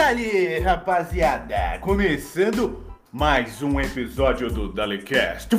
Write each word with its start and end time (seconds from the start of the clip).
dali, 0.00 0.58
rapaziada! 0.60 1.78
Começando 1.82 2.82
mais 3.12 3.62
um 3.62 3.78
episódio 3.78 4.50
do 4.50 4.72
Dalecast. 4.72 5.54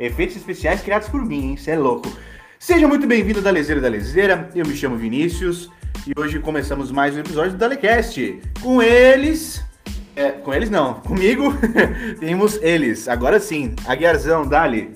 Efeitos 0.00 0.36
especiais 0.36 0.80
criados 0.80 1.10
por 1.10 1.22
mim, 1.22 1.50
hein? 1.50 1.56
Cê 1.58 1.72
é 1.72 1.78
louco. 1.78 2.10
Seja 2.58 2.88
muito 2.88 3.06
bem-vindo, 3.06 3.42
da 3.42 3.50
Lezeira. 3.50 4.48
Eu 4.54 4.66
me 4.66 4.74
chamo 4.74 4.96
Vinícius 4.96 5.70
e 6.06 6.18
hoje 6.18 6.38
começamos 6.38 6.90
mais 6.90 7.14
um 7.14 7.20
episódio 7.20 7.52
do 7.52 7.58
Dalecast. 7.58 8.40
Com 8.62 8.82
eles. 8.82 9.62
É, 10.16 10.30
com 10.30 10.54
eles 10.54 10.70
não, 10.70 10.94
comigo 10.94 11.52
temos 12.18 12.58
eles. 12.62 13.06
Agora 13.08 13.38
sim, 13.38 13.76
Aguiarzão, 13.86 14.48
Dali. 14.48 14.94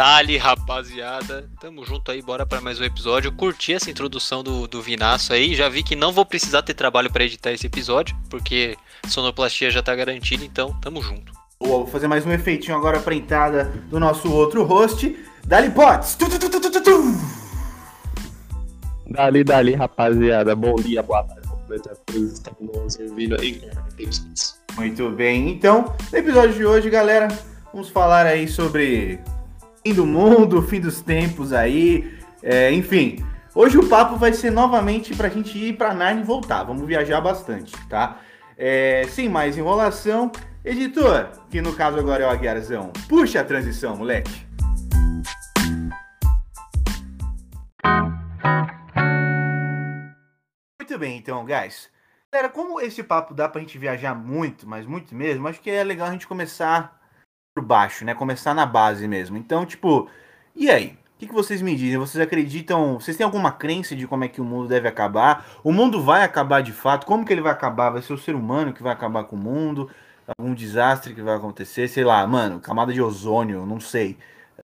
Dali, 0.00 0.38
rapaziada. 0.38 1.46
Tamo 1.60 1.84
junto 1.84 2.10
aí, 2.10 2.22
bora 2.22 2.46
para 2.46 2.58
mais 2.58 2.80
um 2.80 2.84
episódio. 2.84 3.30
Curti 3.30 3.74
essa 3.74 3.90
introdução 3.90 4.42
do, 4.42 4.66
do 4.66 4.80
Vinaço 4.80 5.30
aí. 5.30 5.54
Já 5.54 5.68
vi 5.68 5.82
que 5.82 5.94
não 5.94 6.10
vou 6.10 6.24
precisar 6.24 6.62
ter 6.62 6.72
trabalho 6.72 7.12
para 7.12 7.24
editar 7.24 7.52
esse 7.52 7.66
episódio, 7.66 8.16
porque 8.30 8.78
sonoplastia 9.06 9.70
já 9.70 9.82
tá 9.82 9.94
garantida, 9.94 10.42
então 10.42 10.74
tamo 10.80 11.02
junto. 11.02 11.34
Vou 11.60 11.86
fazer 11.86 12.08
mais 12.08 12.24
um 12.24 12.32
efeitinho 12.32 12.78
agora 12.78 12.98
pra 12.98 13.14
entrada 13.14 13.64
do 13.90 14.00
nosso 14.00 14.32
outro 14.32 14.64
host, 14.64 15.14
Dali 15.44 15.68
Potts. 15.68 16.14
Tu, 16.14 16.30
tu, 16.30 16.38
tu, 16.38 16.48
tu, 16.48 16.70
tu, 16.70 16.82
tu. 16.82 17.02
Dali, 19.06 19.44
dali, 19.44 19.74
rapaziada. 19.74 20.56
Bom 20.56 20.76
dia, 20.76 21.02
boa 21.02 21.24
tarde. 21.24 21.46
Muito 24.78 25.10
bem, 25.10 25.50
então, 25.50 25.94
no 26.10 26.18
episódio 26.18 26.54
de 26.54 26.64
hoje, 26.64 26.88
galera, 26.88 27.28
vamos 27.70 27.90
falar 27.90 28.24
aí 28.24 28.48
sobre 28.48 29.20
fim 29.82 29.94
do 29.94 30.06
mundo, 30.06 30.62
fim 30.62 30.80
dos 30.80 31.00
tempos 31.00 31.52
aí, 31.52 32.18
é, 32.42 32.72
enfim. 32.72 33.24
Hoje 33.54 33.78
o 33.78 33.88
papo 33.88 34.16
vai 34.16 34.32
ser 34.32 34.50
novamente 34.50 35.14
pra 35.14 35.28
gente 35.28 35.58
ir 35.58 35.76
pra 35.76 35.94
Narnia 35.94 36.22
e 36.22 36.26
voltar, 36.26 36.62
vamos 36.64 36.86
viajar 36.86 37.20
bastante, 37.20 37.74
tá? 37.88 38.18
É, 38.56 39.04
sem 39.10 39.28
mais 39.28 39.56
enrolação, 39.56 40.30
editor, 40.64 41.30
que 41.50 41.60
no 41.60 41.72
caso 41.72 41.98
agora 41.98 42.24
é 42.24 42.26
o 42.26 42.30
Aguiarzão, 42.30 42.92
puxa 43.08 43.40
a 43.40 43.44
transição, 43.44 43.96
moleque. 43.96 44.46
Muito 50.78 50.98
bem, 50.98 51.16
então, 51.16 51.44
guys. 51.44 51.88
Galera, 52.30 52.52
como 52.52 52.80
esse 52.80 53.02
papo 53.02 53.34
dá 53.34 53.48
pra 53.48 53.60
gente 53.60 53.78
viajar 53.78 54.14
muito, 54.14 54.68
mas 54.68 54.86
muito 54.86 55.14
mesmo, 55.14 55.48
acho 55.48 55.60
que 55.60 55.70
é 55.70 55.82
legal 55.82 56.08
a 56.08 56.12
gente 56.12 56.26
começar 56.26 56.99
por 57.54 57.64
baixo, 57.64 58.04
né? 58.04 58.14
Começar 58.14 58.54
na 58.54 58.64
base 58.64 59.06
mesmo. 59.08 59.36
Então, 59.36 59.66
tipo, 59.66 60.08
e 60.54 60.70
aí? 60.70 60.98
O 61.16 61.20
que, 61.20 61.26
que 61.26 61.34
vocês 61.34 61.60
me 61.60 61.76
dizem? 61.76 61.98
Vocês 61.98 62.22
acreditam? 62.22 62.98
Vocês 62.98 63.16
têm 63.16 63.24
alguma 63.24 63.52
crença 63.52 63.94
de 63.94 64.06
como 64.06 64.24
é 64.24 64.28
que 64.28 64.40
o 64.40 64.44
mundo 64.44 64.68
deve 64.68 64.88
acabar? 64.88 65.46
O 65.62 65.70
mundo 65.70 66.02
vai 66.02 66.22
acabar 66.22 66.62
de 66.62 66.72
fato? 66.72 67.06
Como 67.06 67.26
que 67.26 67.32
ele 67.32 67.42
vai 67.42 67.52
acabar? 67.52 67.90
Vai 67.90 68.00
ser 68.00 68.14
o 68.14 68.18
ser 68.18 68.34
humano 68.34 68.72
que 68.72 68.82
vai 68.82 68.92
acabar 68.92 69.24
com 69.24 69.36
o 69.36 69.38
mundo? 69.38 69.90
Algum 70.38 70.54
desastre 70.54 71.14
que 71.14 71.20
vai 71.20 71.36
acontecer? 71.36 71.88
Sei 71.88 72.04
lá, 72.04 72.26
mano, 72.26 72.60
camada 72.60 72.92
de 72.92 73.02
ozônio, 73.02 73.66
não 73.66 73.80
sei. 73.80 74.16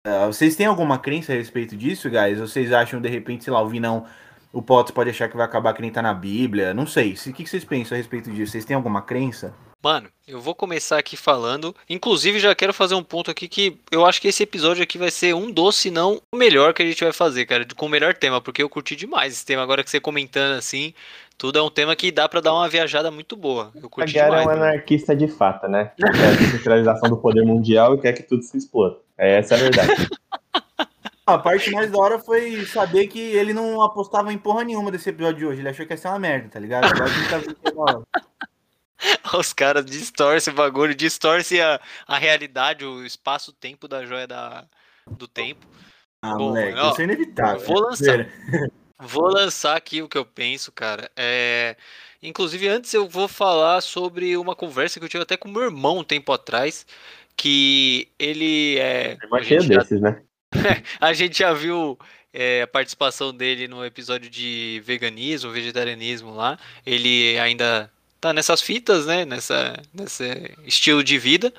Uh, 0.06 0.26
vocês 0.28 0.56
têm 0.56 0.66
alguma 0.66 0.98
crença 0.98 1.32
a 1.32 1.36
respeito 1.36 1.76
disso, 1.76 2.08
guys? 2.08 2.38
Vocês 2.38 2.72
acham, 2.72 3.00
de 3.02 3.08
repente, 3.08 3.44
sei 3.44 3.52
lá, 3.52 3.60
o 3.60 3.68
Vinão, 3.68 4.06
o 4.52 4.62
Potts 4.62 4.92
pode 4.92 5.10
achar 5.10 5.28
que 5.28 5.36
vai 5.36 5.44
acabar 5.44 5.74
que 5.74 5.82
nem 5.82 5.90
tá 5.90 6.00
na 6.00 6.14
Bíblia? 6.14 6.72
Não 6.72 6.86
sei. 6.86 7.12
O 7.12 7.16
que, 7.16 7.44
que 7.44 7.50
vocês 7.50 7.64
pensam 7.64 7.96
a 7.96 7.98
respeito 7.98 8.30
disso? 8.30 8.52
Vocês 8.52 8.64
têm 8.64 8.76
alguma 8.76 9.02
crença? 9.02 9.52
Mano, 9.82 10.08
eu 10.27 10.41
vou 10.41 10.55
começar 10.55 10.98
aqui 10.98 11.16
falando. 11.16 11.74
Inclusive, 11.88 12.41
já 12.41 12.55
quero 12.55 12.72
fazer 12.74 12.94
um 12.94 13.02
ponto 13.05 13.30
aqui 13.30 13.46
que 13.46 13.78
eu 13.91 14.05
acho 14.05 14.20
que 14.20 14.27
esse 14.28 14.42
episódio 14.42 14.82
aqui 14.82 14.98
vai 14.98 15.10
ser 15.10 15.34
um 15.34 15.50
dos, 15.50 15.77
se 15.77 15.91
não 15.91 16.20
o 16.32 16.36
melhor 16.36 16.74
que 16.74 16.82
a 16.82 16.86
gente 16.86 17.05
vai 17.05 17.12
fazer, 17.12 17.46
cara, 17.46 17.64
com 17.77 17.86
o 17.86 17.88
melhor 17.88 18.14
tema, 18.14 18.41
porque 18.41 18.62
eu 18.62 18.69
curti 18.69 18.97
demais 18.97 19.34
esse 19.34 19.44
tema. 19.47 19.62
Agora 19.62 19.84
que 19.84 19.91
você 19.91 20.00
comentando 20.00 20.54
assim, 20.58 20.92
tudo 21.38 21.59
é 21.59 21.62
um 21.62 21.70
tema 21.70 21.94
que 21.94 22.10
dá 22.10 22.28
pra 22.28 22.41
dar 22.41 22.53
uma 22.54 22.69
viajada 22.69 23.10
muito 23.12 23.37
boa. 23.37 23.70
Eu 23.76 23.87
A 23.87 23.88
curti 23.88 24.14
Guerra 24.14 24.26
é 24.26 24.31
demais. 24.31 24.47
um 24.47 24.50
mano. 24.50 24.62
anarquista 24.64 25.14
de 25.14 25.28
fato, 25.28 25.69
né? 25.69 25.93
Quer 25.97 26.08
a 26.08 26.32
descentralização 26.32 27.08
do 27.08 27.19
poder 27.19 27.44
mundial 27.44 27.94
e 27.94 28.00
quer 28.00 28.12
que 28.12 28.22
tudo 28.25 28.43
se 28.43 28.56
exploda. 28.56 28.97
É, 29.16 29.38
Essa 29.38 29.54
é 29.54 29.58
a 29.58 29.60
verdade. 29.60 29.93
A 31.28 31.38
parte 31.38 31.72
mais 31.72 31.91
da 31.91 31.98
hora 31.98 32.20
foi 32.20 32.64
saber 32.66 33.08
que 33.08 33.19
ele 33.19 33.53
não 33.53 33.82
apostava 33.82 34.32
em 34.32 34.38
porra 34.38 34.62
nenhuma 34.62 34.93
desse 34.93 35.10
episódio 35.10 35.38
de 35.38 35.44
hoje. 35.47 35.60
Ele 35.60 35.69
achou 35.69 35.84
que 35.84 35.93
ia 35.93 35.97
ser 35.97 36.06
uma 36.06 36.20
merda, 36.20 36.48
tá 36.50 36.60
ligado? 36.60 36.84
Agora 36.84 37.04
a 37.04 37.08
gente 37.08 37.28
tá 37.28 37.38
vendo 37.38 37.54
que 37.56 37.69
é 37.69 37.72
uma- 37.72 38.03
Os 39.39 39.53
caras 39.53 39.84
distorcem 39.84 40.53
o 40.53 40.56
bagulho, 40.56 40.94
distorcem 40.94 41.61
a, 41.61 41.81
a 42.06 42.19
realidade, 42.19 42.84
o 42.84 43.05
espaço-tempo 43.05 43.87
da 43.89 44.05
joia 44.05 44.27
da, 44.27 44.65
do 45.11 45.27
tempo. 45.28 45.67
Ah, 46.22 46.34
Bom, 46.34 46.49
moleque, 46.49 46.78
ó, 46.78 46.91
isso 46.91 47.00
é 47.00 47.05
inevitável. 47.05 47.61
vou 47.67 47.81
lançar. 47.81 48.27
Vou 48.99 49.27
lançar 49.28 49.77
aqui 49.77 50.00
o 50.00 50.09
que 50.09 50.17
eu 50.17 50.25
penso, 50.25 50.72
cara. 50.72 51.11
É... 51.15 51.77
Inclusive, 52.22 52.67
antes 52.67 52.94
eu 52.94 53.06
vou 53.06 53.28
falar 53.28 53.83
sobre 53.83 54.34
uma 54.39 54.56
conversa 54.56 54.99
que 54.99 55.05
eu 55.05 55.09
tive 55.11 55.23
até 55.23 55.37
com 55.37 55.50
meu 55.50 55.65
irmão 55.65 55.99
um 55.99 56.03
tempo 56.03 56.33
atrás. 56.33 56.87
Que 57.37 58.09
ele 58.19 58.78
é. 58.78 59.19
Uma 59.27 59.41
a 59.41 59.43
cheia 59.43 59.61
gente 59.61 59.75
já- 59.75 59.81
desses, 59.81 60.00
né? 60.00 60.23
A 60.99 61.12
gente 61.12 61.38
já 61.38 61.53
viu 61.53 61.99
é, 62.33 62.62
a 62.62 62.67
participação 62.67 63.34
dele 63.34 63.69
no 63.69 63.84
episódio 63.84 64.31
de 64.31 64.81
veganismo, 64.83 65.50
vegetarianismo 65.50 66.34
lá. 66.34 66.59
Ele 66.87 67.38
ainda 67.38 67.93
tá 68.21 68.32
nessas 68.32 68.60
fitas, 68.60 69.06
né? 69.06 69.25
Nessa, 69.25 69.81
nesse 69.94 70.54
estilo 70.65 71.03
de 71.04 71.19
vida 71.19 71.53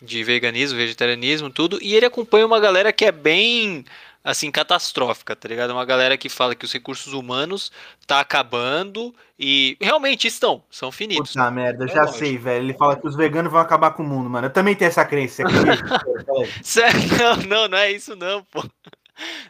de 0.00 0.22
veganismo, 0.22 0.78
vegetarianismo, 0.78 1.50
tudo. 1.50 1.78
E 1.82 1.94
ele 1.94 2.06
acompanha 2.06 2.46
uma 2.46 2.60
galera 2.60 2.92
que 2.92 3.04
é 3.04 3.10
bem 3.12 3.84
assim 4.22 4.50
catastrófica, 4.50 5.34
tá 5.34 5.48
ligado? 5.48 5.70
Uma 5.70 5.84
galera 5.84 6.16
que 6.16 6.28
fala 6.28 6.54
que 6.54 6.64
os 6.64 6.72
recursos 6.72 7.12
humanos 7.12 7.72
tá 8.06 8.20
acabando 8.20 9.14
e 9.38 9.76
realmente 9.80 10.26
estão, 10.28 10.62
são 10.70 10.92
finitos. 10.92 11.32
Puta 11.32 11.50
merda, 11.50 11.84
É 11.84 11.88
já 11.88 12.00
lógico. 12.02 12.18
sei, 12.18 12.36
velho. 12.38 12.64
Ele 12.64 12.74
fala 12.74 12.96
que 12.96 13.06
os 13.08 13.16
veganos 13.16 13.50
vão 13.50 13.60
acabar 13.60 13.92
com 13.92 14.02
o 14.02 14.06
mundo, 14.06 14.28
mano. 14.28 14.46
Eu 14.46 14.52
também 14.52 14.74
tenho 14.74 14.88
essa 14.88 15.04
crença. 15.04 15.42
Aí. 15.46 16.48
Sério? 16.62 17.00
Não, 17.18 17.36
não, 17.36 17.68
não 17.68 17.78
é 17.78 17.90
isso 17.90 18.14
não, 18.14 18.44
pô. 18.44 18.64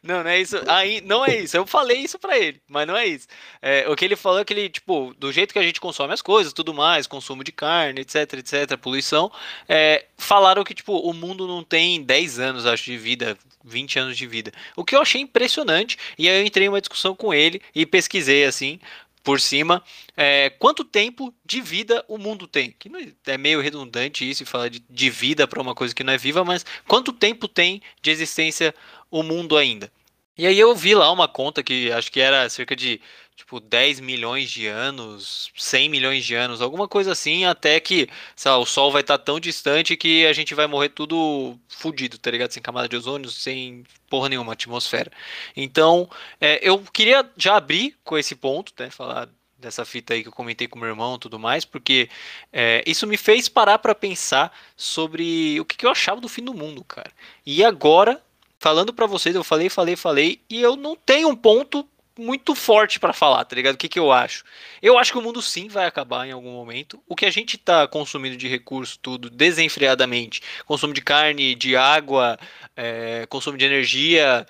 Não, 0.02 0.22
não 0.22 0.30
é 0.30 0.40
isso. 0.40 0.56
Aí, 0.66 1.00
não 1.02 1.24
é 1.24 1.40
isso. 1.40 1.56
Eu 1.56 1.66
falei 1.66 1.98
isso 1.98 2.18
pra 2.18 2.38
ele, 2.38 2.60
mas 2.68 2.86
não 2.86 2.96
é 2.96 3.06
isso. 3.06 3.26
É, 3.60 3.88
o 3.88 3.94
que 3.96 4.04
ele 4.04 4.16
falou 4.16 4.38
é 4.40 4.44
que 4.44 4.52
ele, 4.52 4.68
tipo, 4.68 5.14
do 5.18 5.30
jeito 5.32 5.52
que 5.52 5.58
a 5.58 5.62
gente 5.62 5.80
consome 5.80 6.12
as 6.14 6.22
coisas, 6.22 6.52
tudo 6.52 6.72
mais, 6.74 7.06
consumo 7.06 7.44
de 7.44 7.52
carne, 7.52 8.00
etc, 8.00 8.32
etc, 8.34 8.76
poluição, 8.78 9.30
é, 9.68 10.06
falaram 10.16 10.64
que, 10.64 10.74
tipo, 10.74 10.96
o 10.98 11.12
mundo 11.12 11.46
não 11.46 11.62
tem 11.62 12.02
10 12.02 12.38
anos, 12.38 12.66
acho, 12.66 12.84
de 12.84 12.96
vida, 12.96 13.36
20 13.64 13.98
anos 13.98 14.16
de 14.16 14.26
vida. 14.26 14.52
O 14.76 14.84
que 14.84 14.94
eu 14.96 15.02
achei 15.02 15.20
impressionante, 15.20 15.98
e 16.18 16.28
aí 16.28 16.40
eu 16.40 16.46
entrei 16.46 16.66
em 16.66 16.70
uma 16.70 16.80
discussão 16.80 17.14
com 17.14 17.32
ele 17.34 17.60
e 17.74 17.84
pesquisei, 17.84 18.44
assim, 18.44 18.78
por 19.22 19.40
cima, 19.40 19.82
é, 20.16 20.48
quanto 20.48 20.82
tempo 20.84 21.34
de 21.44 21.60
vida 21.60 22.02
o 22.08 22.16
mundo 22.16 22.46
tem. 22.46 22.74
Que 22.78 22.88
não- 22.88 23.00
é 23.26 23.36
meio 23.36 23.60
redundante 23.60 24.28
isso 24.28 24.46
falar 24.46 24.68
de, 24.70 24.82
de 24.88 25.10
vida 25.10 25.46
para 25.46 25.60
uma 25.60 25.74
coisa 25.74 25.94
que 25.94 26.02
não 26.02 26.14
é 26.14 26.16
viva, 26.16 26.44
mas 26.44 26.64
quanto 26.86 27.12
tempo 27.12 27.46
tem 27.46 27.82
de 28.00 28.10
existência 28.10 28.74
o 29.10 29.22
mundo 29.22 29.56
ainda? 29.56 29.90
E 30.36 30.46
aí 30.46 30.58
eu 30.58 30.74
vi 30.74 30.94
lá 30.94 31.10
uma 31.10 31.26
conta 31.26 31.62
que 31.62 31.90
acho 31.90 32.12
que 32.12 32.20
era 32.20 32.48
cerca 32.48 32.76
de 32.76 33.00
tipo 33.38 33.60
10 33.60 34.00
milhões 34.00 34.50
de 34.50 34.66
anos, 34.66 35.50
100 35.56 35.88
milhões 35.88 36.24
de 36.24 36.34
anos, 36.34 36.60
alguma 36.60 36.88
coisa 36.88 37.12
assim, 37.12 37.44
até 37.44 37.78
que, 37.78 38.08
lá, 38.44 38.58
o 38.58 38.66
Sol 38.66 38.90
vai 38.90 39.00
estar 39.00 39.16
tão 39.18 39.38
distante 39.38 39.96
que 39.96 40.26
a 40.26 40.32
gente 40.32 40.54
vai 40.54 40.66
morrer 40.66 40.88
tudo 40.88 41.56
fudido, 41.68 42.18
tá 42.18 42.30
ligado? 42.32 42.50
Sem 42.50 42.62
camada 42.62 42.88
de 42.88 42.96
ozônio, 42.96 43.30
sem 43.30 43.84
porra 44.10 44.28
nenhuma, 44.28 44.54
atmosfera. 44.54 45.10
Então, 45.56 46.10
é, 46.40 46.58
eu 46.62 46.80
queria 46.92 47.28
já 47.36 47.56
abrir 47.56 47.96
com 48.02 48.18
esse 48.18 48.34
ponto, 48.34 48.72
né? 48.78 48.90
Falar 48.90 49.28
dessa 49.56 49.84
fita 49.84 50.14
aí 50.14 50.22
que 50.22 50.28
eu 50.28 50.32
comentei 50.32 50.68
com 50.68 50.78
meu 50.78 50.88
irmão 50.88 51.16
e 51.16 51.18
tudo 51.18 51.38
mais, 51.38 51.64
porque 51.64 52.08
é, 52.52 52.82
isso 52.86 53.06
me 53.06 53.16
fez 53.16 53.48
parar 53.48 53.78
pra 53.78 53.94
pensar 53.94 54.52
sobre 54.76 55.60
o 55.60 55.64
que, 55.64 55.76
que 55.76 55.86
eu 55.86 55.90
achava 55.90 56.20
do 56.20 56.28
fim 56.28 56.42
do 56.44 56.54
mundo, 56.54 56.84
cara. 56.84 57.10
E 57.46 57.64
agora, 57.64 58.22
falando 58.58 58.92
pra 58.92 59.06
vocês, 59.06 59.34
eu 59.34 59.44
falei, 59.44 59.68
falei, 59.68 59.96
falei, 59.96 60.40
e 60.48 60.60
eu 60.60 60.76
não 60.76 60.96
tenho 60.96 61.28
um 61.28 61.36
ponto 61.36 61.88
muito 62.18 62.54
forte 62.54 62.98
pra 62.98 63.12
falar, 63.12 63.44
tá 63.44 63.54
ligado? 63.54 63.76
O 63.76 63.78
que, 63.78 63.88
que 63.88 63.98
eu 63.98 64.10
acho? 64.10 64.44
Eu 64.82 64.98
acho 64.98 65.12
que 65.12 65.18
o 65.18 65.22
mundo 65.22 65.40
sim 65.40 65.68
vai 65.68 65.86
acabar 65.86 66.26
em 66.26 66.32
algum 66.32 66.50
momento. 66.50 67.00
O 67.08 67.14
que 67.14 67.24
a 67.24 67.30
gente 67.30 67.56
tá 67.56 67.86
consumindo 67.86 68.36
de 68.36 68.48
recurso, 68.48 68.98
tudo, 69.00 69.30
desenfreadamente, 69.30 70.42
consumo 70.66 70.92
de 70.92 71.00
carne, 71.00 71.54
de 71.54 71.76
água, 71.76 72.38
é, 72.76 73.24
consumo 73.28 73.56
de 73.56 73.64
energia, 73.64 74.46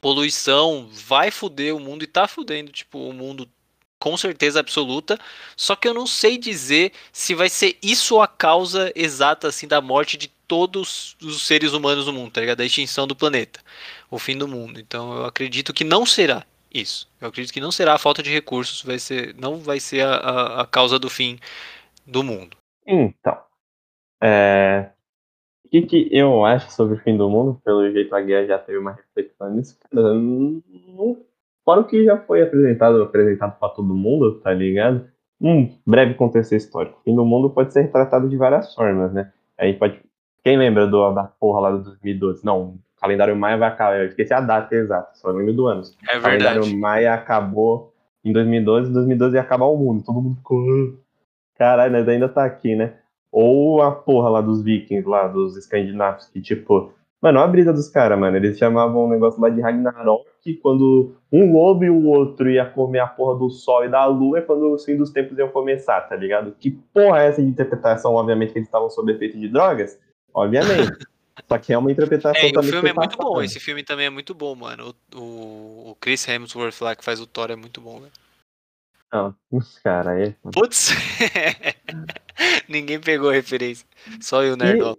poluição, 0.00 0.88
vai 0.92 1.30
fuder 1.30 1.74
o 1.74 1.80
mundo 1.80 2.02
e 2.02 2.08
tá 2.08 2.26
fudendo, 2.26 2.72
tipo, 2.72 2.98
o 2.98 3.12
mundo 3.12 3.48
com 4.00 4.16
certeza 4.16 4.58
absoluta. 4.58 5.18
Só 5.56 5.76
que 5.76 5.86
eu 5.86 5.94
não 5.94 6.06
sei 6.06 6.38
dizer 6.38 6.92
se 7.12 7.34
vai 7.34 7.48
ser 7.48 7.78
isso 7.80 8.20
a 8.20 8.26
causa 8.26 8.90
exata, 8.96 9.46
assim, 9.48 9.68
da 9.68 9.80
morte 9.80 10.16
de 10.16 10.32
todos 10.50 11.16
os 11.22 11.46
seres 11.46 11.72
humanos 11.72 12.06
do 12.06 12.12
mundo, 12.12 12.32
tá 12.32 12.40
ligado? 12.40 12.58
Da 12.58 12.64
extinção 12.64 13.06
do 13.06 13.14
planeta, 13.14 13.60
o 14.10 14.18
fim 14.18 14.36
do 14.36 14.48
mundo. 14.48 14.80
Então 14.80 15.18
eu 15.18 15.24
acredito 15.24 15.72
que 15.72 15.84
não 15.84 16.04
será 16.04 16.44
isso. 16.74 17.08
Eu 17.20 17.28
acredito 17.28 17.52
que 17.52 17.60
não 17.60 17.70
será 17.70 17.94
a 17.94 17.98
falta 17.98 18.20
de 18.20 18.32
recursos, 18.32 18.82
vai 18.82 18.98
ser, 18.98 19.32
não 19.36 19.58
vai 19.58 19.78
ser 19.78 20.04
a, 20.04 20.14
a, 20.14 20.62
a 20.62 20.66
causa 20.66 20.98
do 20.98 21.08
fim 21.08 21.38
do 22.04 22.24
mundo. 22.24 22.56
Então, 22.84 23.38
é, 24.20 24.90
o 25.64 25.68
que, 25.68 25.82
que 25.82 26.08
eu 26.10 26.44
acho 26.44 26.72
sobre 26.72 26.96
o 26.96 27.00
fim 27.00 27.16
do 27.16 27.30
mundo? 27.30 27.62
Pelo 27.64 27.88
jeito 27.92 28.12
a 28.12 28.20
guerra 28.20 28.48
já 28.48 28.58
teve 28.58 28.78
uma 28.78 28.90
reflexão 28.90 29.54
nisso. 29.54 29.78
Cara, 29.78 30.14
não, 30.14 31.16
Fora 31.64 31.82
o 31.82 31.84
que 31.84 32.04
já 32.04 32.18
foi 32.18 32.42
apresentado, 32.42 33.00
apresentado 33.00 33.56
para 33.56 33.68
todo 33.68 33.94
mundo, 33.94 34.40
tá 34.40 34.52
ligado? 34.52 35.08
Um 35.40 35.72
breve 35.86 36.14
contexto 36.14 36.56
histórico. 36.56 36.98
O 36.98 37.02
fim 37.04 37.14
do 37.14 37.24
mundo 37.24 37.50
pode 37.50 37.72
ser 37.72 37.82
retratado 37.82 38.28
de 38.28 38.36
várias 38.36 38.74
formas, 38.74 39.12
né? 39.12 39.32
Aí 39.60 39.74
pode. 39.74 40.00
Quem 40.42 40.56
lembra 40.56 40.86
do, 40.86 41.12
da 41.12 41.24
porra 41.24 41.60
lá 41.60 41.70
do 41.72 41.82
2012? 41.84 42.44
Não, 42.44 42.60
o 42.62 42.78
calendário 43.00 43.36
Maia 43.36 43.56
vai 43.58 43.68
acabar. 43.68 43.98
Eu 43.98 44.06
esqueci 44.06 44.32
a 44.32 44.40
data 44.40 44.74
exata, 44.74 45.10
só 45.14 45.30
lembro 45.30 45.52
do 45.52 45.66
ano. 45.66 45.82
É 46.08 46.18
O 46.18 46.22
calendário 46.22 46.62
verdade. 46.62 46.76
Maia 46.76 47.14
acabou 47.14 47.92
em 48.24 48.32
2012, 48.32 48.92
2012 48.92 49.34
ia 49.36 49.40
acabar 49.40 49.66
o 49.66 49.76
mundo. 49.76 50.02
Todo 50.04 50.20
mundo 50.20 50.36
ficou. 50.36 50.58
"Ah, 50.60 50.96
Caralho, 51.58 51.92
nós 51.92 52.08
ainda 52.08 52.28
tá 52.28 52.44
aqui, 52.44 52.74
né? 52.74 52.94
Ou 53.30 53.82
a 53.82 53.92
porra 53.92 54.28
lá 54.30 54.40
dos 54.40 54.62
vikings, 54.62 55.06
lá, 55.08 55.28
dos 55.28 55.56
escandinavos, 55.56 56.26
que 56.26 56.40
tipo. 56.40 56.92
Mano, 57.22 57.38
olha 57.38 57.44
a 57.48 57.50
brisa 57.50 57.70
dos 57.70 57.86
caras, 57.88 58.18
mano. 58.18 58.34
Eles 58.38 58.56
chamavam 58.56 59.04
um 59.04 59.08
negócio 59.10 59.38
lá 59.42 59.50
de 59.50 59.60
Ragnarok, 59.60 60.24
quando 60.62 61.12
um 61.30 61.52
lobo 61.52 61.84
e 61.84 61.90
o 61.90 62.06
outro 62.06 62.48
ia 62.50 62.64
comer 62.64 63.00
a 63.00 63.06
porra 63.06 63.38
do 63.38 63.50
sol 63.50 63.84
e 63.84 63.90
da 63.90 64.06
lua, 64.06 64.38
é 64.38 64.40
quando 64.40 64.72
os 64.72 64.82
fins 64.86 64.96
dos 64.96 65.10
tempos 65.10 65.38
iam 65.38 65.48
começar, 65.50 66.00
tá 66.00 66.16
ligado? 66.16 66.52
Que 66.58 66.70
porra 66.70 67.22
é 67.22 67.28
essa 67.28 67.42
de 67.42 67.48
interpretação? 67.48 68.14
Obviamente 68.14 68.52
que 68.54 68.58
eles 68.58 68.68
estavam 68.68 68.88
sob 68.88 69.12
efeito 69.12 69.38
de 69.38 69.48
drogas? 69.48 70.00
Obviamente. 70.34 71.06
Só 71.48 71.58
que 71.58 71.72
é 71.72 71.78
uma 71.78 71.90
interpretação 71.90 72.40
É, 72.40 72.46
e 72.48 72.50
o 72.50 72.52
também 72.52 72.70
filme 72.70 72.88
é 72.90 72.92
muito 72.92 73.16
bom. 73.16 73.24
passada. 73.24 73.44
Esse 73.44 73.60
filme 73.60 73.82
também 73.82 74.06
é 74.06 74.10
muito 74.10 74.34
bom, 74.34 74.54
mano. 74.54 74.94
O, 75.14 75.18
o, 75.18 75.90
o 75.90 75.96
Chris 76.00 76.26
Hemsworth 76.28 76.80
lá 76.82 76.94
que 76.94 77.04
faz 77.04 77.20
o 77.20 77.26
Thor 77.26 77.50
é 77.50 77.56
muito 77.56 77.80
bom, 77.80 78.00
velho. 78.00 78.12
Não, 79.12 79.34
os 79.50 79.78
caras 79.78 80.16
aí. 80.18 80.34
Putz! 80.52 80.90
Ninguém 82.68 83.00
pegou 83.00 83.30
a 83.30 83.32
referência. 83.32 83.86
Só 84.20 84.42
eu, 84.44 84.56
Nerdola. 84.56 84.96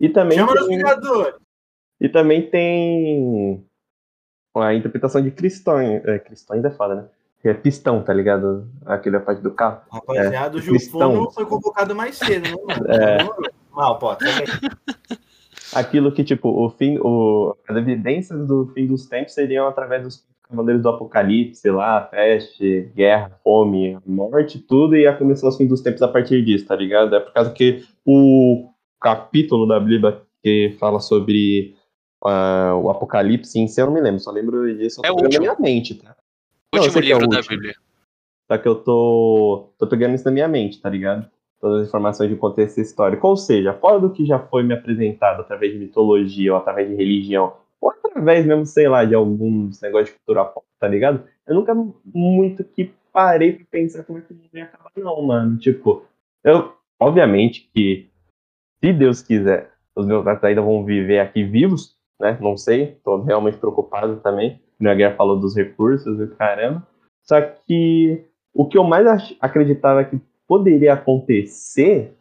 E 0.00 0.08
também 0.08 0.38
Chama 0.38 0.54
tem, 0.54 0.68
Vingadores. 0.68 1.34
e 2.00 2.08
também 2.08 2.48
tem 2.50 3.64
a 4.56 4.74
interpretação 4.74 5.22
de 5.22 5.30
Cristão. 5.30 5.78
É, 5.80 6.18
Cristão 6.18 6.56
ainda 6.56 6.68
é 6.68 6.72
foda, 6.72 6.94
né? 6.94 7.08
Que 7.42 7.48
é 7.48 7.54
pistão, 7.54 8.02
tá 8.02 8.12
ligado? 8.14 8.66
Aquele 8.86 9.16
é 9.16 9.18
a 9.18 9.22
parte 9.22 9.42
do 9.42 9.50
carro. 9.52 9.82
Rapaziada, 9.92 10.56
o 10.56 10.60
É, 10.60 10.62
Gilfono 10.62 11.10
cristão. 11.26 11.30
foi 11.32 11.44
convocado 11.46 11.94
mais 11.94 12.16
cedo, 12.16 12.48
né, 12.48 12.56
mano? 12.66 12.86
É. 12.90 13.18
Mal, 13.74 13.98
pô. 13.98 14.10
aí. 14.10 14.16
Aquilo 15.74 16.12
que, 16.12 16.22
tipo, 16.22 16.48
o 16.48 16.70
fim, 16.70 16.98
o, 17.00 17.56
as 17.68 17.76
evidências 17.76 18.46
do 18.46 18.66
fim 18.68 18.86
dos 18.86 19.06
tempos 19.06 19.34
seriam 19.34 19.66
através 19.66 20.02
dos 20.04 20.24
cavaleiros 20.48 20.82
do 20.82 20.88
apocalipse, 20.88 21.68
lá, 21.70 22.00
peste, 22.02 22.92
guerra, 22.94 23.32
fome, 23.42 23.98
morte, 24.06 24.58
tudo, 24.60 24.94
e 24.94 25.06
a 25.06 25.16
começar 25.16 25.48
os 25.48 25.56
fins 25.56 25.68
dos 25.68 25.80
tempos 25.80 26.02
a 26.02 26.08
partir 26.08 26.44
disso, 26.44 26.66
tá 26.66 26.76
ligado? 26.76 27.14
É 27.16 27.20
por 27.20 27.32
causa 27.32 27.50
que 27.50 27.84
o 28.04 28.68
capítulo 29.00 29.66
da 29.66 29.80
Bíblia 29.80 30.22
que 30.42 30.76
fala 30.78 31.00
sobre 31.00 31.74
ah, 32.24 32.74
o 32.76 32.90
apocalipse 32.90 33.58
em 33.58 33.66
si, 33.66 33.80
eu 33.80 33.86
não 33.86 33.94
me 33.94 34.00
lembro, 34.00 34.20
só 34.20 34.30
lembro 34.30 34.76
disso, 34.76 35.00
É 35.04 35.10
o 35.10 35.14
último. 35.14 35.40
minha 35.40 35.56
mente, 35.58 35.94
tá? 35.94 36.14
Não, 36.74 36.82
eu 36.84 36.84
Último 36.84 37.02
que 37.02 37.10
é 37.12 37.16
o 37.16 37.18
livro 37.18 37.28
da 37.30 37.36
último. 37.38 37.56
Bíblia. 37.56 37.74
Só 38.46 38.58
que 38.58 38.68
eu 38.68 38.74
tô, 38.76 39.70
tô 39.78 39.86
pegando 39.86 40.14
isso 40.14 40.24
na 40.24 40.30
minha 40.30 40.46
mente, 40.46 40.80
tá 40.80 40.90
ligado? 40.90 41.28
Todas 41.64 41.80
as 41.80 41.88
informações 41.88 42.28
de 42.28 42.36
contexto 42.36 42.78
histórico. 42.78 43.26
Ou 43.26 43.38
seja, 43.38 43.72
fora 43.72 43.98
do 43.98 44.10
que 44.10 44.26
já 44.26 44.38
foi 44.38 44.62
me 44.62 44.74
apresentado 44.74 45.40
através 45.40 45.72
de 45.72 45.78
mitologia 45.78 46.52
ou 46.52 46.58
através 46.58 46.90
de 46.90 46.94
religião, 46.94 47.54
ou 47.80 47.90
através 47.90 48.44
mesmo, 48.44 48.66
sei 48.66 48.86
lá, 48.86 49.02
de 49.02 49.14
alguns 49.14 49.80
negócios 49.80 50.10
de 50.10 50.16
cultura 50.16 50.44
pop, 50.44 50.66
tá 50.78 50.86
ligado? 50.86 51.24
Eu 51.46 51.54
nunca 51.54 51.74
muito 52.04 52.64
que 52.64 52.92
parei 53.10 53.54
pra 53.54 53.64
pensar 53.70 54.04
como 54.04 54.18
é 54.18 54.20
que 54.20 54.34
o 54.34 54.36
mundo 54.36 54.50
ia 54.52 54.64
acabar, 54.64 54.90
não, 54.94 55.22
mano. 55.22 55.56
Tipo, 55.56 56.04
eu, 56.44 56.74
obviamente 57.00 57.70
que, 57.74 58.10
se 58.84 58.92
Deus 58.92 59.22
quiser, 59.22 59.70
os 59.96 60.06
meus 60.06 60.22
netos 60.22 60.44
ainda 60.44 60.60
vão 60.60 60.84
viver 60.84 61.20
aqui 61.20 61.44
vivos, 61.44 61.96
né? 62.20 62.36
Não 62.42 62.58
sei, 62.58 62.98
tô 63.02 63.22
realmente 63.22 63.56
preocupado 63.56 64.16
também. 64.16 64.60
O 64.78 64.84
Guerra 64.84 65.16
falou 65.16 65.40
dos 65.40 65.56
recursos 65.56 66.20
e 66.20 66.26
caramba. 66.36 66.86
Só 67.22 67.40
que 67.40 68.22
o 68.52 68.68
que 68.68 68.76
eu 68.76 68.84
mais 68.84 69.34
acreditava 69.40 70.04
que 70.04 70.20
poderia 70.46 70.94
acontecer, 70.94 72.16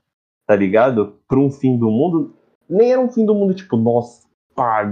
tá 0.48 0.56
ligado? 0.56 1.20
Para 1.28 1.40
um 1.40 1.52
fim 1.52 1.78
do 1.78 1.90
mundo, 1.90 2.36
nem 2.70 2.92
era 2.92 3.02
um 3.02 3.12
fim 3.12 3.26
do 3.26 3.36
mundo 3.36 3.54
tipo, 3.54 3.78
nossa, 3.78 4.28
pá, 4.56 4.84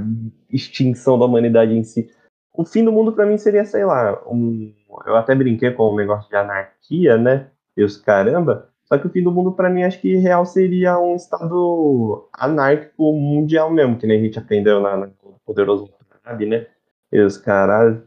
extinção 0.50 1.18
da 1.18 1.26
humanidade 1.26 1.74
em 1.74 1.84
si. 1.84 2.10
O 2.54 2.66
fim 2.66 2.84
do 2.84 2.92
mundo 2.92 3.14
para 3.14 3.26
mim 3.26 3.38
seria, 3.38 3.64
sei 3.64 3.86
lá, 3.86 4.22
um, 4.28 4.74
eu 5.06 5.16
até 5.16 5.34
brinquei 5.34 5.72
com 5.72 5.84
o 5.84 5.96
negócio 5.96 6.30
de 6.30 6.36
anarquia, 6.36 7.18
né? 7.18 7.50
E 7.78 7.84
os 7.84 7.98
caramba. 7.98 8.70
Só 8.84 8.98
que 8.98 9.08
o 9.08 9.10
fim 9.10 9.24
do 9.24 9.32
mundo 9.32 9.54
para 9.54 9.70
mim 9.70 9.84
acho 9.84 10.02
que 10.02 10.18
real 10.18 10.46
seria 10.46 11.00
um 11.00 11.16
estado 11.16 12.28
anárquico 12.34 13.14
mundial 13.14 13.72
mesmo, 13.72 13.98
que 13.98 14.06
nem 14.06 14.20
a 14.20 14.24
gente 14.24 14.38
aprendeu 14.38 14.82
na, 14.82 14.98
na 14.98 15.10
Poderoso 15.46 15.90
Sabe, 16.24 16.46
né? 16.46 16.68
E 17.12 17.20
os 17.20 17.38
caras 17.38 18.02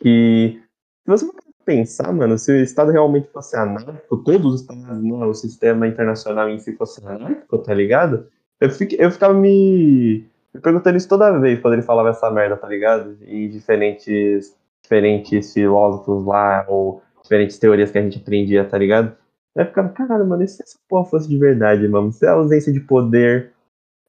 que 0.00 0.60
se 1.04 1.06
você 1.06 1.30
pensar, 1.70 2.12
mano, 2.12 2.36
se 2.36 2.50
o 2.50 2.56
Estado 2.56 2.90
realmente 2.90 3.28
fosse 3.28 3.56
anárquico, 3.56 4.16
todos 4.24 4.54
os 4.54 4.60
Estados, 4.62 4.82
não, 4.82 5.28
o 5.28 5.34
sistema 5.34 5.86
internacional 5.86 6.48
em 6.48 6.58
si 6.58 6.74
fosse 6.76 7.00
anárquico, 7.06 7.58
tá 7.58 7.72
ligado? 7.72 8.26
Eu, 8.60 8.70
fique, 8.70 8.96
eu 8.98 9.08
ficava 9.08 9.32
me, 9.32 10.26
me 10.52 10.60
perguntando 10.60 10.96
isso 10.96 11.08
toda 11.08 11.38
vez 11.38 11.60
quando 11.60 11.74
ele 11.74 11.82
falava 11.82 12.10
essa 12.10 12.28
merda, 12.28 12.56
tá 12.56 12.66
ligado? 12.66 13.16
E 13.22 13.46
diferentes, 13.48 14.56
diferentes 14.82 15.52
filósofos 15.52 16.26
lá, 16.26 16.64
ou 16.68 17.00
diferentes 17.22 17.56
teorias 17.56 17.92
que 17.92 17.98
a 17.98 18.02
gente 18.02 18.18
aprendia, 18.18 18.64
tá 18.64 18.76
ligado? 18.76 19.16
Eu 19.54 19.66
ficava, 19.66 19.90
caralho, 19.90 20.26
mano, 20.26 20.42
e 20.42 20.48
se 20.48 20.60
essa 20.62 20.78
porra 20.88 21.08
fosse 21.08 21.28
de 21.28 21.38
verdade, 21.38 21.86
mano? 21.86 22.10
Se 22.10 22.26
a 22.26 22.32
ausência 22.32 22.72
de 22.72 22.80
poder, 22.80 23.52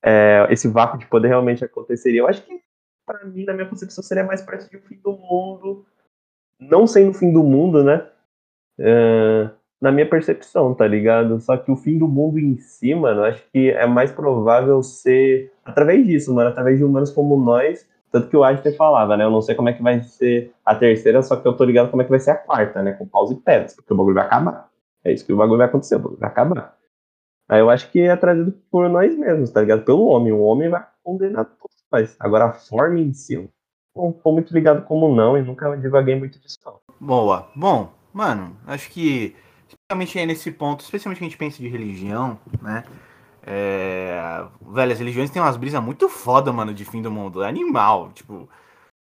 é, 0.04 0.48
esse 0.50 0.68
vácuo 0.68 0.98
de 0.98 1.06
poder 1.06 1.28
realmente 1.28 1.64
aconteceria, 1.64 2.22
eu 2.22 2.28
acho 2.28 2.44
que, 2.44 2.60
pra 3.06 3.24
mim, 3.24 3.46
na 3.46 3.54
minha 3.54 3.68
concepção, 3.68 4.04
seria 4.04 4.24
mais 4.24 4.42
perto 4.42 4.68
de 4.68 4.78
um 4.78 4.82
fim 4.82 5.00
do 5.04 5.12
mundo 5.12 5.86
não 6.62 6.86
sendo 6.86 7.10
o 7.10 7.14
fim 7.14 7.34
do 7.34 7.44
mundo, 7.44 7.84
né? 7.84 8.08
É, 8.80 9.50
na 9.82 9.92
minha 9.92 10.08
percepção, 10.08 10.76
tá 10.76 10.86
ligado? 10.86 11.42
Só 11.42 11.58
que 11.58 11.72
o 11.72 11.76
fim 11.76 11.98
do 11.98 12.08
mundo 12.08 12.38
em 12.38 12.56
si, 12.58 12.94
mano, 12.94 13.24
acho 13.24 13.44
que 13.52 13.72
é 13.72 13.88
mais 13.88 14.12
provável 14.12 14.84
ser 14.84 15.52
através 15.66 16.06
disso, 16.06 16.34
mano, 16.34 16.50
através 16.50 16.78
de 16.78 16.84
humanos 16.84 17.10
como 17.10 17.36
nós. 17.36 17.90
Tanto 18.12 18.28
que 18.28 18.38
o 18.38 18.44
Einstein 18.44 18.76
falava, 18.76 19.18
né? 19.18 19.24
Eu 19.24 19.32
não 19.32 19.42
sei 19.42 19.56
como 19.56 19.70
é 19.70 19.74
que 19.74 19.82
vai 19.82 20.04
ser 20.04 20.54
a 20.66 20.76
terceira, 20.76 21.24
só 21.24 21.36
que 21.36 21.48
eu 21.48 21.54
tô 21.54 21.64
ligado 21.64 21.90
como 21.90 22.02
é 22.02 22.06
que 22.06 22.12
vai 22.12 22.20
ser 22.20 22.32
a 22.32 22.36
quarta, 22.36 22.84
né? 22.84 22.92
Com 22.94 23.08
paus 23.08 23.32
e 23.32 23.36
pedras, 23.36 23.74
porque 23.74 23.94
o 23.94 23.98
bagulho 23.98 24.16
vai 24.16 24.26
acabar. 24.26 24.70
É 25.04 25.12
isso 25.12 25.26
que 25.26 25.34
o 25.34 25.38
bagulho 25.38 25.58
vai 25.58 25.68
acontecer, 25.68 25.96
o 25.96 26.00
bagulho 26.00 26.20
vai 26.20 26.30
acabar. 26.30 26.78
Aí 27.50 27.60
eu 27.60 27.70
acho 27.70 27.90
que 27.92 28.02
é 28.02 28.16
trazido 28.16 28.54
por 28.70 28.88
nós 28.88 29.18
mesmos, 29.18 29.50
tá 29.50 29.62
ligado? 29.62 29.84
Pelo 29.84 30.06
homem. 30.06 30.32
O 30.32 30.42
homem 30.42 30.70
vai 30.70 30.86
condenar 31.04 31.46
todos 31.46 31.76
nós. 31.92 32.16
Agora 32.20 32.46
a 32.46 32.54
forma 32.54 33.00
em 33.00 33.14
si, 33.14 33.50
não 33.96 34.12
tô 34.12 34.32
muito 34.32 34.54
ligado 34.54 34.84
como 34.86 35.14
não 35.14 35.38
e 35.38 35.42
nunca 35.42 35.76
divaguei 35.78 36.16
muito 36.16 36.40
disso, 36.40 36.58
não. 36.66 36.80
Boa. 37.00 37.50
Bom, 37.56 37.92
mano, 38.14 38.56
acho 38.68 38.90
que, 38.90 39.36
especialmente 39.68 40.20
aí 40.20 40.26
nesse 40.26 40.52
ponto, 40.52 40.82
especialmente 40.82 41.20
que 41.20 41.26
a 41.26 41.28
gente 41.30 41.38
pensa 41.38 41.58
de 41.58 41.68
religião, 41.68 42.40
né? 42.62 42.84
É... 43.44 44.46
Velho, 44.62 44.92
as 44.94 45.00
religiões 45.00 45.30
têm 45.30 45.42
umas 45.42 45.58
brisas 45.58 45.82
muito 45.84 46.08
foda, 46.10 46.54
mano, 46.54 46.74
de 46.74 46.86
fim 46.86 47.02
do 47.02 47.12
mundo. 47.12 47.44
É 47.44 47.48
animal. 47.50 48.12
Tipo, 48.14 48.48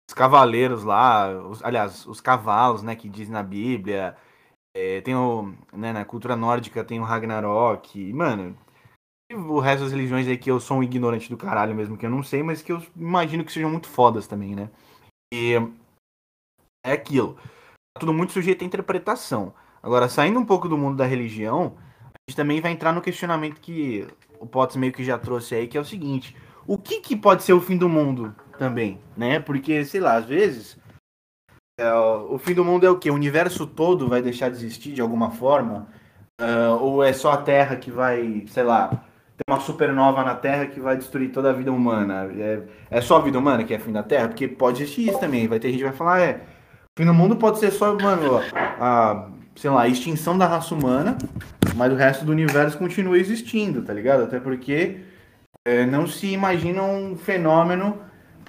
os 0.08 0.14
cavaleiros 0.14 0.84
lá, 0.84 1.28
os- 1.48 1.62
aliás, 1.64 2.06
os 2.06 2.20
cavalos, 2.20 2.82
né, 2.82 2.96
que 2.96 3.08
diz 3.08 3.28
na 3.28 3.42
Bíblia. 3.42 4.16
É, 4.74 5.00
tem 5.02 5.14
o. 5.16 5.54
Né, 5.72 5.92
na 5.92 6.04
cultura 6.04 6.36
nórdica 6.36 6.84
tem 6.84 7.00
o 7.00 7.04
Ragnarok. 7.04 8.12
Mano, 8.12 8.56
o 9.48 9.60
resto 9.60 9.84
das 9.84 9.92
religiões 9.92 10.26
aí 10.26 10.36
que 10.36 10.50
eu 10.50 10.60
sou 10.60 10.78
um 10.78 10.82
ignorante 10.82 11.28
do 11.28 11.36
caralho 11.36 11.74
mesmo, 11.74 11.96
que 11.96 12.06
eu 12.06 12.10
não 12.10 12.22
sei, 12.22 12.42
mas 12.42 12.62
que 12.62 12.72
eu 12.72 12.82
imagino 12.96 13.44
que 13.44 13.52
sejam 13.52 13.70
muito 13.70 13.88
fodas 13.88 14.26
também, 14.26 14.54
né? 14.54 14.70
E 15.32 15.54
é 16.84 16.92
aquilo. 16.92 17.34
Tá 17.34 18.00
tudo 18.00 18.12
muito 18.12 18.32
sujeito 18.32 18.62
à 18.62 18.66
interpretação. 18.66 19.54
Agora, 19.82 20.08
saindo 20.08 20.38
um 20.38 20.44
pouco 20.44 20.68
do 20.68 20.78
mundo 20.78 20.96
da 20.96 21.06
religião, 21.06 21.76
a 22.06 22.30
gente 22.30 22.36
também 22.36 22.60
vai 22.60 22.72
entrar 22.72 22.92
no 22.92 23.02
questionamento 23.02 23.60
que 23.60 24.06
o 24.38 24.46
Potts 24.46 24.76
meio 24.76 24.92
que 24.92 25.04
já 25.04 25.18
trouxe 25.18 25.54
aí, 25.54 25.68
que 25.68 25.76
é 25.76 25.80
o 25.80 25.84
seguinte: 25.84 26.36
o 26.66 26.78
que, 26.78 27.00
que 27.00 27.16
pode 27.16 27.42
ser 27.42 27.52
o 27.52 27.60
fim 27.60 27.76
do 27.76 27.88
mundo 27.88 28.34
também, 28.58 29.00
né? 29.16 29.40
Porque, 29.40 29.84
sei 29.84 30.00
lá, 30.00 30.16
às 30.16 30.26
vezes. 30.26 30.78
é, 31.78 31.92
o 31.92 32.38
fim 32.38 32.54
do 32.54 32.64
mundo 32.64 32.86
é 32.86 32.90
o 32.90 32.98
quê? 32.98 33.10
O 33.10 33.14
universo 33.14 33.66
todo 33.66 34.08
vai 34.08 34.22
deixar 34.22 34.48
de 34.50 34.56
existir 34.56 34.92
de 34.92 35.00
alguma 35.00 35.30
forma? 35.30 35.88
Ah, 36.40 36.76
ou 36.80 37.02
é 37.02 37.12
só 37.12 37.32
a 37.32 37.42
Terra 37.42 37.76
que 37.76 37.90
vai, 37.90 38.44
sei 38.48 38.62
lá, 38.62 39.04
ter 39.38 39.52
uma 39.52 39.60
supernova 39.60 40.24
na 40.24 40.34
Terra 40.34 40.66
que 40.66 40.80
vai 40.80 40.96
destruir 40.96 41.30
toda 41.30 41.50
a 41.50 41.52
vida 41.52 41.72
humana? 41.72 42.28
É, 42.36 42.62
é 42.90 43.00
só 43.00 43.18
a 43.18 43.22
vida 43.22 43.38
humana 43.38 43.62
que 43.62 43.72
é 43.72 43.78
fim 43.78 43.92
da 43.92 44.02
Terra? 44.02 44.28
Porque 44.28 44.48
pode 44.48 44.82
existir 44.82 45.08
isso 45.08 45.20
também. 45.20 45.46
Vai 45.46 45.60
ter 45.60 45.68
gente 45.68 45.78
que 45.78 45.84
vai 45.84 45.92
falar, 45.92 46.20
é. 46.20 46.40
O 46.96 47.00
fim 47.00 47.06
do 47.06 47.14
mundo 47.14 47.36
pode 47.36 47.60
ser 47.60 47.70
só, 47.70 47.94
mano, 47.94 48.40
a, 48.52 49.28
sei 49.54 49.70
lá, 49.70 49.82
a 49.82 49.88
extinção 49.88 50.36
da 50.36 50.46
raça 50.46 50.74
humana, 50.74 51.16
mas 51.76 51.92
o 51.92 51.96
resto 51.96 52.24
do 52.24 52.32
universo 52.32 52.76
continua 52.76 53.16
existindo, 53.16 53.82
tá 53.82 53.92
ligado? 53.92 54.24
Até 54.24 54.40
porque 54.40 55.00
é, 55.64 55.86
não 55.86 56.08
se 56.08 56.26
imagina 56.32 56.82
um 56.82 57.16
fenômeno 57.16 58.00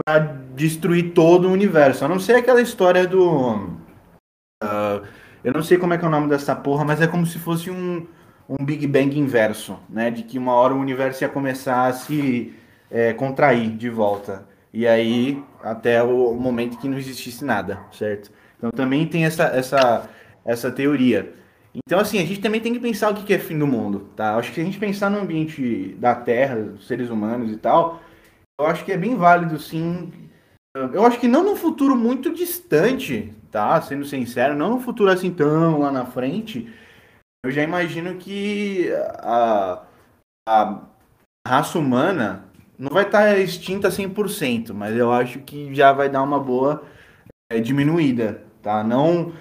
pra 0.03 0.17
destruir 0.55 1.13
todo 1.13 1.47
o 1.47 1.51
universo. 1.51 2.03
A 2.03 2.07
não 2.07 2.19
ser 2.19 2.33
aquela 2.33 2.61
história 2.61 3.05
do. 3.05 3.77
ah, 4.63 5.01
eu 5.43 5.53
não 5.53 5.61
sei 5.61 5.77
como 5.77 5.93
é 5.93 5.97
que 5.97 6.03
é 6.03 6.07
o 6.07 6.11
nome 6.11 6.27
dessa 6.27 6.55
porra, 6.55 6.83
mas 6.83 6.99
é 6.99 7.07
como 7.07 7.25
se 7.25 7.37
fosse 7.37 7.69
um, 7.69 8.07
um 8.49 8.65
Big 8.65 8.87
Bang 8.87 9.17
inverso, 9.17 9.77
né? 9.89 10.09
De 10.09 10.23
que 10.23 10.37
uma 10.37 10.53
hora 10.53 10.73
o 10.73 10.79
universo 10.79 11.23
ia 11.23 11.29
começar 11.29 11.85
a 11.87 11.93
se 11.93 12.53
é, 12.89 13.13
contrair 13.13 13.69
de 13.77 13.89
volta. 13.89 14.47
e 14.73 14.87
aí 14.87 15.41
até 15.63 16.01
o 16.03 16.33
momento 16.33 16.77
que 16.77 16.87
não 16.87 16.97
existisse 16.97 17.43
nada, 17.45 17.79
certo? 17.91 18.31
Então 18.57 18.71
também 18.71 19.05
tem 19.07 19.25
essa, 19.25 19.45
essa, 19.45 20.09
essa 20.45 20.71
teoria. 20.71 21.33
Então, 21.73 21.99
assim, 21.99 22.17
a 22.19 22.25
gente 22.25 22.41
também 22.41 22.61
tem 22.61 22.73
que 22.73 22.79
pensar 22.79 23.11
o 23.11 23.15
que 23.15 23.33
é 23.33 23.39
fim 23.39 23.57
do 23.57 23.67
mundo, 23.67 24.09
tá? 24.15 24.35
Acho 24.35 24.49
que 24.49 24.55
se 24.55 24.61
a 24.61 24.63
gente 24.63 24.79
pensar 24.79 25.09
no 25.09 25.19
ambiente 25.19 25.95
da 25.99 26.15
Terra, 26.15 26.55
dos 26.55 26.87
seres 26.87 27.09
humanos 27.09 27.51
e 27.51 27.57
tal, 27.57 28.01
eu 28.59 28.65
acho 28.65 28.83
que 28.83 28.91
é 28.91 28.97
bem 28.97 29.15
válido, 29.15 29.59
sim. 29.59 30.11
Eu 30.93 31.05
acho 31.05 31.19
que 31.19 31.27
não 31.27 31.43
num 31.43 31.55
futuro 31.55 31.95
muito 31.95 32.33
distante, 32.33 33.33
tá? 33.51 33.81
Sendo 33.81 34.05
sincero, 34.05 34.55
não 34.55 34.71
num 34.71 34.79
futuro 34.79 35.11
assim 35.11 35.31
tão 35.31 35.79
lá 35.79 35.91
na 35.91 36.05
frente. 36.05 36.71
Eu 37.45 37.51
já 37.51 37.63
imagino 37.63 38.15
que 38.17 38.91
a, 39.19 39.83
a 40.47 40.81
raça 41.47 41.79
humana 41.79 42.45
não 42.77 42.89
vai 42.89 43.05
estar 43.05 43.37
extinta 43.37 43.89
100%, 43.89 44.73
mas 44.73 44.95
eu 44.95 45.11
acho 45.11 45.39
que 45.39 45.73
já 45.73 45.93
vai 45.93 46.09
dar 46.09 46.21
uma 46.21 46.39
boa 46.39 46.83
é, 47.51 47.59
diminuída, 47.59 48.43
tá? 48.61 48.83
Não 48.83 49.33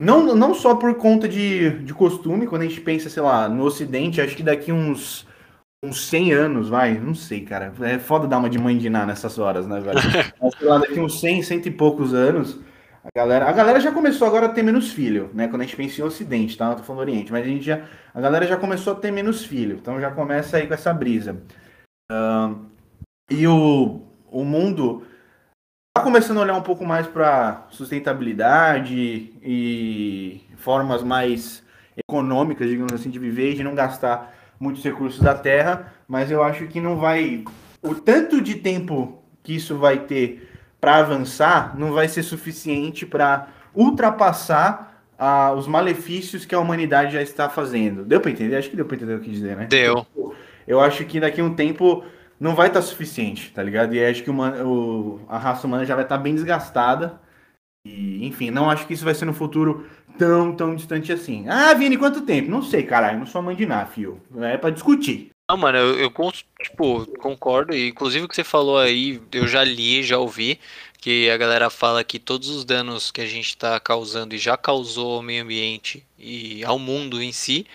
não, 0.00 0.34
não 0.34 0.54
só 0.54 0.76
por 0.76 0.94
conta 0.94 1.28
de, 1.28 1.70
de 1.80 1.92
costume, 1.92 2.46
quando 2.46 2.62
a 2.62 2.66
gente 2.66 2.80
pensa, 2.80 3.10
sei 3.10 3.22
lá, 3.22 3.48
no 3.48 3.64
Ocidente, 3.64 4.20
acho 4.20 4.36
que 4.36 4.44
daqui 4.44 4.70
uns, 4.70 5.26
uns 5.84 6.06
100 6.06 6.32
anos, 6.32 6.68
vai, 6.68 6.94
não 6.94 7.16
sei, 7.16 7.40
cara. 7.40 7.72
É 7.80 7.98
foda 7.98 8.28
dar 8.28 8.38
uma 8.38 8.48
de 8.48 8.58
mãe 8.58 8.78
de 8.78 8.88
ná 8.88 9.04
nessas 9.04 9.40
horas, 9.40 9.66
né, 9.66 9.80
velho? 9.80 9.98
Mas, 10.40 10.54
sei 10.56 10.68
lá, 10.68 10.78
daqui 10.78 11.00
uns 11.00 11.18
100, 11.18 11.42
cento 11.42 11.66
e 11.66 11.72
poucos 11.72 12.14
anos, 12.14 12.60
a 13.04 13.08
galera, 13.14 13.48
a 13.48 13.52
galera 13.52 13.80
já 13.80 13.92
começou 13.92 14.26
agora 14.26 14.46
a 14.46 14.50
ter 14.50 14.62
menos 14.62 14.92
filho, 14.92 15.30
né? 15.34 15.48
Quando 15.48 15.62
a 15.62 15.64
gente 15.64 15.76
pensa 15.76 16.00
em 16.00 16.04
Ocidente, 16.04 16.56
tá? 16.56 16.68
Não 16.68 16.76
tô 16.76 16.82
falando 16.82 17.02
Oriente, 17.02 17.32
mas 17.32 17.44
a 17.44 17.48
gente 17.48 17.64
já, 17.64 17.82
a 18.14 18.20
galera 18.20 18.46
já 18.46 18.56
começou 18.56 18.92
a 18.92 18.96
ter 18.96 19.10
menos 19.10 19.44
filho, 19.44 19.76
então 19.76 20.00
já 20.00 20.10
começa 20.10 20.56
aí 20.56 20.66
com 20.66 20.74
essa 20.74 20.92
brisa. 20.92 21.40
Uh, 22.10 22.66
e 23.30 23.46
o, 23.46 24.02
o 24.30 24.44
mundo 24.44 25.06
Tá 25.98 26.04
começando 26.04 26.38
a 26.38 26.42
olhar 26.42 26.54
um 26.54 26.62
pouco 26.62 26.86
mais 26.86 27.08
para 27.08 27.66
sustentabilidade 27.70 29.32
e 29.42 30.40
formas 30.56 31.02
mais 31.02 31.60
econômicas, 31.96 32.68
digamos 32.70 32.92
assim, 32.92 33.10
de 33.10 33.18
viver 33.18 33.54
de 33.54 33.64
não 33.64 33.74
gastar 33.74 34.32
muitos 34.60 34.84
recursos 34.84 35.20
da 35.20 35.34
terra, 35.34 35.92
mas 36.06 36.30
eu 36.30 36.40
acho 36.40 36.68
que 36.68 36.80
não 36.80 36.98
vai. 36.98 37.44
O 37.82 37.96
tanto 37.96 38.40
de 38.40 38.54
tempo 38.54 39.24
que 39.42 39.56
isso 39.56 39.76
vai 39.76 39.98
ter 39.98 40.47
para 40.80 40.96
avançar 40.96 41.78
não 41.78 41.92
vai 41.92 42.08
ser 42.08 42.22
suficiente 42.22 43.04
para 43.04 43.48
ultrapassar 43.74 45.04
ah, 45.18 45.52
os 45.52 45.66
malefícios 45.66 46.44
que 46.44 46.54
a 46.54 46.60
humanidade 46.60 47.12
já 47.12 47.22
está 47.22 47.48
fazendo. 47.48 48.04
Deu 48.04 48.20
para 48.20 48.30
entender? 48.30 48.56
Acho 48.56 48.70
que 48.70 48.76
deu 48.76 48.84
para 48.84 48.96
entender 48.96 49.14
o 49.14 49.20
que 49.20 49.30
dizer, 49.30 49.56
né? 49.56 49.66
Deu. 49.66 50.06
Eu 50.66 50.80
acho 50.80 51.04
que 51.04 51.18
daqui 51.18 51.40
a 51.40 51.44
um 51.44 51.54
tempo 51.54 52.04
não 52.38 52.54
vai 52.54 52.68
estar 52.68 52.80
tá 52.80 52.86
suficiente, 52.86 53.52
tá 53.52 53.62
ligado? 53.62 53.94
E 53.94 54.04
acho 54.04 54.22
que 54.22 54.30
uma, 54.30 54.62
o, 54.62 55.20
a 55.28 55.38
raça 55.38 55.66
humana 55.66 55.84
já 55.84 55.94
vai 55.94 56.04
estar 56.04 56.16
tá 56.16 56.22
bem 56.22 56.34
desgastada. 56.34 57.20
E, 57.84 58.26
enfim, 58.26 58.50
não 58.50 58.70
acho 58.70 58.86
que 58.86 58.94
isso 58.94 59.04
vai 59.04 59.14
ser 59.14 59.24
no 59.24 59.32
futuro 59.32 59.86
tão, 60.16 60.54
tão 60.54 60.74
distante 60.74 61.12
assim. 61.12 61.46
Ah, 61.48 61.74
Vini, 61.74 61.96
quanto 61.96 62.22
tempo? 62.22 62.50
Não 62.50 62.62
sei, 62.62 62.82
caralho, 62.84 63.18
não 63.18 63.26
sou 63.26 63.42
mãe 63.42 63.56
de 63.56 63.66
nada, 63.66 63.86
fio. 63.86 64.20
É 64.36 64.56
pra 64.56 64.70
discutir. 64.70 65.30
Não, 65.50 65.56
mano, 65.56 65.78
eu, 65.78 65.98
eu 65.98 66.32
tipo, 66.62 67.06
concordo. 67.18 67.74
Inclusive 67.74 68.26
o 68.26 68.28
que 68.28 68.34
você 68.36 68.44
falou 68.44 68.78
aí, 68.78 69.20
eu 69.32 69.46
já 69.48 69.64
li, 69.64 70.02
já 70.02 70.18
ouvi, 70.18 70.60
que 70.98 71.30
a 71.30 71.38
galera 71.38 71.70
fala 71.70 72.04
que 72.04 72.18
todos 72.18 72.50
os 72.50 72.64
danos 72.66 73.10
que 73.10 73.22
a 73.22 73.26
gente 73.26 73.48
está 73.48 73.80
causando 73.80 74.34
e 74.34 74.38
já 74.38 74.58
causou 74.58 75.16
ao 75.16 75.22
meio 75.22 75.42
ambiente 75.42 76.04
e 76.18 76.62
ao 76.64 76.78
mundo 76.78 77.22
em 77.22 77.32
si, 77.32 77.66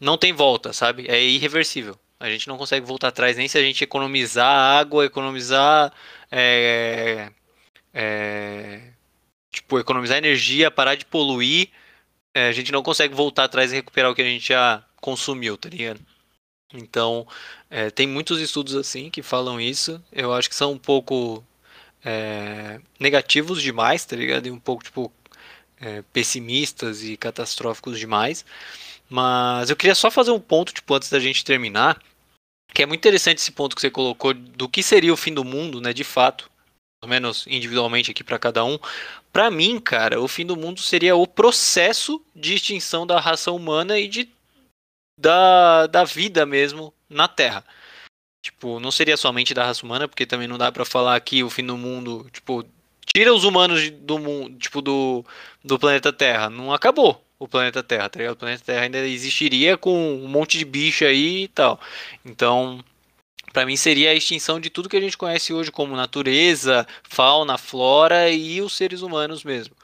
não 0.00 0.18
tem 0.18 0.32
volta, 0.32 0.72
sabe? 0.72 1.06
É 1.08 1.22
irreversível. 1.22 1.96
A 2.18 2.28
gente 2.30 2.48
não 2.48 2.58
consegue 2.58 2.84
voltar 2.86 3.08
atrás 3.08 3.36
nem 3.36 3.48
se 3.48 3.58
a 3.58 3.62
gente 3.62 3.84
economizar 3.84 4.46
água, 4.80 5.04
economizar. 5.06 5.92
É, 6.30 7.30
é, 7.94 8.80
tipo, 9.52 9.78
economizar 9.78 10.18
energia, 10.18 10.70
parar 10.70 10.96
de 10.96 11.04
poluir. 11.06 11.70
É, 12.34 12.48
a 12.48 12.52
gente 12.52 12.72
não 12.72 12.82
consegue 12.82 13.14
voltar 13.14 13.44
atrás 13.44 13.72
e 13.72 13.76
recuperar 13.76 14.10
o 14.10 14.14
que 14.14 14.22
a 14.22 14.24
gente 14.24 14.48
já 14.48 14.84
consumiu, 15.00 15.56
tá 15.58 15.68
ligado? 15.68 16.00
Então, 16.72 17.26
é, 17.70 17.90
tem 17.90 18.06
muitos 18.06 18.40
estudos 18.40 18.74
assim 18.74 19.10
que 19.10 19.22
falam 19.22 19.60
isso. 19.60 20.02
Eu 20.12 20.32
acho 20.32 20.48
que 20.48 20.54
são 20.54 20.72
um 20.72 20.78
pouco 20.78 21.44
é, 22.04 22.80
negativos 22.98 23.62
demais, 23.62 24.04
tá 24.04 24.16
ligado? 24.16 24.46
E 24.46 24.50
um 24.50 24.58
pouco, 24.58 24.84
tipo, 24.84 25.12
é, 25.80 26.02
pessimistas 26.12 27.02
e 27.02 27.16
catastróficos 27.16 27.98
demais. 27.98 28.44
Mas 29.08 29.68
eu 29.68 29.76
queria 29.76 29.94
só 29.94 30.10
fazer 30.10 30.30
um 30.30 30.40
ponto, 30.40 30.72
tipo, 30.72 30.94
antes 30.94 31.10
da 31.10 31.20
gente 31.20 31.44
terminar, 31.44 32.00
que 32.72 32.82
é 32.82 32.86
muito 32.86 33.00
interessante 33.00 33.38
esse 33.38 33.52
ponto 33.52 33.76
que 33.76 33.82
você 33.82 33.90
colocou 33.90 34.32
do 34.32 34.68
que 34.68 34.82
seria 34.82 35.12
o 35.12 35.16
fim 35.16 35.34
do 35.34 35.44
mundo, 35.44 35.80
né, 35.80 35.92
de 35.92 36.04
fato, 36.04 36.50
pelo 37.00 37.10
menos 37.10 37.46
individualmente 37.46 38.10
aqui 38.10 38.24
para 38.24 38.38
cada 38.38 38.64
um. 38.64 38.78
Para 39.32 39.50
mim, 39.50 39.78
cara, 39.78 40.20
o 40.20 40.28
fim 40.28 40.46
do 40.46 40.56
mundo 40.56 40.80
seria 40.80 41.14
o 41.16 41.26
processo 41.26 42.22
de 42.34 42.54
extinção 42.54 43.06
da 43.06 43.20
raça 43.20 43.52
humana 43.52 43.98
e 43.98 44.08
de 44.08 44.28
da, 45.22 45.86
da 45.86 46.04
vida 46.04 46.44
mesmo 46.44 46.92
na 47.08 47.28
Terra. 47.28 47.64
Tipo, 48.42 48.80
não 48.80 48.90
seria 48.90 49.16
somente 49.16 49.54
da 49.54 49.64
raça 49.64 49.86
humana, 49.86 50.08
porque 50.08 50.26
também 50.26 50.48
não 50.48 50.58
dá 50.58 50.72
para 50.72 50.84
falar 50.84 51.20
que 51.20 51.44
o 51.44 51.50
fim 51.50 51.64
do 51.64 51.76
mundo, 51.76 52.26
tipo, 52.32 52.64
tira 53.06 53.32
os 53.32 53.44
humanos 53.44 53.88
do 53.90 54.18
mundo, 54.18 54.58
tipo 54.58 54.82
do 54.82 55.24
do 55.64 55.78
planeta 55.78 56.12
Terra, 56.12 56.50
não 56.50 56.72
acabou 56.74 57.24
o 57.38 57.46
planeta 57.48 57.82
Terra, 57.82 58.08
tá 58.08 58.18
ligado? 58.18 58.34
O 58.34 58.36
planeta 58.36 58.64
Terra 58.64 58.82
ainda 58.82 58.98
existiria 58.98 59.76
com 59.76 60.16
um 60.16 60.28
monte 60.28 60.58
de 60.58 60.64
bicho 60.64 61.04
aí 61.04 61.44
e 61.44 61.48
tal. 61.48 61.80
Então, 62.24 62.84
para 63.52 63.66
mim 63.66 63.76
seria 63.76 64.10
a 64.10 64.14
extinção 64.14 64.60
de 64.60 64.70
tudo 64.70 64.88
que 64.88 64.96
a 64.96 65.00
gente 65.00 65.16
conhece 65.18 65.52
hoje 65.52 65.70
como 65.70 65.96
natureza, 65.96 66.86
fauna, 67.04 67.58
flora 67.58 68.30
e 68.30 68.60
os 68.60 68.72
seres 68.76 69.02
humanos 69.02 69.44
mesmo. 69.44 69.74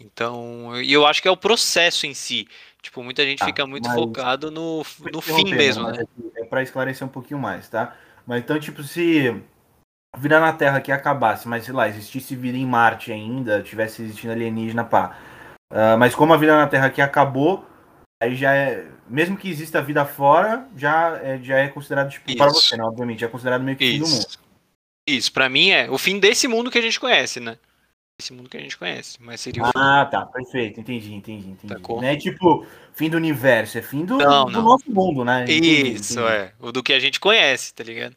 Então, 0.00 0.80
e 0.82 0.92
eu 0.92 1.06
acho 1.06 1.22
que 1.22 1.28
é 1.28 1.30
o 1.30 1.36
processo 1.36 2.06
em 2.06 2.14
si. 2.14 2.48
Tipo, 2.84 3.02
muita 3.02 3.24
gente 3.24 3.42
ah, 3.42 3.46
fica 3.46 3.66
muito 3.66 3.90
focado 3.90 4.50
no, 4.50 4.84
no 5.10 5.20
fim 5.22 5.54
mesmo, 5.54 5.90
né? 5.90 6.04
É 6.36 6.44
para 6.44 6.62
esclarecer 6.62 7.06
um 7.06 7.10
pouquinho 7.10 7.40
mais, 7.40 7.66
tá? 7.66 7.96
Mas 8.26 8.42
então, 8.42 8.60
tipo, 8.60 8.82
se 8.82 9.34
vida 10.18 10.38
na 10.38 10.52
Terra 10.52 10.76
aqui 10.76 10.92
acabasse, 10.92 11.48
mas 11.48 11.64
sei 11.64 11.72
lá, 11.72 11.88
existisse 11.88 12.36
vida 12.36 12.58
em 12.58 12.66
Marte 12.66 13.10
ainda, 13.10 13.62
tivesse 13.62 14.02
existindo 14.02 14.34
alienígena, 14.34 14.84
pá 14.84 15.16
Uh, 15.72 15.98
mas 15.98 16.14
como 16.14 16.32
a 16.32 16.36
vida 16.36 16.56
na 16.56 16.68
Terra 16.68 16.86
aqui 16.86 17.00
acabou, 17.00 17.66
aí 18.22 18.36
já 18.36 18.54
é. 18.54 18.86
Mesmo 19.08 19.36
que 19.36 19.48
exista 19.48 19.82
vida 19.82 20.04
fora, 20.04 20.68
já 20.76 21.16
é, 21.16 21.40
já 21.42 21.56
é 21.58 21.68
considerado, 21.68 22.10
tipo, 22.10 22.30
Isso. 22.30 22.38
para 22.38 22.46
você, 22.46 22.76
né? 22.76 22.84
Obviamente, 22.84 23.24
é 23.24 23.28
considerado 23.28 23.62
meio 23.62 23.76
que 23.76 23.84
Isso. 23.84 24.04
fim 24.04 24.04
do 24.04 24.08
mundo. 24.08 24.26
Isso, 25.08 25.32
pra 25.32 25.48
mim 25.48 25.70
é 25.70 25.90
o 25.90 25.98
fim 25.98 26.20
desse 26.20 26.46
mundo 26.46 26.70
que 26.70 26.78
a 26.78 26.80
gente 26.82 27.00
conhece, 27.00 27.40
né? 27.40 27.58
Esse 28.20 28.32
mundo 28.32 28.48
que 28.48 28.56
a 28.56 28.60
gente 28.60 28.76
conhece. 28.78 29.16
Mas 29.20 29.40
seria 29.40 29.64
Ah, 29.74 30.06
tá, 30.06 30.24
perfeito, 30.26 30.80
entendi, 30.80 31.12
entendi, 31.12 31.48
entendi. 31.48 31.74
Tá 31.74 31.80
não 31.88 32.04
é 32.04 32.16
tipo 32.16 32.64
fim 32.94 33.10
do 33.10 33.16
universo, 33.16 33.76
é 33.76 33.82
fim 33.82 34.04
do, 34.04 34.18
não, 34.18 34.46
do 34.46 34.52
não. 34.52 34.62
nosso 34.62 34.88
mundo, 34.88 35.24
né? 35.24 35.42
Entendi, 35.42 35.94
Isso, 35.94 36.20
entendi. 36.20 36.32
é. 36.32 36.52
O 36.60 36.70
do 36.70 36.82
que 36.82 36.92
a 36.92 37.00
gente 37.00 37.18
conhece, 37.18 37.74
tá 37.74 37.82
ligado? 37.82 38.14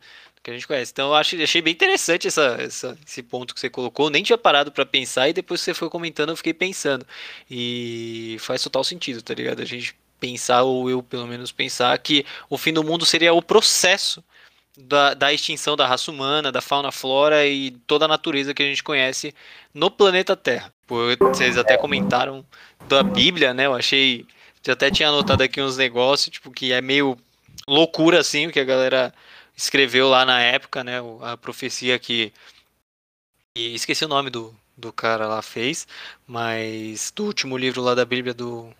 que 0.48 0.52
a 0.52 0.54
gente 0.54 0.68
conhece. 0.68 0.92
Então 0.94 1.10
eu 1.10 1.16
acho, 1.16 1.42
achei 1.44 1.62
bem 1.62 1.74
interessante 1.74 2.26
essa, 2.28 2.56
essa, 2.60 2.98
esse 3.06 3.22
ponto 3.22 3.54
que 3.54 3.60
você 3.60 3.70
colocou. 3.70 4.10
Nem 4.10 4.24
tinha 4.24 4.38
parado 4.38 4.72
para 4.72 4.86
pensar 4.86 5.28
e 5.28 5.34
depois 5.34 5.60
que 5.60 5.66
você 5.66 5.74
foi 5.74 5.90
comentando 5.90 6.30
eu 6.30 6.38
fiquei 6.38 6.54
pensando. 6.54 7.06
E 7.52 8.38
faz 8.40 8.64
total 8.64 8.84
sentido, 8.84 9.22
tá 9.22 9.34
ligado? 9.34 9.62
A 9.62 9.66
gente 9.66 9.94
pensar, 10.20 10.64
ou 10.64 10.90
eu 10.90 11.04
pelo 11.04 11.28
menos 11.28 11.52
pensar, 11.52 11.98
que 12.00 12.26
o 12.50 12.58
fim 12.58 12.72
do 12.72 12.84
mundo 12.84 13.06
seria 13.06 13.34
o 13.34 13.42
processo 13.42 14.24
da, 14.78 15.14
da 15.14 15.34
extinção 15.34 15.76
da 15.76 15.88
raça 15.88 16.12
humana, 16.12 16.52
da 16.52 16.62
fauna, 16.62 16.92
flora 16.92 17.46
e 17.48 17.72
toda 17.88 18.06
a 18.06 18.08
natureza 18.08 18.54
que 18.54 18.62
a 18.62 18.66
gente 18.66 18.84
conhece 18.84 19.34
no 19.74 19.90
planeta 19.90 20.36
Terra. 20.36 20.72
Vocês 21.20 21.58
até 21.58 21.78
comentaram 21.78 22.46
da 22.88 23.02
Bíblia, 23.04 23.54
né? 23.54 23.66
Eu 23.66 23.74
achei. 23.74 24.26
Eu 24.66 24.74
até 24.74 24.92
tinha 24.92 25.08
anotado 25.10 25.42
aqui 25.44 25.62
uns 25.62 25.78
negócios, 25.78 26.30
tipo, 26.30 26.52
que 26.52 26.74
é 26.74 26.82
meio 26.82 27.18
loucura 27.68 28.20
assim, 28.20 28.48
o 28.48 28.52
que 28.52 28.60
a 28.60 28.66
galera 28.66 29.14
escreveu 29.56 30.08
lá 30.10 30.26
na 30.26 30.40
época, 30.42 30.84
né, 30.84 31.00
a 31.22 31.36
profecia 31.36 31.98
que, 31.98 32.32
que 33.56 33.74
esqueci 33.74 34.06
o 34.06 34.08
nome 34.08 34.30
do, 34.30 34.56
do 34.78 34.94
cara 34.94 35.28
lá 35.28 35.42
fez, 35.42 35.88
mas 36.28 37.12
do 37.16 37.26
último 37.26 37.58
livro 37.58 37.82
lá 37.82 37.96
da 37.96 38.06
Bíblia 38.06 38.34
do, 38.34 38.72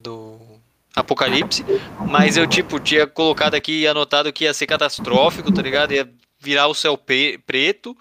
do 0.00 0.40
Apocalipse, 0.94 1.64
mas 2.08 2.36
eu 2.36 2.46
tipo 2.46 2.78
tinha 2.78 3.06
colocado 3.06 3.54
aqui 3.54 3.80
e 3.80 3.86
anotado 3.86 4.32
que 4.32 4.44
ia 4.44 4.54
ser 4.54 4.66
catastrófico, 4.66 5.52
tá 5.52 5.60
ligado? 5.60 5.92
Ia 5.92 6.08
virar 6.38 6.68
o 6.68 6.74
céu 6.74 6.96
preto, 6.96 7.96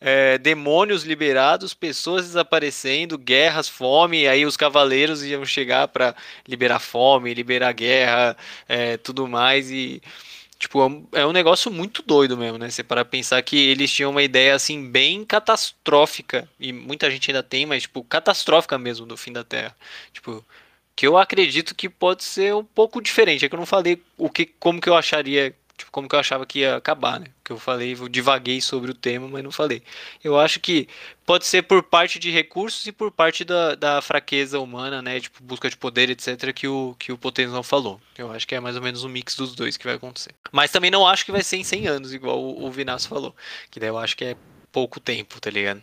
é, 0.00 0.38
demônios 0.38 1.02
liberados, 1.02 1.74
pessoas 1.74 2.26
desaparecendo, 2.26 3.18
guerras, 3.18 3.68
fome, 3.68 4.26
aí 4.26 4.46
os 4.46 4.56
cavaleiros 4.56 5.24
iam 5.24 5.44
chegar 5.44 5.88
para 5.88 6.14
liberar 6.46 6.78
fome, 6.78 7.34
liberar 7.34 7.72
guerra, 7.72 8.36
é, 8.68 8.96
tudo 8.96 9.26
mais 9.26 9.70
e 9.70 10.00
Tipo, 10.58 11.08
é 11.12 11.24
um 11.24 11.30
negócio 11.30 11.70
muito 11.70 12.02
doido 12.02 12.36
mesmo, 12.36 12.58
né? 12.58 12.68
Você 12.68 12.82
para 12.82 13.04
pensar 13.04 13.40
que 13.42 13.56
eles 13.56 13.92
tinham 13.92 14.10
uma 14.10 14.22
ideia 14.24 14.56
assim 14.56 14.90
bem 14.90 15.24
catastrófica 15.24 16.48
e 16.58 16.72
muita 16.72 17.08
gente 17.08 17.30
ainda 17.30 17.44
tem, 17.44 17.64
mas 17.64 17.82
tipo 17.82 18.02
catastrófica 18.02 18.76
mesmo 18.76 19.06
do 19.06 19.16
fim 19.16 19.32
da 19.32 19.44
Terra. 19.44 19.76
Tipo, 20.12 20.44
que 20.98 21.06
eu 21.06 21.16
acredito 21.16 21.76
que 21.76 21.88
pode 21.88 22.24
ser 22.24 22.52
um 22.56 22.64
pouco 22.64 23.00
diferente. 23.00 23.44
É 23.44 23.48
que 23.48 23.54
eu 23.54 23.58
não 23.58 23.64
falei 23.64 24.02
o 24.16 24.28
que 24.28 24.44
como 24.44 24.80
que 24.80 24.88
eu 24.88 24.96
acharia 24.96 25.54
tipo, 25.76 25.92
como 25.92 26.08
que 26.08 26.14
eu 26.16 26.18
achava 26.18 26.44
que 26.44 26.58
ia 26.58 26.74
acabar, 26.74 27.20
né? 27.20 27.28
Que 27.44 27.52
eu 27.52 27.56
falei, 27.56 27.94
eu 27.94 28.08
divaguei 28.08 28.60
sobre 28.60 28.90
o 28.90 28.94
tema, 28.94 29.28
mas 29.28 29.44
não 29.44 29.52
falei. 29.52 29.80
Eu 30.24 30.36
acho 30.36 30.58
que 30.58 30.88
pode 31.24 31.46
ser 31.46 31.62
por 31.62 31.84
parte 31.84 32.18
de 32.18 32.32
recursos 32.32 32.84
e 32.84 32.90
por 32.90 33.12
parte 33.12 33.44
da, 33.44 33.76
da 33.76 34.02
fraqueza 34.02 34.58
humana, 34.58 35.00
né? 35.00 35.20
Tipo, 35.20 35.40
busca 35.44 35.70
de 35.70 35.76
poder, 35.76 36.10
etc, 36.10 36.52
que 36.52 36.66
o 36.66 36.96
que 36.98 37.12
o 37.12 37.16
Potenzão 37.16 37.62
falou. 37.62 38.00
Eu 38.18 38.32
acho 38.32 38.48
que 38.48 38.56
é 38.56 38.60
mais 38.60 38.74
ou 38.74 38.82
menos 38.82 39.04
um 39.04 39.08
mix 39.08 39.36
dos 39.36 39.54
dois 39.54 39.76
que 39.76 39.86
vai 39.86 39.94
acontecer. 39.94 40.34
Mas 40.50 40.72
também 40.72 40.90
não 40.90 41.06
acho 41.06 41.24
que 41.24 41.30
vai 41.30 41.44
ser 41.44 41.58
em 41.58 41.64
100 41.64 41.86
anos, 41.86 42.12
igual 42.12 42.42
o, 42.42 42.66
o 42.66 42.72
falou, 42.98 43.36
que 43.70 43.78
daí 43.78 43.88
eu 43.88 43.98
acho 43.98 44.16
que 44.16 44.24
é 44.24 44.36
pouco 44.72 44.98
tempo, 44.98 45.40
tá 45.40 45.48
ligado? 45.48 45.80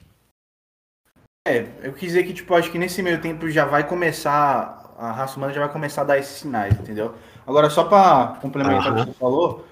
É, 1.48 1.64
eu 1.84 1.94
quis 1.94 2.10
dizer 2.10 2.24
que, 2.24 2.34
tipo, 2.34 2.54
acho 2.56 2.72
que 2.72 2.80
nesse 2.80 3.04
meio 3.04 3.22
tempo 3.22 3.48
já 3.50 3.66
vai 3.66 3.88
começar, 3.88 4.85
a 4.98 5.12
raça 5.12 5.38
humana 5.38 5.54
já 5.54 5.62
vai 5.62 5.70
começar 5.70 6.02
a 6.02 6.06
dar 6.06 6.18
esses 6.18 6.38
sinais, 6.38 6.74
entendeu? 6.74 7.14
Agora, 7.46 7.70
só 7.70 7.84
para 7.84 8.38
complementar 8.42 8.92
o 8.92 8.96
que 8.96 9.12
você 9.12 9.14
falou, 9.14 9.66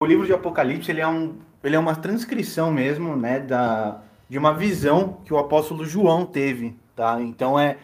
o 0.00 0.06
livro 0.06 0.26
de 0.26 0.32
Apocalipse, 0.32 0.90
ele 0.90 1.00
é, 1.00 1.06
um, 1.06 1.36
ele 1.62 1.76
é 1.76 1.78
uma 1.78 1.94
transcrição 1.94 2.70
mesmo, 2.70 3.16
né, 3.16 3.40
da, 3.40 4.02
de 4.28 4.36
uma 4.36 4.52
visão 4.52 5.18
que 5.24 5.32
o 5.32 5.38
apóstolo 5.38 5.84
João 5.84 6.26
teve, 6.26 6.76
tá? 6.94 7.20
Então 7.20 7.58
é, 7.58 7.76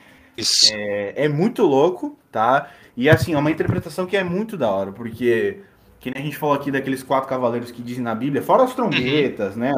é, 0.72 1.24
é 1.24 1.28
muito 1.28 1.62
louco, 1.62 2.18
tá? 2.30 2.70
E 2.96 3.08
assim, 3.08 3.34
é 3.34 3.38
uma 3.38 3.50
interpretação 3.50 4.06
que 4.06 4.16
é 4.16 4.24
muito 4.24 4.56
da 4.56 4.70
hora, 4.70 4.92
porque, 4.92 5.60
que 5.98 6.10
nem 6.10 6.22
a 6.22 6.24
gente 6.24 6.36
falou 6.36 6.54
aqui 6.54 6.70
daqueles 6.70 7.02
quatro 7.02 7.28
cavaleiros 7.28 7.70
que 7.70 7.82
dizem 7.82 8.02
na 8.02 8.14
Bíblia, 8.14 8.42
fora 8.42 8.64
as 8.64 8.74
trombetas, 8.74 9.56
né? 9.56 9.72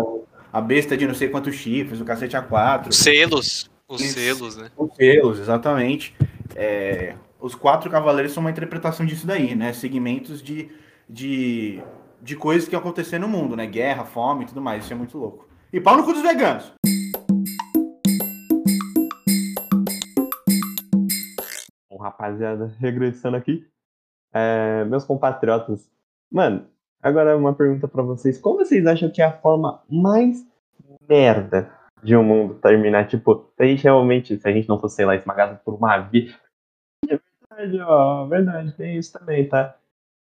A 0.53 0.61
besta 0.61 0.97
de 0.97 1.07
não 1.07 1.15
sei 1.15 1.29
quantos 1.29 1.55
chifres, 1.55 2.01
o 2.01 2.05
cacete 2.05 2.37
A4. 2.37 2.89
Os 2.89 2.97
selos. 2.97 3.71
Os 3.89 4.03
selos, 4.03 4.57
né? 4.57 4.71
Os 4.77 4.95
selos, 4.97 5.39
exatamente. 5.39 6.15
É, 6.55 7.15
os 7.41 7.55
quatro 7.55 7.91
cavaleiros 7.91 8.33
são 8.33 8.41
uma 8.41 8.51
interpretação 8.51 9.05
disso 9.05 9.27
daí, 9.27 9.55
né? 9.55 9.73
Segmentos 9.73 10.43
de, 10.43 10.71
de, 11.09 11.83
de 12.21 12.37
coisas 12.37 12.69
que 12.69 12.77
acontecem 12.77 13.19
no 13.19 13.29
mundo, 13.29 13.57
né? 13.57 13.67
Guerra, 13.67 14.05
fome 14.05 14.45
e 14.45 14.47
tudo 14.47 14.61
mais. 14.61 14.85
Isso 14.85 14.93
é 14.93 14.97
muito 14.97 15.19
louco. 15.19 15.49
E 15.73 15.81
pau 15.81 15.97
no 15.97 16.05
cu 16.05 16.13
dos 16.13 16.23
veganos. 16.23 16.73
Bom, 21.91 21.99
rapaziada, 21.99 22.75
regressando 22.79 23.37
aqui. 23.37 23.67
É, 24.33 24.85
meus 24.85 25.05
compatriotas. 25.05 25.91
Mano, 26.31 26.67
agora 27.03 27.37
uma 27.37 27.55
pergunta 27.55 27.89
pra 27.89 28.03
vocês. 28.03 28.39
Qual 28.39 28.57
vocês 28.57 28.87
acham 28.87 29.11
que 29.11 29.21
é 29.21 29.25
a 29.25 29.33
forma 29.33 29.83
mais 29.91 30.47
merda 31.09 31.73
de 32.03 32.17
um 32.17 32.25
mundo 32.25 32.55
terminar? 32.55 33.07
Tipo, 33.07 33.51
se 33.57 33.63
a 33.63 33.67
gente 33.67 33.85
realmente, 33.85 34.39
se 34.39 34.49
a 34.49 34.53
gente 34.53 34.69
não 34.69 34.79
fosse, 34.79 34.97
sei 34.97 35.05
lá, 35.05 35.15
esmagado 35.15 35.61
por 35.65 35.75
uma 35.75 35.99
vida. 35.99 36.33
É 37.09 37.19
verdade, 37.51 37.81
ó, 37.81 38.27
verdade, 38.27 38.73
tem 38.77 38.97
isso 38.97 39.19
também, 39.19 39.49
tá? 39.49 39.77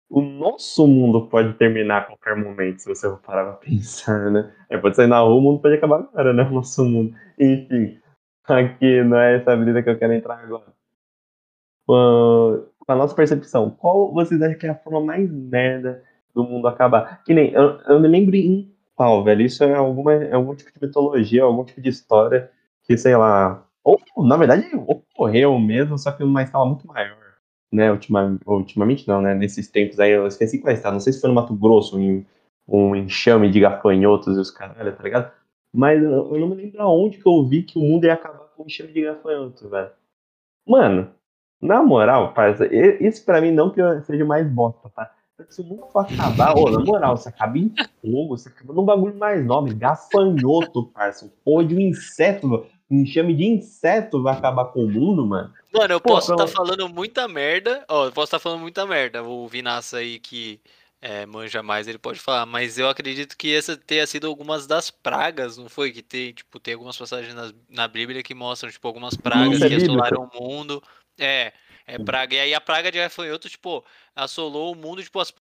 O 0.10 0.22
nosso 0.22 0.88
mundo 0.88 1.28
pode 1.28 1.54
terminar 1.54 2.00
a 2.00 2.06
qualquer 2.06 2.36
momento, 2.36 2.80
se 2.80 2.90
você 2.90 3.08
parar 3.24 3.46
pra 3.46 3.54
pensar, 3.54 4.32
né? 4.32 4.52
É, 4.68 4.78
pode 4.78 4.96
sair 4.96 5.08
na 5.08 5.20
rua, 5.20 5.36
o 5.36 5.42
mundo 5.42 5.62
pode 5.62 5.76
acabar 5.76 6.00
agora, 6.00 6.34
né? 6.34 6.44
O 6.44 6.52
nosso 6.52 6.84
mundo. 6.84 7.16
Enfim, 7.38 8.00
aqui 8.48 9.04
não 9.04 9.18
é 9.18 9.36
essa 9.36 9.56
vida 9.56 9.84
que 9.84 9.90
eu 9.90 10.00
quero 10.00 10.14
entrar 10.14 10.40
agora. 10.40 10.74
Com 11.86 12.66
a 12.88 12.96
nossa 12.96 13.16
percepção, 13.16 13.70
qual 13.70 14.12
vocês 14.12 14.42
acham 14.42 14.58
que 14.58 14.66
é 14.66 14.72
a 14.72 14.76
forma 14.76 15.02
mais 15.02 15.32
merda 15.32 16.04
do 16.34 16.44
mundo 16.44 16.68
acabar? 16.68 17.24
Que 17.24 17.34
nem, 17.36 17.52
eu, 17.54 17.80
eu 17.82 18.00
me 18.00 18.08
lembro 18.08 18.36
em 18.36 18.74
qual, 19.00 19.24
velho? 19.24 19.46
Isso 19.46 19.64
é, 19.64 19.74
alguma, 19.74 20.14
é 20.14 20.34
algum 20.34 20.54
tipo 20.54 20.78
de 20.78 20.86
mitologia, 20.86 21.44
algum 21.44 21.64
tipo 21.64 21.80
de 21.80 21.88
história 21.88 22.52
que, 22.84 22.98
sei 22.98 23.16
lá, 23.16 23.66
ou 23.82 23.98
na 24.18 24.36
verdade 24.36 24.70
ocorreu 24.76 25.58
mesmo, 25.58 25.98
só 25.98 26.12
que 26.12 26.22
numa 26.22 26.44
escala 26.44 26.66
muito 26.66 26.86
maior. 26.86 27.18
Né, 27.72 27.90
ultima, 27.92 28.38
ultimamente 28.46 29.08
não, 29.08 29.22
né? 29.22 29.34
Nesses 29.34 29.70
tempos 29.70 30.00
aí, 30.00 30.12
eu 30.12 30.28
esqueci 30.28 30.60
qual 30.60 30.74
está. 30.74 30.92
Não 30.92 31.00
sei 31.00 31.14
se 31.14 31.22
foi 31.22 31.30
no 31.30 31.36
Mato 31.36 31.54
Grosso, 31.56 31.98
em 32.00 32.26
um 32.68 32.94
enxame 32.96 33.50
de 33.50 33.60
gafanhotos 33.62 34.36
e 34.36 34.40
os 34.40 34.52
caralho, 34.52 34.94
tá 34.94 35.04
ligado? 35.04 35.32
Mas 35.74 36.04
eu, 36.04 36.38
não 36.38 36.50
me 36.50 36.56
lembro 36.56 36.82
aonde 36.82 37.20
que 37.20 37.28
eu 37.28 37.46
vi 37.48 37.64
que 37.64 37.78
o 37.80 37.82
mundo 37.82 38.06
ia 38.06 38.14
acabar 38.16 38.50
com 38.56 38.64
um 38.64 38.66
enxame 38.66 38.92
de 38.92 39.04
gafanhotos, 39.04 39.70
velho. 39.70 39.92
Mano, 40.68 41.12
na 41.62 41.82
moral, 41.82 42.34
parça, 42.34 42.68
isso 42.74 43.24
pra 43.24 43.40
mim 43.40 43.52
não 43.52 43.70
que 43.70 43.82
seja 44.02 44.26
mais 44.26 44.46
bosta, 44.52 44.90
tá? 44.90 45.16
Se 45.50 45.62
o 45.62 45.64
mundo 45.64 45.86
for 45.92 46.00
acabar, 46.00 46.56
ô, 46.58 46.70
na 46.70 46.80
moral, 46.80 47.16
você 47.16 47.30
acaba 47.30 47.58
em 47.58 47.74
fogo, 48.02 48.38
você 48.38 48.50
acaba 48.50 48.74
num 48.74 48.84
bagulho 48.84 49.16
mais 49.16 49.46
nobre, 49.46 49.74
gafanhoto, 49.74 50.86
parça. 50.88 51.32
Porra 51.44 51.64
de 51.66 51.76
um 51.76 51.80
inseto, 51.80 52.66
um 52.90 53.02
enxame 53.02 53.34
de 53.36 53.46
inseto 53.46 54.22
vai 54.22 54.34
acabar 54.36 54.66
com 54.66 54.84
o 54.84 54.90
mundo, 54.90 55.26
mano. 55.26 55.54
Mano, 55.74 55.94
eu 55.94 56.02
Pô, 56.02 56.10
posso 56.10 56.32
estar 56.32 56.46
pelo- 56.46 56.56
falando 56.56 56.90
muita 56.90 57.28
merda. 57.28 57.86
Ó, 57.88 58.06
eu 58.06 58.12
posso 58.12 58.26
estar 58.26 58.40
falando 58.40 58.62
muita 58.62 58.86
merda. 58.86 59.24
O 59.24 59.48
Vinassa 59.48 59.98
aí 59.98 60.20
que 60.20 60.60
é, 61.02 61.26
manja 61.28 61.62
mais, 61.62 61.88
ele 61.88 62.00
pode 62.00 62.20
falar. 62.20 62.46
Mas 62.46 62.78
eu 62.80 62.90
acredito 62.90 63.38
que 63.38 63.54
essa 63.56 63.78
tenha 63.78 64.06
sido 64.08 64.26
algumas 64.28 64.66
das 64.66 64.90
pragas, 64.90 65.58
não 65.58 65.70
foi? 65.70 65.92
Que 65.92 66.02
tem, 66.02 66.34
tipo, 66.34 66.60
tem 66.60 66.74
algumas 66.74 66.98
passagens 66.98 67.36
na, 67.36 67.52
na 67.70 67.88
Bíblia 67.88 68.24
que 68.24 68.34
mostram, 68.34 68.72
tipo, 68.72 68.88
algumas 68.88 69.16
pragas 69.16 69.56
Isso 69.58 69.66
é 69.66 69.70
que 69.70 69.76
bíblico? 69.76 69.94
assolaram 69.94 70.30
o 70.34 70.42
mundo. 70.44 70.82
É, 71.20 71.54
é 71.90 72.00
praga. 72.00 72.36
E 72.36 72.40
aí 72.40 72.54
a 72.54 72.62
praga 72.62 72.92
de 72.92 72.98
gafanhoto, 72.98 73.50
tipo, 73.50 73.84
assolou 74.16 74.72
o 74.72 74.76
mundo, 74.76 75.02
tipo, 75.04 75.20
as 75.20 75.34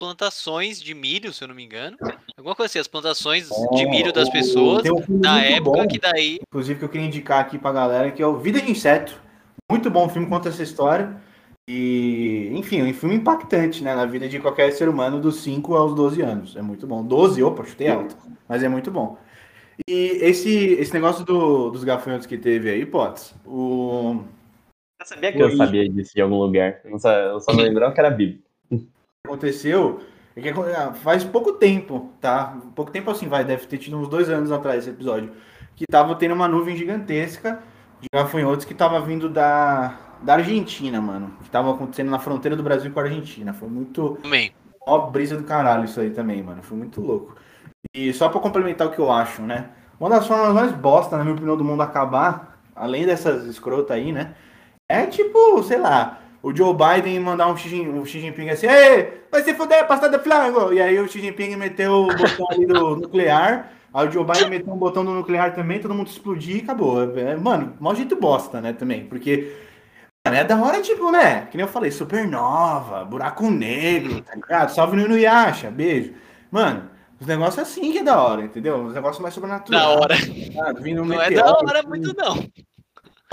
plantações 0.00 0.82
de 0.82 0.94
milho, 0.94 1.32
se 1.32 1.44
eu 1.44 1.48
não 1.48 1.54
me 1.54 1.64
engano. 1.64 1.96
Alguma 2.36 2.56
coisa 2.56 2.70
assim, 2.70 2.78
as 2.80 2.88
plantações 2.88 3.48
de 3.48 3.86
milho 3.86 4.12
das 4.12 4.28
pessoas. 4.28 4.84
um 4.84 4.94
muito 4.94 5.26
época 5.28 5.60
bom, 5.82 5.86
que 5.88 5.98
daí. 5.98 6.38
Inclusive, 6.48 6.78
que 6.78 6.84
eu 6.84 6.88
queria 6.88 7.06
indicar 7.06 7.40
aqui 7.40 7.58
pra 7.58 7.72
galera, 7.72 8.10
que 8.10 8.20
é 8.22 8.26
o 8.26 8.38
Vida 8.38 8.60
de 8.60 8.70
Inseto. 8.70 9.20
Muito 9.70 9.90
bom 9.90 10.08
filme, 10.08 10.28
conta 10.28 10.48
essa 10.48 10.62
história. 10.62 11.16
E, 11.68 12.50
enfim, 12.52 12.82
um 12.82 12.92
filme 12.92 13.14
impactante, 13.14 13.84
né? 13.84 13.94
Na 13.94 14.04
vida 14.04 14.28
de 14.28 14.40
qualquer 14.40 14.72
ser 14.72 14.88
humano 14.88 15.20
dos 15.20 15.36
5 15.36 15.76
aos 15.76 15.94
12 15.94 16.20
anos. 16.20 16.56
É 16.56 16.62
muito 16.62 16.84
bom. 16.86 17.04
12, 17.04 17.40
opa, 17.42 17.64
chutei 17.64 17.88
alto. 17.88 18.16
Mas 18.48 18.62
é 18.64 18.68
muito 18.68 18.90
bom. 18.90 19.16
E 19.88 20.18
esse, 20.20 20.50
esse 20.74 20.92
negócio 20.92 21.24
do- 21.24 21.70
dos 21.70 21.84
gafanhotos 21.84 22.26
que 22.26 22.36
teve 22.36 22.68
aí, 22.70 22.84
Potts, 22.84 23.34
o 23.46 24.24
Eu 25.02 25.06
sabia 25.06 25.32
que 25.32 25.42
eu 25.42 25.56
sabia 25.56 25.88
disso 25.88 26.14
de 26.14 26.20
algum 26.20 26.36
lugar. 26.36 26.80
Eu 26.84 26.98
só, 26.98 27.10
eu 27.12 27.40
só 27.40 27.52
não 27.52 27.62
lembrava 27.62 27.92
que 27.92 28.00
era 28.00 28.10
bíblico. 28.10 28.44
que 28.70 28.86
aconteceu 29.26 30.00
é 30.36 30.40
que 30.40 30.48
ah, 30.48 30.94
faz 30.94 31.24
pouco 31.24 31.54
tempo, 31.54 32.12
tá? 32.20 32.56
Pouco 32.74 32.90
tempo 32.90 33.10
assim, 33.10 33.28
vai, 33.28 33.44
deve 33.44 33.66
ter 33.66 33.78
tido 33.78 33.98
uns 33.98 34.08
dois 34.08 34.30
anos 34.30 34.50
atrás 34.50 34.78
esse 34.78 34.90
episódio, 34.90 35.32
que 35.76 35.86
tava 35.86 36.14
tendo 36.14 36.34
uma 36.34 36.48
nuvem 36.48 36.76
gigantesca 36.76 37.62
de 38.00 38.08
gafanhotos 38.12 38.64
que 38.64 38.74
tava 38.74 39.00
vindo 39.00 39.28
da, 39.28 39.98
da 40.22 40.34
Argentina, 40.34 41.00
mano. 41.00 41.36
Que 41.42 41.50
tava 41.50 41.72
acontecendo 41.72 42.10
na 42.10 42.18
fronteira 42.18 42.56
do 42.56 42.62
Brasil 42.62 42.90
com 42.92 43.00
a 43.00 43.02
Argentina. 43.02 43.52
Foi 43.52 43.68
muito. 43.68 44.18
Também. 44.22 44.52
Ó, 44.86 45.10
brisa 45.10 45.36
do 45.36 45.44
caralho 45.44 45.84
isso 45.84 46.00
aí 46.00 46.10
também, 46.10 46.42
mano. 46.42 46.62
Foi 46.62 46.78
muito 46.78 47.00
louco. 47.00 47.36
E 47.94 48.12
só 48.12 48.28
pra 48.28 48.40
complementar 48.40 48.86
o 48.86 48.90
que 48.90 48.98
eu 48.98 49.10
acho, 49.10 49.42
né? 49.42 49.70
Uma 50.00 50.08
das 50.08 50.26
formas 50.26 50.54
mais 50.54 50.72
bosta, 50.72 51.16
na 51.16 51.24
minha 51.24 51.34
opinião, 51.34 51.56
do 51.56 51.64
mundo 51.64 51.82
acabar, 51.82 52.58
além 52.74 53.04
dessas 53.04 53.44
escrotas 53.46 53.96
aí, 53.96 54.12
né? 54.12 54.34
É 54.92 55.06
tipo, 55.06 55.62
sei 55.62 55.78
lá, 55.78 56.20
o 56.42 56.54
Joe 56.54 56.74
Biden 56.74 57.18
mandar 57.20 57.48
um 57.48 57.56
Xi, 57.56 57.68
Jin- 57.68 57.88
um 57.88 58.04
Xi 58.04 58.20
Jinping 58.20 58.50
assim, 58.50 58.66
Ei, 58.66 59.22
vai 59.30 59.42
se 59.42 59.54
fuder, 59.54 59.86
passada 59.86 60.18
de 60.18 60.22
flango! 60.24 60.72
E 60.72 60.80
aí 60.82 60.98
o 60.98 61.08
Xi 61.08 61.20
Jinping 61.20 61.56
meteu 61.56 62.02
o 62.04 62.06
botão 62.08 62.46
ali 62.50 62.66
do 62.66 62.96
nuclear, 63.00 63.70
aí 63.94 64.06
o 64.08 64.10
Joe 64.10 64.24
Biden 64.24 64.50
meteu 64.50 64.72
um 64.72 64.76
botão 64.78 65.04
do 65.04 65.12
nuclear 65.12 65.54
também, 65.54 65.78
todo 65.80 65.94
mundo 65.94 66.08
explodir 66.08 66.56
e 66.56 66.60
acabou. 66.60 67.02
É, 67.18 67.36
Mano, 67.36 67.74
mó 67.80 67.94
jeito 67.94 68.16
bosta, 68.16 68.60
né, 68.60 68.72
também, 68.72 69.04
porque 69.06 69.52
Mano, 70.26 70.36
é 70.38 70.44
da 70.44 70.56
hora, 70.56 70.80
tipo, 70.82 71.10
né? 71.10 71.46
Que 71.50 71.56
nem 71.56 71.66
eu 71.66 71.72
falei, 71.72 71.90
supernova, 71.90 73.04
buraco 73.04 73.50
negro, 73.50 74.20
tá 74.20 74.34
ligado? 74.34 74.68
Salve 74.70 74.96
no 74.96 75.04
Inuyasha, 75.04 75.70
beijo. 75.70 76.12
Mano, 76.50 76.90
os 77.20 77.26
negócios 77.26 77.58
assim 77.60 77.90
que 77.92 77.98
é 77.98 78.02
da 78.04 78.20
hora, 78.22 78.42
entendeu? 78.42 78.84
Os 78.84 78.94
negócios 78.94 79.20
mais 79.22 79.34
sobrenaturais. 79.34 79.82
Da 79.84 79.88
hora. 79.90 80.14
tá? 80.54 80.72
Vindo 80.80 81.02
um 81.02 81.06
Não 81.06 81.20
é 81.20 81.28
meteoro, 81.30 81.52
da 81.52 81.58
hora 81.58 81.78
assim, 81.80 81.88
muito, 81.88 82.14
não. 82.16 82.34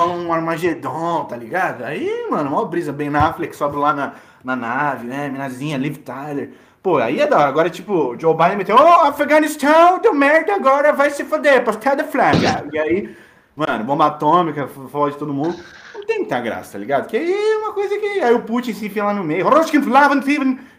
Um 0.05 0.31
Armagedon, 0.31 1.25
tá 1.25 1.35
ligado? 1.35 1.83
Aí, 1.83 2.27
mano, 2.29 2.49
mó 2.49 2.65
brisa, 2.65 2.91
Ben 2.91 3.13
Affleck 3.15 3.55
sobe 3.55 3.77
lá 3.77 3.93
na, 3.93 4.13
na 4.43 4.55
nave, 4.55 5.07
né? 5.07 5.29
Minazinha, 5.29 5.77
Liv 5.77 5.97
Tyler. 5.97 6.51
Pô, 6.81 6.97
aí 6.97 7.19
é 7.19 7.27
da 7.27 7.37
hora. 7.37 7.47
Agora, 7.49 7.69
tipo, 7.69 8.15
Joe 8.19 8.35
Biden 8.35 8.57
meteu, 8.57 8.75
ô, 8.75 9.01
Afeganistão, 9.01 9.99
deu 9.99 10.13
merda 10.13 10.55
agora, 10.55 10.93
vai 10.93 11.09
se 11.09 11.23
foder, 11.25 11.63
postar 11.63 11.95
da 11.95 12.03
flaga. 12.03 12.65
E 12.71 12.79
aí, 12.79 13.15
mano, 13.55 13.83
bomba 13.83 14.07
atômica, 14.07 14.67
fode 14.67 15.17
todo 15.17 15.33
mundo. 15.33 15.57
Não 15.93 16.05
tem 16.05 16.19
muita 16.19 16.39
graça, 16.39 16.73
tá 16.73 16.77
ligado? 16.79 17.07
Que 17.07 17.17
aí 17.17 17.31
é 17.31 17.57
uma 17.57 17.73
coisa 17.73 17.97
que. 17.97 18.21
Aí 18.21 18.33
o 18.33 18.43
Putin 18.43 18.73
se 18.73 18.85
enfia 18.85 19.03
lá 19.03 19.13
no 19.13 19.23
meio. 19.23 19.45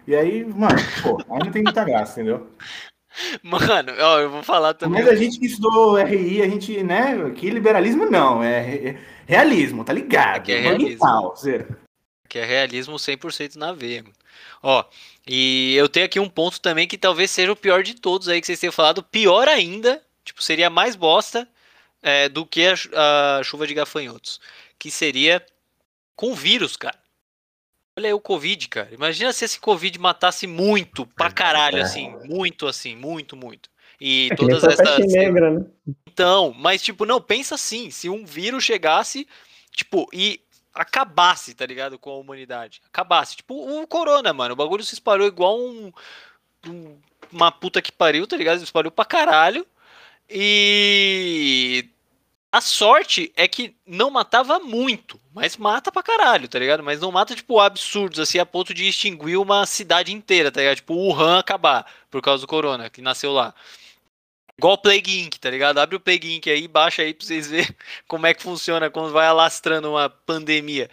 E 0.06 0.16
aí, 0.16 0.44
mano, 0.44 0.78
pô, 1.02 1.22
aí 1.30 1.38
não 1.44 1.52
tem 1.52 1.62
muita 1.62 1.85
graça, 1.85 2.20
entendeu? 2.20 2.48
Mano, 3.42 3.92
ó, 3.99 4.20
eu 4.20 4.31
vou 4.31 4.42
falar 4.42 4.75
também. 4.75 5.03
Mas 5.03 5.12
a 5.12 5.16
gente 5.16 5.38
que 5.38 5.46
estudou 5.46 5.96
RI, 5.96 6.42
a 6.42 6.49
gente, 6.49 6.83
né? 6.83 7.31
Que 7.37 7.51
liberalismo 7.51 8.07
não, 8.07 8.42
é 8.42 8.61
re- 8.61 8.99
realismo, 9.27 9.85
tá 9.85 9.92
ligado? 9.92 10.37
Aqui 10.37 10.53
é 10.53 10.62
zero. 11.37 11.77
Que 12.29 12.38
é 12.38 12.44
realismo 12.44 12.96
100% 12.96 13.57
na 13.57 13.73
veia. 13.73 14.03
mano. 14.03 14.14
Ó, 14.62 14.85
e 15.27 15.75
eu 15.77 15.88
tenho 15.88 16.07
aqui 16.07 16.20
um 16.20 16.29
ponto 16.29 16.61
também 16.61 16.87
que 16.87 16.96
talvez 16.96 17.31
seja 17.31 17.51
o 17.51 17.57
pior 17.57 17.83
de 17.83 17.94
todos 17.94 18.29
aí 18.29 18.40
que 18.40 18.46
vocês 18.46 18.61
tenham 18.61 18.73
falado. 18.73 19.03
Pior 19.03 19.49
ainda, 19.49 20.01
tipo, 20.25 20.42
seria 20.42 20.70
mais 20.70 20.94
bosta 20.94 21.49
é, 22.03 22.29
do 22.29 22.46
que 22.46 22.64
a, 22.66 23.38
a 23.38 23.42
chuva 23.42 23.66
de 23.66 23.75
gafanhotos. 23.75 24.40
Que 24.79 24.90
seria 24.90 25.44
com 26.14 26.35
vírus, 26.35 26.77
cara. 26.77 26.96
Olha 27.98 28.09
aí 28.09 28.12
o 28.14 28.20
Covid, 28.20 28.68
cara. 28.68 28.88
Imagina 28.92 29.33
se 29.33 29.44
esse 29.44 29.59
Covid 29.61 29.98
matasse 29.98 30.46
muito, 30.46 31.07
pra 31.07 31.31
caralho, 31.31 31.79
É. 31.79 31.83
assim. 31.83 32.09
Muito, 32.24 32.66
assim, 32.66 32.94
muito, 32.96 33.37
muito. 33.37 33.68
E 34.00 34.29
É 34.33 34.35
todas 34.37 34.64
essas. 34.64 35.07
negra, 35.12 35.50
né? 35.50 35.66
Então, 36.07 36.55
mas 36.57 36.81
tipo, 36.83 37.05
não, 37.05 37.20
pensa 37.20 37.55
assim, 37.57 37.90
se 37.90 38.09
um 38.09 38.24
vírus 38.24 38.64
chegasse, 38.64 39.26
tipo, 39.72 40.09
e 40.12 40.40
acabasse, 40.72 41.53
tá 41.55 41.66
ligado, 41.66 41.98
com 41.98 42.11
a 42.11 42.16
humanidade. 42.18 42.81
Acabasse, 42.87 43.37
tipo, 43.37 43.55
o 43.55 43.87
corona, 43.87 44.33
mano, 44.33 44.55
o 44.55 44.57
bagulho 44.57 44.85
se 44.85 44.94
espalhou 44.94 45.26
igual 45.26 45.59
um, 45.61 45.92
um- 46.66 46.96
uma 47.31 47.53
puta 47.53 47.83
que 47.83 47.92
pariu, 47.92 48.26
tá 48.26 48.37
ligado? 48.37 48.59
Se 48.59 48.64
espalhou 48.64 48.90
pra 48.90 49.05
caralho. 49.05 49.66
E 50.29 51.85
a 52.52 52.60
sorte 52.60 53.32
é 53.36 53.46
que 53.46 53.74
não 53.86 54.10
matava 54.10 54.58
muito, 54.58 55.20
mas 55.32 55.56
mata 55.56 55.92
pra 55.92 56.02
caralho, 56.02 56.48
tá 56.48 56.58
ligado? 56.58 56.82
Mas 56.82 57.00
não 57.00 57.12
mata, 57.12 57.34
tipo, 57.34 57.60
absurdos, 57.60 58.18
assim, 58.18 58.38
a 58.38 58.46
ponto 58.46 58.74
de 58.74 58.88
extinguir 58.88 59.36
uma 59.36 59.64
cidade 59.66 60.12
inteira, 60.12 60.50
tá 60.50 60.60
ligado? 60.60 60.76
Tipo, 60.76 60.94
Wuhan 60.94 61.38
acabar 61.38 61.86
por 62.10 62.20
causa 62.20 62.42
do 62.42 62.48
corona, 62.48 62.90
que 62.90 63.00
nasceu 63.00 63.32
lá. 63.32 63.54
Igual 64.58 64.74
o 64.74 64.78
Plague 64.78 65.20
Inc, 65.20 65.38
tá 65.38 65.48
ligado? 65.48 65.78
Abre 65.78 65.96
o 65.96 66.00
Plague 66.00 66.34
Inc 66.34 66.46
aí, 66.50 66.68
baixa 66.68 67.02
aí 67.02 67.14
pra 67.14 67.26
vocês 67.26 67.48
verem 67.48 67.74
como 68.06 68.26
é 68.26 68.34
que 68.34 68.42
funciona 68.42 68.90
quando 68.90 69.12
vai 69.12 69.26
alastrando 69.26 69.90
uma 69.90 70.10
pandemia. 70.10 70.90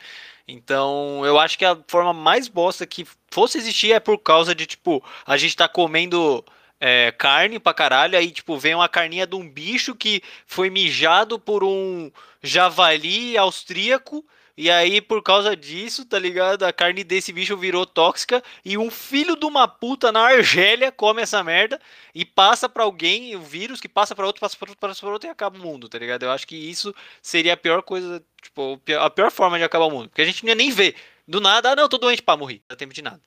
Então, 0.47 1.25
eu 1.25 1.39
acho 1.39 1.57
que 1.57 1.65
a 1.65 1.77
forma 1.87 2.13
mais 2.13 2.47
bosta 2.47 2.85
que 2.85 3.05
fosse 3.29 3.57
existir 3.57 3.91
é 3.91 3.99
por 3.99 4.19
causa 4.19 4.55
de, 4.55 4.65
tipo, 4.65 5.03
a 5.25 5.35
gente 5.37 5.55
tá 5.55 5.67
comendo 5.67 6.45
é, 6.79 7.11
carne 7.11 7.59
pra 7.59 7.73
caralho, 7.73 8.17
aí, 8.17 8.31
tipo, 8.31 8.57
vem 8.57 8.75
uma 8.75 8.89
carninha 8.89 9.25
de 9.25 9.35
um 9.35 9.49
bicho 9.49 9.95
que 9.95 10.21
foi 10.45 10.69
mijado 10.69 11.39
por 11.39 11.63
um 11.63 12.11
javali 12.41 13.37
austríaco, 13.37 14.25
e 14.59 14.71
aí, 14.71 14.99
por 15.01 15.21
causa 15.21 15.55
disso, 15.55 16.03
tá 16.03 16.17
ligado? 16.17 16.63
A 16.63 16.73
carne 16.73 17.03
desse 17.03 17.31
bicho 17.31 17.55
virou 17.55 17.85
tóxica, 17.85 18.43
e 18.65 18.75
um 18.75 18.89
filho 18.89 19.35
de 19.35 19.45
uma 19.45 19.67
puta 19.67 20.11
na 20.11 20.21
Argélia 20.21 20.91
come 20.91 21.21
essa 21.21 21.43
merda, 21.43 21.79
e 22.13 22.25
passa 22.25 22.67
pra 22.67 22.83
alguém, 22.83 23.35
o 23.35 23.41
vírus 23.41 23.79
que 23.79 23.87
passa 23.87 24.15
pra 24.15 24.25
outro, 24.25 24.41
passa 24.41 24.57
pra 24.57 24.69
outro, 24.69 24.79
passa 24.79 24.99
pra 24.99 25.09
outro 25.11 25.29
e 25.29 25.31
acaba 25.31 25.59
o 25.59 25.61
mundo, 25.61 25.87
tá 25.87 25.99
ligado? 25.99 26.23
Eu 26.23 26.31
acho 26.31 26.47
que 26.47 26.55
isso 26.55 26.93
seria 27.21 27.53
a 27.53 27.57
pior 27.57 27.83
coisa, 27.83 28.23
tipo, 28.41 28.81
a 28.99 29.09
pior 29.11 29.29
forma 29.31 29.59
de 29.59 29.63
acabar 29.63 29.85
o 29.85 29.91
mundo. 29.91 30.09
Porque 30.09 30.23
a 30.23 30.25
gente 30.25 30.43
não 30.43 30.49
ia 30.49 30.55
nem 30.55 30.71
ver. 30.71 30.95
Do 31.27 31.39
nada, 31.39 31.71
ah 31.71 31.75
não, 31.75 31.87
tô 31.87 31.99
doente, 31.99 32.23
pá, 32.23 32.35
morri. 32.35 32.55
Não 32.55 32.69
dá 32.69 32.75
tempo 32.75 32.93
de 32.93 33.01
nada. 33.03 33.21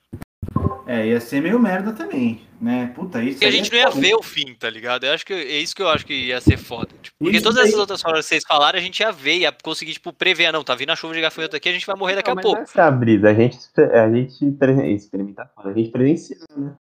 É, 0.93 1.07
ia 1.07 1.21
ser 1.21 1.41
meio 1.41 1.57
merda 1.57 1.93
também, 1.93 2.41
né? 2.59 2.91
Puta, 2.93 3.23
isso 3.23 3.35
Porque 3.35 3.45
a 3.45 3.51
gente 3.51 3.69
é 3.69 3.71
não 3.71 3.79
ia 3.79 3.87
foda. 3.91 4.01
ver 4.01 4.15
o 4.15 4.21
fim, 4.21 4.53
tá 4.55 4.69
ligado? 4.69 5.05
Eu 5.05 5.13
acho 5.13 5.25
que 5.25 5.31
é 5.31 5.57
isso 5.57 5.73
que 5.73 5.81
eu 5.81 5.87
acho 5.87 6.05
que 6.05 6.13
ia 6.13 6.41
ser 6.41 6.57
foda. 6.57 6.89
Tipo, 7.01 7.15
porque 7.17 7.37
Isso 7.37 7.43
todas 7.43 7.59
daí- 7.59 7.67
essas 7.69 7.79
outras 7.79 8.01
formas 8.01 8.25
que 8.25 8.29
vocês 8.29 8.43
falaram, 8.45 8.77
a 8.77 8.81
gente 8.81 8.99
ia 8.99 9.09
ver, 9.11 9.37
ia 9.37 9.51
conseguir, 9.53 9.93
tipo, 9.93 10.11
prever, 10.11 10.47
ah, 10.47 10.51
não, 10.51 10.63
tá 10.65 10.75
vindo 10.75 10.89
a 10.89 10.95
chuva 10.97 11.13
de 11.13 11.21
gafanhoto 11.21 11.55
aqui, 11.55 11.69
a 11.69 11.71
gente 11.71 11.85
vai 11.87 11.95
morrer 11.95 12.15
daqui 12.15 12.29
Não, 12.29 12.37
a 12.39 12.41
pouco. 12.41 12.61
Essa 12.61 12.87
é 12.87 12.91
brisa, 12.91 13.29
a 13.29 13.33
gente, 13.33 13.57
a 13.77 14.09
gente 14.13 14.93
experimentar 14.93 15.49
fora, 15.55 15.69
a 15.69 15.73
gente 15.73 15.91
presencia, 15.91 16.37
né? 16.57 16.75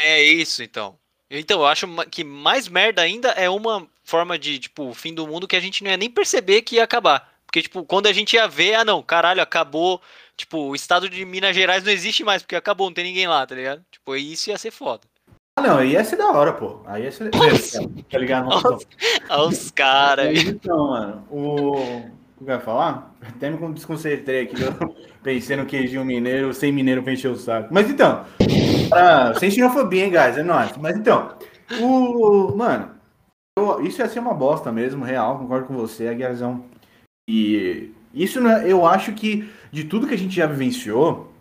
É 0.00 0.22
isso, 0.22 0.62
então. 0.62 0.98
Então, 1.30 1.60
eu 1.60 1.66
acho 1.66 1.86
que 2.10 2.24
mais 2.24 2.66
merda 2.66 3.00
ainda 3.02 3.28
é 3.28 3.48
uma 3.48 3.86
forma 4.02 4.36
de, 4.36 4.58
tipo, 4.58 4.92
fim 4.92 5.14
do 5.14 5.26
mundo 5.26 5.46
que 5.46 5.54
a 5.54 5.60
gente 5.60 5.84
não 5.84 5.90
ia 5.92 5.96
nem 5.96 6.10
perceber 6.10 6.62
que 6.62 6.76
ia 6.76 6.84
acabar. 6.84 7.30
Porque, 7.46 7.62
tipo, 7.62 7.84
quando 7.84 8.06
a 8.06 8.12
gente 8.12 8.34
ia 8.34 8.48
ver, 8.48 8.74
ah, 8.74 8.84
não, 8.84 9.02
caralho, 9.02 9.40
acabou. 9.42 10.00
Tipo, 10.40 10.58
o 10.70 10.74
estado 10.74 11.06
de 11.08 11.22
Minas 11.26 11.54
Gerais 11.54 11.84
não 11.84 11.92
existe 11.92 12.24
mais, 12.24 12.40
porque 12.42 12.56
acabou, 12.56 12.86
não 12.88 12.94
tem 12.94 13.04
ninguém 13.04 13.28
lá, 13.28 13.46
tá 13.46 13.54
ligado? 13.54 13.82
Tipo, 13.90 14.16
isso 14.16 14.48
ia 14.48 14.56
ser 14.56 14.70
foda. 14.70 15.02
Ah, 15.58 15.62
não, 15.62 15.84
ia 15.84 16.02
ser 16.02 16.16
da 16.16 16.30
hora, 16.30 16.54
pô. 16.54 16.80
Aí 16.86 17.02
ia 17.02 17.12
ser. 17.12 17.30
Tá 18.10 18.18
ligado? 18.18 18.46
Nossa. 18.48 18.86
Olha 19.28 19.48
os 19.48 19.68
caras. 19.72 20.38
Então, 20.38 20.88
mano, 20.88 21.24
o. 21.30 21.76
O 22.40 22.44
que 22.44 22.50
eu 22.50 22.54
ia 22.54 22.60
falar? 22.60 23.14
Até 23.20 23.50
me 23.50 23.74
desconcentrei 23.74 24.44
aqui. 24.44 24.62
Eu 24.62 24.96
pensei 25.22 25.56
no 25.56 25.66
queijinho 25.66 26.06
mineiro, 26.06 26.54
sem 26.54 26.72
mineiro 26.72 27.02
pra 27.02 27.12
encher 27.12 27.30
o 27.30 27.36
saco. 27.36 27.68
Mas 27.70 27.90
então, 27.90 28.24
pra... 28.88 29.34
sem 29.34 29.50
xenofobia, 29.50 30.06
hein, 30.06 30.10
guys? 30.10 30.38
É 30.38 30.42
nóis. 30.42 30.74
Mas 30.78 30.96
então, 30.96 31.36
o. 31.82 32.56
Mano, 32.56 32.92
eu- 33.58 33.82
isso 33.82 34.00
ia 34.00 34.08
ser 34.08 34.20
uma 34.20 34.32
bosta 34.32 34.72
mesmo, 34.72 35.04
real, 35.04 35.38
concordo 35.38 35.66
com 35.66 35.76
você, 35.76 36.08
Aguiarzão. 36.08 36.64
E 37.28 37.92
isso 38.14 38.40
né, 38.40 38.64
eu 38.66 38.86
acho 38.86 39.12
que 39.12 39.46
de 39.70 39.84
tudo 39.84 40.06
que 40.06 40.14
a 40.14 40.18
gente 40.18 40.34
já 40.34 40.46
vivenciou, 40.46 41.32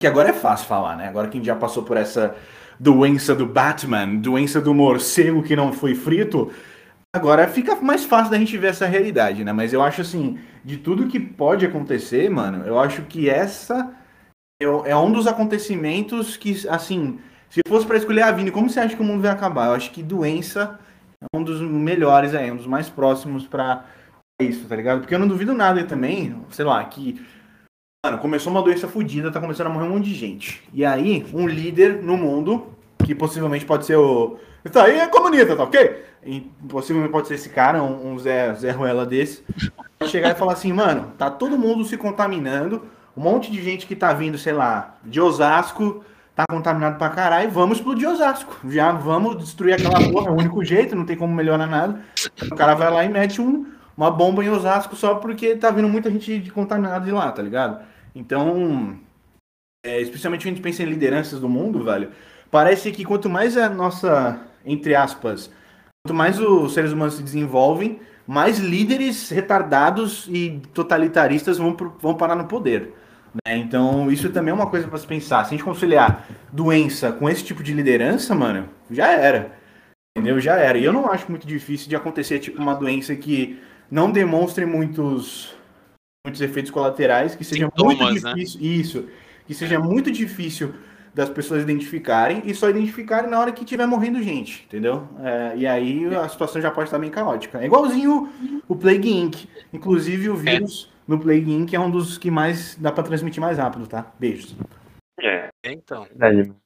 que 0.00 0.06
agora 0.06 0.30
é 0.30 0.32
fácil 0.32 0.66
falar, 0.66 0.96
né? 0.96 1.08
Agora 1.08 1.28
que 1.28 1.36
a 1.36 1.40
gente 1.40 1.46
já 1.46 1.56
passou 1.56 1.82
por 1.82 1.96
essa 1.96 2.36
doença 2.78 3.34
do 3.34 3.46
Batman, 3.46 4.16
doença 4.16 4.60
do 4.60 4.74
morcego 4.74 5.42
que 5.42 5.56
não 5.56 5.72
foi 5.72 5.94
frito, 5.94 6.50
agora 7.14 7.48
fica 7.48 7.74
mais 7.76 8.04
fácil 8.04 8.30
da 8.30 8.38
gente 8.38 8.56
ver 8.58 8.68
essa 8.68 8.86
realidade, 8.86 9.42
né? 9.42 9.52
Mas 9.52 9.72
eu 9.72 9.82
acho 9.82 10.02
assim, 10.02 10.38
de 10.64 10.76
tudo 10.76 11.08
que 11.08 11.18
pode 11.18 11.64
acontecer, 11.64 12.28
mano, 12.30 12.66
eu 12.66 12.78
acho 12.78 13.02
que 13.02 13.28
essa 13.28 13.94
é, 14.60 14.66
é 14.66 14.96
um 14.96 15.10
dos 15.10 15.26
acontecimentos 15.26 16.36
que, 16.36 16.68
assim, 16.68 17.18
se 17.48 17.60
fosse 17.66 17.86
pra 17.86 17.96
escolher 17.96 18.22
a 18.22 18.32
Vini, 18.32 18.50
como 18.50 18.68
você 18.68 18.80
acha 18.80 18.94
que 18.94 19.02
o 19.02 19.04
mundo 19.04 19.22
vai 19.22 19.30
acabar? 19.30 19.66
Eu 19.66 19.72
acho 19.72 19.90
que 19.90 20.02
doença 20.02 20.78
é 21.22 21.36
um 21.36 21.42
dos 21.42 21.60
melhores 21.60 22.34
aí, 22.34 22.50
um 22.50 22.56
dos 22.56 22.66
mais 22.66 22.88
próximos 22.88 23.46
pra 23.46 23.84
isso, 24.40 24.66
tá 24.68 24.76
ligado? 24.76 25.00
Porque 25.00 25.14
eu 25.14 25.18
não 25.18 25.28
duvido 25.28 25.54
nada 25.54 25.82
também, 25.84 26.42
sei 26.50 26.64
lá, 26.64 26.84
que 26.84 27.24
Mano, 28.06 28.18
começou 28.18 28.52
uma 28.52 28.62
doença 28.62 28.86
fodida, 28.86 29.32
tá 29.32 29.40
começando 29.40 29.66
a 29.66 29.70
morrer 29.70 29.86
um 29.86 29.94
monte 29.94 30.04
de 30.04 30.14
gente. 30.14 30.62
E 30.72 30.84
aí, 30.84 31.26
um 31.34 31.44
líder 31.44 32.04
no 32.04 32.16
mundo, 32.16 32.68
que 33.04 33.16
possivelmente 33.16 33.64
pode 33.64 33.84
ser 33.84 33.96
o. 33.96 34.36
Isso 34.64 34.78
aí 34.78 35.00
é 35.00 35.08
comunista, 35.08 35.56
tá 35.56 35.64
ok? 35.64 36.04
E 36.24 36.42
possivelmente 36.68 37.10
pode 37.10 37.26
ser 37.26 37.34
esse 37.34 37.48
cara, 37.48 37.82
um, 37.82 38.12
um 38.12 38.16
Zé, 38.16 38.54
Zé 38.54 38.70
Ruela 38.70 39.04
desse. 39.04 39.42
Chegar 40.04 40.30
e 40.30 40.34
falar 40.36 40.52
assim, 40.52 40.72
mano, 40.72 41.14
tá 41.18 41.28
todo 41.28 41.58
mundo 41.58 41.84
se 41.84 41.96
contaminando, 41.96 42.84
um 43.16 43.22
monte 43.22 43.50
de 43.50 43.60
gente 43.60 43.88
que 43.88 43.96
tá 43.96 44.12
vindo, 44.12 44.38
sei 44.38 44.52
lá, 44.52 44.94
de 45.02 45.20
Osasco, 45.20 46.04
tá 46.32 46.44
contaminado 46.48 46.98
pra 46.98 47.08
caralho, 47.08 47.50
vamos 47.50 47.78
explodir 47.78 48.08
Osasco. 48.08 48.56
Já 48.68 48.92
vamos 48.92 49.36
destruir 49.38 49.72
aquela 49.72 49.98
porra, 50.12 50.28
é 50.28 50.30
o 50.30 50.34
único 50.34 50.64
jeito, 50.64 50.94
não 50.94 51.04
tem 51.04 51.16
como 51.16 51.34
melhorar 51.34 51.66
nada. 51.66 52.00
O 52.40 52.54
cara 52.54 52.74
vai 52.74 52.88
lá 52.88 53.04
e 53.04 53.08
mete 53.08 53.42
um, 53.42 53.66
uma 53.96 54.12
bomba 54.12 54.44
em 54.44 54.48
Osasco 54.48 54.94
só 54.94 55.16
porque 55.16 55.56
tá 55.56 55.72
vindo 55.72 55.88
muita 55.88 56.08
gente 56.08 56.48
contaminada 56.52 57.04
de 57.04 57.10
lá, 57.10 57.32
tá 57.32 57.42
ligado? 57.42 57.95
Então, 58.16 58.98
é, 59.84 60.00
especialmente 60.00 60.40
quando 60.40 60.52
a 60.52 60.56
gente 60.56 60.62
pensa 60.62 60.82
em 60.82 60.86
lideranças 60.86 61.38
do 61.38 61.48
mundo, 61.48 61.84
velho, 61.84 62.10
parece 62.50 62.90
que 62.90 63.04
quanto 63.04 63.28
mais 63.28 63.58
a 63.58 63.68
nossa, 63.68 64.40
entre 64.64 64.94
aspas, 64.94 65.50
quanto 66.02 66.16
mais 66.16 66.40
os 66.40 66.72
seres 66.72 66.92
humanos 66.92 67.16
se 67.16 67.22
desenvolvem, 67.22 68.00
mais 68.26 68.58
líderes 68.58 69.28
retardados 69.28 70.26
e 70.28 70.62
totalitaristas 70.72 71.58
vão, 71.58 71.76
vão 72.00 72.14
parar 72.14 72.34
no 72.34 72.46
poder. 72.46 72.94
né? 73.46 73.58
Então, 73.58 74.10
isso 74.10 74.30
também 74.30 74.50
é 74.50 74.54
uma 74.54 74.70
coisa 74.70 74.88
para 74.88 74.98
se 74.98 75.06
pensar. 75.06 75.44
Se 75.44 75.54
a 75.54 75.56
gente 75.56 75.64
conciliar 75.64 76.26
doença 76.50 77.12
com 77.12 77.28
esse 77.28 77.44
tipo 77.44 77.62
de 77.62 77.74
liderança, 77.74 78.34
mano, 78.34 78.68
já 78.90 79.12
era. 79.12 79.52
Entendeu? 80.16 80.40
Já 80.40 80.56
era. 80.56 80.78
E 80.78 80.84
eu 80.84 80.92
não 80.92 81.12
acho 81.12 81.30
muito 81.30 81.46
difícil 81.46 81.88
de 81.88 81.94
acontecer, 81.94 82.38
tipo, 82.38 82.60
uma 82.60 82.74
doença 82.74 83.14
que 83.14 83.60
não 83.90 84.10
demonstre 84.10 84.64
muitos, 84.64 85.54
muitos 86.26 86.40
efeitos 86.40 86.70
colaterais, 86.70 87.34
que 87.34 87.44
seja 87.44 87.70
muito 87.76 87.90
Sintomas, 87.90 88.22
né? 88.22 88.34
difícil. 88.34 88.60
Isso. 88.60 89.08
Que 89.46 89.54
seja 89.54 89.78
muito 89.78 90.10
difícil 90.10 90.74
das 91.14 91.30
pessoas 91.30 91.62
identificarem 91.62 92.42
e 92.44 92.54
só 92.54 92.68
identificarem 92.68 93.30
na 93.30 93.40
hora 93.40 93.52
que 93.52 93.64
tiver 93.64 93.86
morrendo 93.86 94.22
gente, 94.22 94.64
entendeu? 94.66 95.08
É, 95.24 95.56
e 95.56 95.66
aí 95.66 96.14
a 96.14 96.28
situação 96.28 96.60
já 96.60 96.70
pode 96.70 96.88
estar 96.88 96.98
bem 96.98 97.10
caótica. 97.10 97.58
É 97.58 97.64
igualzinho 97.64 98.30
o, 98.68 98.74
o 98.74 98.76
Plague 98.76 99.10
Inc. 99.10 99.48
Inclusive 99.72 100.28
o 100.28 100.36
vírus 100.36 100.92
no 101.08 101.18
Plague 101.18 101.50
Inc. 101.50 101.72
é 101.72 101.80
um 101.80 101.90
dos 101.90 102.18
que 102.18 102.30
mais 102.30 102.74
dá 102.74 102.92
pra 102.92 103.02
transmitir 103.02 103.40
mais 103.40 103.56
rápido, 103.56 103.86
tá? 103.86 104.12
Beijos. 104.18 104.54
É, 105.22 105.48
Então. 105.64 106.04
verdade, 106.04 106.48
mano. 106.48 106.56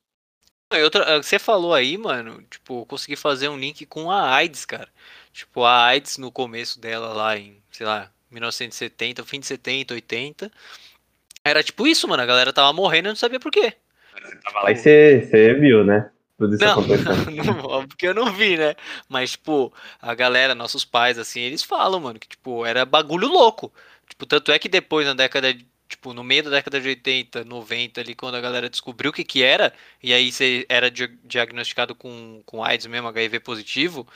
E 0.72 0.82
outra, 0.82 1.20
você 1.22 1.38
falou 1.38 1.74
aí, 1.74 1.98
mano, 1.98 2.42
tipo, 2.48 2.82
eu 2.82 2.86
consegui 2.86 3.16
fazer 3.16 3.48
um 3.48 3.58
link 3.58 3.84
com 3.86 4.10
a 4.10 4.32
AIDS, 4.34 4.64
cara. 4.64 4.88
Tipo, 5.32 5.64
a 5.64 5.84
AIDS 5.86 6.16
no 6.16 6.30
começo 6.32 6.80
dela 6.80 7.12
lá 7.12 7.36
em, 7.36 7.56
sei 7.72 7.86
lá, 7.86 8.08
1970, 8.30 9.24
fim 9.24 9.40
de 9.40 9.46
70, 9.46 9.94
80. 9.94 10.50
Era 11.44 11.62
tipo 11.62 11.86
isso, 11.86 12.06
mano, 12.06 12.22
a 12.22 12.26
galera 12.26 12.52
tava 12.52 12.72
morrendo 12.72 13.06
e 13.06 13.10
não 13.10 13.16
sabia 13.16 13.40
por 13.40 13.50
quê. 13.50 13.74
Tava 14.44 14.62
lá 14.62 14.72
e 14.72 14.76
você 14.76 15.54
viu, 15.54 15.84
né? 15.84 16.10
Tudo 16.38 16.54
isso 16.54 16.64
Não, 16.64 16.72
acontecendo. 16.72 17.30
não, 17.44 17.58
óbvio 17.64 17.96
que 17.96 18.06
eu 18.06 18.14
não 18.14 18.32
vi, 18.32 18.56
né? 18.56 18.74
Mas, 19.08 19.32
tipo, 19.32 19.72
a 20.00 20.14
galera, 20.14 20.54
nossos 20.54 20.84
pais, 20.84 21.18
assim, 21.18 21.40
eles 21.40 21.62
falam, 21.62 22.00
mano, 22.00 22.18
que, 22.18 22.28
tipo, 22.28 22.64
era 22.64 22.84
bagulho 22.84 23.28
louco. 23.28 23.72
Tipo, 24.08 24.26
tanto 24.26 24.50
é 24.50 24.58
que 24.58 24.68
depois, 24.68 25.06
na 25.06 25.14
década, 25.14 25.52
de- 25.52 25.66
tipo, 25.88 26.14
no 26.14 26.24
meio 26.24 26.42
da 26.44 26.50
década 26.50 26.80
de 26.80 26.88
80, 26.88 27.44
90, 27.44 28.00
ali, 28.00 28.14
quando 28.14 28.36
a 28.36 28.40
galera 28.40 28.70
descobriu 28.70 29.10
o 29.10 29.14
que 29.14 29.24
que 29.24 29.42
era, 29.42 29.72
e 30.02 30.14
aí 30.14 30.32
você 30.32 30.64
era 30.68 30.90
dia- 30.90 31.12
diagnosticado 31.24 31.94
com, 31.94 32.42
com 32.46 32.64
AIDS 32.64 32.86
mesmo, 32.86 33.08
HIV 33.08 33.40
positivo, 33.40 34.06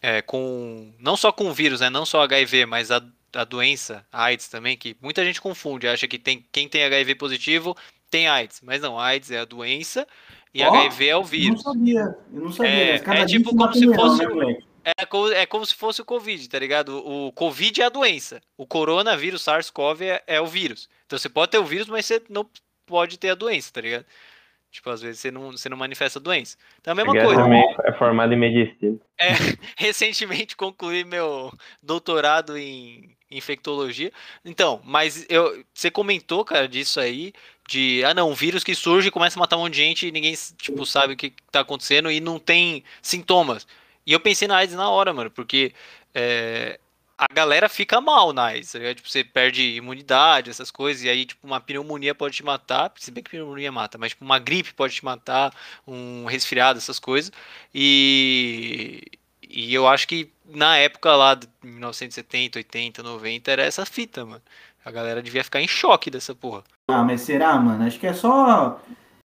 é, 0.00 0.22
com, 0.22 0.92
não 0.98 1.16
só 1.16 1.32
com 1.32 1.48
o 1.48 1.52
vírus, 1.54 1.80
né? 1.80 1.90
Não 1.90 2.04
só 2.04 2.22
HIV, 2.22 2.66
mas 2.66 2.90
a, 2.90 3.02
a 3.34 3.44
doença, 3.44 4.04
a 4.12 4.24
AIDS 4.24 4.48
também, 4.48 4.76
que 4.76 4.96
muita 5.00 5.24
gente 5.24 5.40
confunde, 5.40 5.88
acha 5.88 6.06
que 6.06 6.18
tem, 6.18 6.44
quem 6.52 6.68
tem 6.68 6.84
HIV 6.84 7.14
positivo 7.14 7.76
tem 8.10 8.28
AIDS. 8.28 8.60
Mas 8.62 8.80
não, 8.80 8.98
AIDS 8.98 9.30
é 9.30 9.40
a 9.40 9.44
doença 9.44 10.06
e 10.54 10.62
Ó, 10.62 10.68
HIV 10.68 11.06
é 11.06 11.16
o 11.16 11.18
Eu 11.18 11.20
não 11.22 11.24
vírus. 11.24 11.62
sabia. 11.62 12.16
Eu 12.32 12.40
não 12.40 12.52
sabia. 12.52 12.72
É, 12.72 12.94
é 12.96 13.26
tipo 13.26 13.56
como 13.56 13.72
se 13.72 13.94
fosse 13.94 14.26
né? 14.26 14.58
É 14.84 15.06
como, 15.06 15.28
é 15.28 15.46
como 15.46 15.64
se 15.64 15.74
fosse 15.74 16.02
o 16.02 16.04
Covid, 16.04 16.48
tá 16.48 16.58
ligado? 16.58 16.98
O 17.06 17.32
Covid 17.32 17.80
é 17.80 17.84
a 17.84 17.88
doença. 17.88 18.40
O 18.56 18.66
coronavírus, 18.66 19.42
SARS-CoV 19.42 20.02
é, 20.04 20.22
é 20.26 20.40
o 20.40 20.46
vírus. 20.46 20.88
Então 21.06 21.18
você 21.18 21.28
pode 21.28 21.52
ter 21.52 21.58
o 21.58 21.64
vírus, 21.64 21.86
mas 21.88 22.04
você 22.04 22.20
não 22.28 22.48
pode 22.84 23.16
ter 23.18 23.30
a 23.30 23.34
doença, 23.34 23.72
tá 23.72 23.80
ligado? 23.80 24.04
Tipo, 24.72 24.90
às 24.90 25.00
vezes 25.00 25.20
você 25.20 25.30
não, 25.30 25.52
você 25.52 25.68
não 25.68 25.76
manifesta 25.76 26.18
a 26.18 26.22
doença. 26.22 26.56
Então 26.80 26.90
é 26.90 26.92
a 26.92 26.96
mesma 26.96 27.12
Guerra 27.12 27.26
coisa. 27.26 27.42
também 27.42 27.76
é 27.84 27.92
formado 27.92 28.32
em 28.32 28.38
medicina. 28.38 28.98
É, 29.18 29.28
recentemente 29.76 30.56
concluí 30.56 31.04
meu 31.04 31.52
doutorado 31.82 32.56
em 32.56 33.14
infectologia. 33.36 34.12
Então, 34.44 34.80
mas 34.84 35.26
eu, 35.28 35.64
você 35.74 35.90
comentou, 35.90 36.44
cara, 36.44 36.68
disso 36.68 37.00
aí, 37.00 37.32
de, 37.68 38.02
ah 38.04 38.14
não, 38.14 38.30
um 38.30 38.34
vírus 38.34 38.64
que 38.64 38.74
surge 38.74 39.08
e 39.08 39.10
começa 39.10 39.38
a 39.38 39.40
matar 39.40 39.56
um 39.56 39.60
monte 39.60 39.74
de 39.74 39.78
gente 39.78 40.06
e 40.06 40.12
ninguém, 40.12 40.34
tipo, 40.56 40.84
sabe 40.86 41.14
o 41.14 41.16
que 41.16 41.32
tá 41.50 41.60
acontecendo 41.60 42.10
e 42.10 42.20
não 42.20 42.38
tem 42.38 42.84
sintomas. 43.00 43.66
E 44.06 44.12
eu 44.12 44.20
pensei 44.20 44.48
na 44.48 44.56
AIDS 44.56 44.74
na 44.76 44.88
hora, 44.90 45.12
mano, 45.12 45.30
porque 45.30 45.72
é, 46.14 46.78
a 47.16 47.32
galera 47.32 47.68
fica 47.68 48.00
mal 48.00 48.32
na 48.32 48.46
AIDS, 48.46 48.74
ligado? 48.74 48.96
Tipo, 48.96 49.08
você 49.08 49.22
perde 49.22 49.62
imunidade, 49.76 50.50
essas 50.50 50.70
coisas, 50.70 51.04
e 51.04 51.08
aí, 51.08 51.24
tipo, 51.24 51.46
uma 51.46 51.60
pneumonia 51.60 52.14
pode 52.14 52.36
te 52.36 52.44
matar, 52.44 52.92
se 52.96 53.10
bem 53.10 53.22
que 53.22 53.30
pneumonia 53.30 53.70
mata, 53.70 53.96
mas, 53.96 54.10
tipo, 54.10 54.24
uma 54.24 54.38
gripe 54.38 54.74
pode 54.74 54.94
te 54.94 55.04
matar, 55.04 55.54
um 55.86 56.24
resfriado, 56.26 56.78
essas 56.78 56.98
coisas, 56.98 57.30
e, 57.74 59.02
e 59.52 59.74
eu 59.74 59.86
acho 59.86 60.08
que 60.08 60.32
na 60.46 60.76
época 60.78 61.14
lá, 61.14 61.34
de 61.34 61.46
1970, 61.62 62.58
80, 62.58 63.02
90, 63.02 63.50
era 63.50 63.62
essa 63.62 63.84
fita, 63.84 64.24
mano. 64.24 64.42
A 64.84 64.90
galera 64.90 65.22
devia 65.22 65.44
ficar 65.44 65.60
em 65.60 65.68
choque 65.68 66.10
dessa 66.10 66.34
porra. 66.34 66.64
Ah, 66.88 67.04
mas 67.04 67.20
será, 67.20 67.54
mano? 67.58 67.84
Acho 67.84 68.00
que 68.00 68.06
é 68.06 68.12
só 68.12 68.80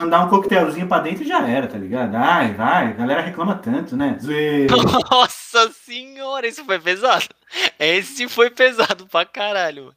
mandar 0.01 0.25
um 0.25 0.29
coquetelzinho 0.29 0.87
pra 0.87 0.99
dentro 0.99 1.23
e 1.23 1.27
já 1.27 1.45
era, 1.47 1.67
tá 1.67 1.77
ligado? 1.77 2.15
Ai, 2.15 2.53
vai, 2.53 2.87
a 2.87 2.91
galera 2.91 3.21
reclama 3.21 3.55
tanto, 3.55 3.95
né? 3.97 4.17
Zoeira. 4.21 4.73
Nossa 5.11 5.71
senhora, 5.71 6.47
esse 6.47 6.63
foi 6.63 6.79
pesado. 6.79 7.29
Esse 7.77 8.29
foi 8.29 8.49
pesado 8.49 9.07
pra 9.07 9.25
caralho. 9.25 9.85
mano. 9.85 9.95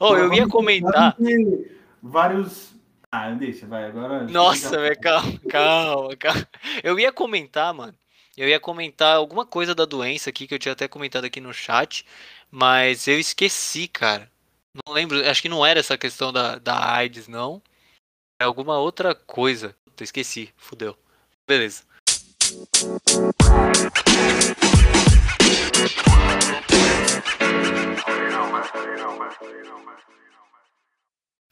Oh, 0.00 0.16
eu 0.16 0.32
ia 0.32 0.48
comentar. 0.48 1.16
Vários. 2.02 2.74
Ah, 3.10 3.30
deixa, 3.30 3.66
vai, 3.66 3.84
agora. 3.84 4.24
Nossa, 4.24 4.78
velho, 4.78 5.00
calma, 5.00 5.40
calma, 5.48 6.16
calma. 6.16 6.48
Eu 6.82 6.98
ia 6.98 7.12
comentar, 7.12 7.72
mano. 7.72 7.94
Eu 8.36 8.46
ia 8.46 8.60
comentar 8.60 9.16
alguma 9.16 9.46
coisa 9.46 9.74
da 9.74 9.86
doença 9.86 10.28
aqui 10.28 10.46
que 10.46 10.52
eu 10.52 10.58
tinha 10.58 10.72
até 10.72 10.86
comentado 10.86 11.24
aqui 11.24 11.40
no 11.40 11.54
chat, 11.54 12.04
mas 12.50 13.08
eu 13.08 13.18
esqueci, 13.18 13.88
cara. 13.88 14.30
Não 14.74 14.92
lembro, 14.92 15.26
acho 15.26 15.40
que 15.40 15.48
não 15.48 15.64
era 15.64 15.80
essa 15.80 15.96
questão 15.96 16.30
da, 16.30 16.58
da 16.58 16.92
AIDS, 16.96 17.28
não. 17.28 17.62
É 18.38 18.44
alguma 18.44 18.78
outra 18.78 19.14
coisa. 19.14 19.74
Puta, 19.86 20.04
esqueci, 20.04 20.52
fudeu. 20.54 20.98
Beleza. 21.46 21.84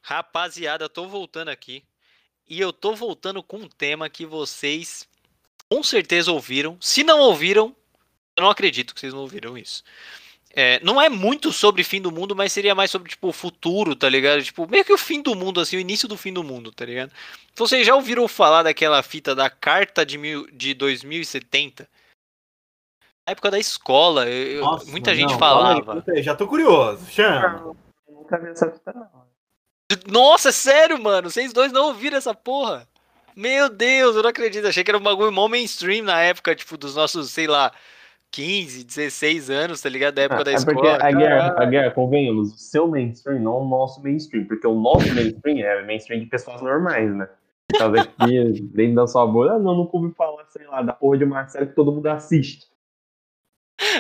Rapaziada, 0.02 0.86
tô 0.86 1.08
voltando 1.08 1.48
aqui. 1.48 1.82
E 2.46 2.60
eu 2.60 2.74
tô 2.74 2.94
voltando 2.94 3.42
com 3.42 3.56
um 3.56 3.68
tema 3.70 4.10
que 4.10 4.26
vocês 4.26 5.08
com 5.74 5.82
certeza 5.82 6.30
ouviram. 6.32 6.76
Se 6.80 7.02
não 7.02 7.18
ouviram, 7.20 7.74
eu 8.36 8.42
não 8.42 8.50
acredito 8.50 8.94
que 8.94 9.00
vocês 9.00 9.12
não 9.12 9.20
ouviram 9.20 9.58
isso. 9.58 9.82
É, 10.56 10.78
não 10.84 11.02
é 11.02 11.08
muito 11.08 11.52
sobre 11.52 11.82
fim 11.82 12.00
do 12.00 12.12
mundo, 12.12 12.36
mas 12.36 12.52
seria 12.52 12.76
mais 12.76 12.88
sobre, 12.88 13.10
tipo, 13.10 13.26
o 13.26 13.32
futuro, 13.32 13.96
tá 13.96 14.08
ligado? 14.08 14.40
Tipo, 14.42 14.68
meio 14.70 14.84
que 14.84 14.92
o 14.92 14.98
fim 14.98 15.20
do 15.20 15.34
mundo, 15.34 15.60
assim, 15.60 15.76
o 15.76 15.80
início 15.80 16.06
do 16.06 16.16
fim 16.16 16.32
do 16.32 16.44
mundo, 16.44 16.70
tá 16.70 16.84
ligado? 16.84 17.10
Vocês 17.56 17.84
já 17.84 17.96
ouviram 17.96 18.28
falar 18.28 18.62
daquela 18.62 19.02
fita 19.02 19.34
da 19.34 19.50
carta 19.50 20.06
de, 20.06 20.16
mil, 20.16 20.46
de 20.52 20.72
2070? 20.74 21.88
Na 23.26 23.32
época 23.32 23.50
da 23.50 23.58
escola, 23.58 24.28
eu- 24.28 24.60
Nossa, 24.64 24.88
muita 24.88 25.12
gente 25.12 25.32
não, 25.32 25.38
falava. 25.40 25.64
fala 25.64 25.74
aí, 25.76 25.82
conta 26.02 26.12
aí, 26.12 26.22
Já 26.22 26.36
tô 26.36 26.46
curioso, 26.46 27.04
chama. 27.10 27.74
Nunca 28.08 28.38
vi 28.38 28.48
essa 28.50 28.70
fita, 28.70 28.92
não. 28.92 29.24
Nossa, 30.06 30.52
sério, 30.52 31.02
mano? 31.02 31.30
Vocês 31.30 31.52
dois 31.52 31.72
não 31.72 31.86
ouviram 31.86 32.16
essa 32.16 32.32
porra? 32.34 32.88
Meu 33.36 33.68
Deus, 33.68 34.16
eu 34.16 34.22
não 34.22 34.30
acredito. 34.30 34.66
Achei 34.66 34.84
que 34.84 34.90
era 34.90 34.98
um 34.98 35.02
bagulho 35.02 35.32
mó 35.32 35.48
mainstream 35.48 36.04
na 36.04 36.20
época, 36.20 36.54
tipo, 36.54 36.76
dos 36.76 36.94
nossos, 36.94 37.30
sei 37.30 37.46
lá, 37.46 37.72
15, 38.30 38.84
16 38.84 39.50
anos, 39.50 39.80
tá 39.80 39.88
ligado? 39.88 40.14
Da 40.14 40.22
época 40.22 40.44
da 40.44 40.52
é 40.52 40.54
escola. 40.54 40.76
porque 40.76 40.88
a 40.88 41.12
guerra, 41.12 41.54
a 41.56 41.64
guerra, 41.64 41.90
convenhamos, 41.90 42.52
o 42.52 42.58
seu 42.58 42.88
mainstream, 42.88 43.40
não 43.40 43.62
o 43.62 43.68
nosso 43.68 44.02
mainstream, 44.02 44.44
porque 44.44 44.66
o 44.66 44.74
nosso 44.74 45.12
mainstream 45.14 45.58
é 45.58 45.84
mainstream 45.84 46.20
de 46.20 46.26
pessoas 46.26 46.60
normais, 46.60 47.14
né? 47.14 47.28
Causa 47.78 48.04
que 48.26 48.60
dentro 48.72 48.96
da 48.96 49.06
sua 49.06 49.26
bolha, 49.26 49.52
ah, 49.52 49.58
não, 49.58 49.76
nunca 49.76 49.96
ouvi 49.96 50.12
falar, 50.14 50.44
sei 50.46 50.66
lá, 50.66 50.82
da 50.82 50.92
porra 50.92 51.18
de 51.18 51.24
uma 51.24 51.46
série 51.46 51.66
que 51.66 51.74
todo 51.74 51.92
mundo 51.92 52.06
assiste. 52.06 52.66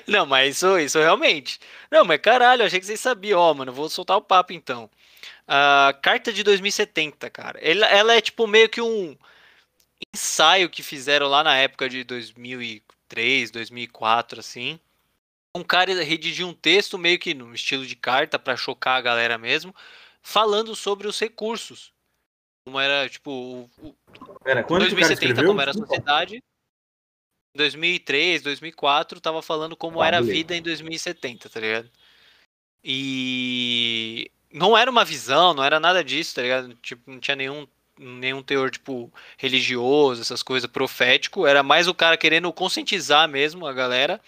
Não, 0.06 0.26
mas 0.26 0.56
isso, 0.56 0.78
isso 0.78 0.98
realmente. 0.98 1.58
Não, 1.90 2.04
mas 2.04 2.20
caralho, 2.20 2.64
achei 2.64 2.78
que 2.78 2.86
vocês 2.86 3.00
sabiam. 3.00 3.40
Ó, 3.40 3.54
mano, 3.54 3.72
vou 3.72 3.88
soltar 3.88 4.16
o 4.16 4.22
papo 4.22 4.52
então. 4.52 4.88
A 5.46 5.94
carta 6.02 6.32
de 6.32 6.42
2070, 6.42 7.28
cara. 7.30 7.58
Ela, 7.60 7.86
ela 7.86 8.14
é 8.14 8.20
tipo 8.20 8.46
meio 8.46 8.68
que 8.68 8.80
um 8.80 9.16
ensaio 10.14 10.70
que 10.70 10.82
fizeram 10.82 11.28
lá 11.28 11.44
na 11.44 11.56
época 11.56 11.88
de 11.88 12.02
2003, 12.04 13.50
2004, 13.50 14.40
assim. 14.40 14.78
Um 15.56 15.62
cara 15.62 16.02
redigiu 16.02 16.48
um 16.48 16.54
texto 16.54 16.98
meio 16.98 17.18
que 17.18 17.34
no 17.34 17.54
estilo 17.54 17.86
de 17.86 17.94
carta 17.94 18.38
pra 18.38 18.56
chocar 18.56 18.96
a 18.98 19.02
galera 19.02 19.38
mesmo, 19.38 19.74
falando 20.22 20.74
sobre 20.74 21.06
os 21.06 21.20
recursos. 21.20 21.92
Como 22.66 22.80
era, 22.80 23.08
tipo, 23.08 23.30
o, 23.30 23.70
o, 23.88 23.94
Pera, 24.42 24.64
quando 24.64 24.86
que 24.86 24.94
o 24.94 24.96
cara 24.96 25.08
2070 25.08 25.12
escreveu? 25.12 25.46
como 25.46 25.60
era 25.60 25.70
a 25.70 25.74
sociedade. 25.74 26.36
Em 26.36 27.58
2003, 27.58 28.42
2004, 28.42 29.20
tava 29.20 29.42
falando 29.42 29.76
como 29.76 30.02
era 30.02 30.18
a 30.18 30.22
vida 30.22 30.56
em 30.56 30.62
2070, 30.62 31.48
tá 31.48 31.60
ligado? 31.60 31.90
E 32.82 34.30
não 34.54 34.78
era 34.78 34.88
uma 34.90 35.04
visão, 35.04 35.52
não 35.52 35.64
era 35.64 35.80
nada 35.80 36.04
disso, 36.04 36.36
tá 36.36 36.42
ligado? 36.42 36.74
Tipo, 36.76 37.10
não 37.10 37.18
tinha 37.18 37.36
nenhum 37.36 37.66
nenhum 37.96 38.42
teor 38.42 38.70
tipo 38.72 39.12
religioso, 39.38 40.20
essas 40.20 40.42
coisas 40.42 40.68
profético, 40.68 41.46
era 41.46 41.62
mais 41.62 41.86
o 41.86 41.94
cara 41.94 42.16
querendo 42.16 42.52
conscientizar 42.52 43.28
mesmo 43.28 43.66
a 43.66 43.72
galera. 43.72 44.20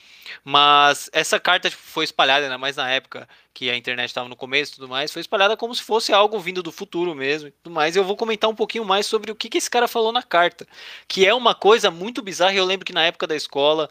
Mas 0.44 1.10
essa 1.12 1.40
carta 1.40 1.68
tipo, 1.68 1.82
foi 1.82 2.04
espalhada, 2.04 2.44
ainda 2.46 2.58
mais 2.58 2.76
na 2.76 2.88
época 2.88 3.28
que 3.52 3.68
a 3.70 3.76
internet 3.76 4.08
estava 4.08 4.28
no 4.28 4.36
começo 4.36 4.72
e 4.72 4.74
tudo 4.76 4.88
mais, 4.88 5.12
foi 5.12 5.20
espalhada 5.20 5.56
como 5.56 5.74
se 5.74 5.82
fosse 5.82 6.12
algo 6.12 6.38
vindo 6.38 6.62
do 6.62 6.70
futuro 6.70 7.14
mesmo 7.14 7.48
e 7.48 7.50
tudo 7.50 7.72
mais. 7.72 7.96
Eu 7.96 8.04
vou 8.04 8.16
comentar 8.16 8.48
um 8.48 8.54
pouquinho 8.54 8.84
mais 8.84 9.06
sobre 9.06 9.32
o 9.32 9.34
que, 9.34 9.48
que 9.48 9.58
esse 9.58 9.70
cara 9.70 9.88
falou 9.88 10.12
na 10.12 10.22
carta, 10.22 10.66
que 11.08 11.26
é 11.26 11.34
uma 11.34 11.54
coisa 11.54 11.90
muito 11.90 12.22
bizarra. 12.22 12.54
Eu 12.54 12.64
lembro 12.64 12.84
que 12.86 12.92
na 12.92 13.04
época 13.04 13.26
da 13.26 13.34
escola, 13.34 13.90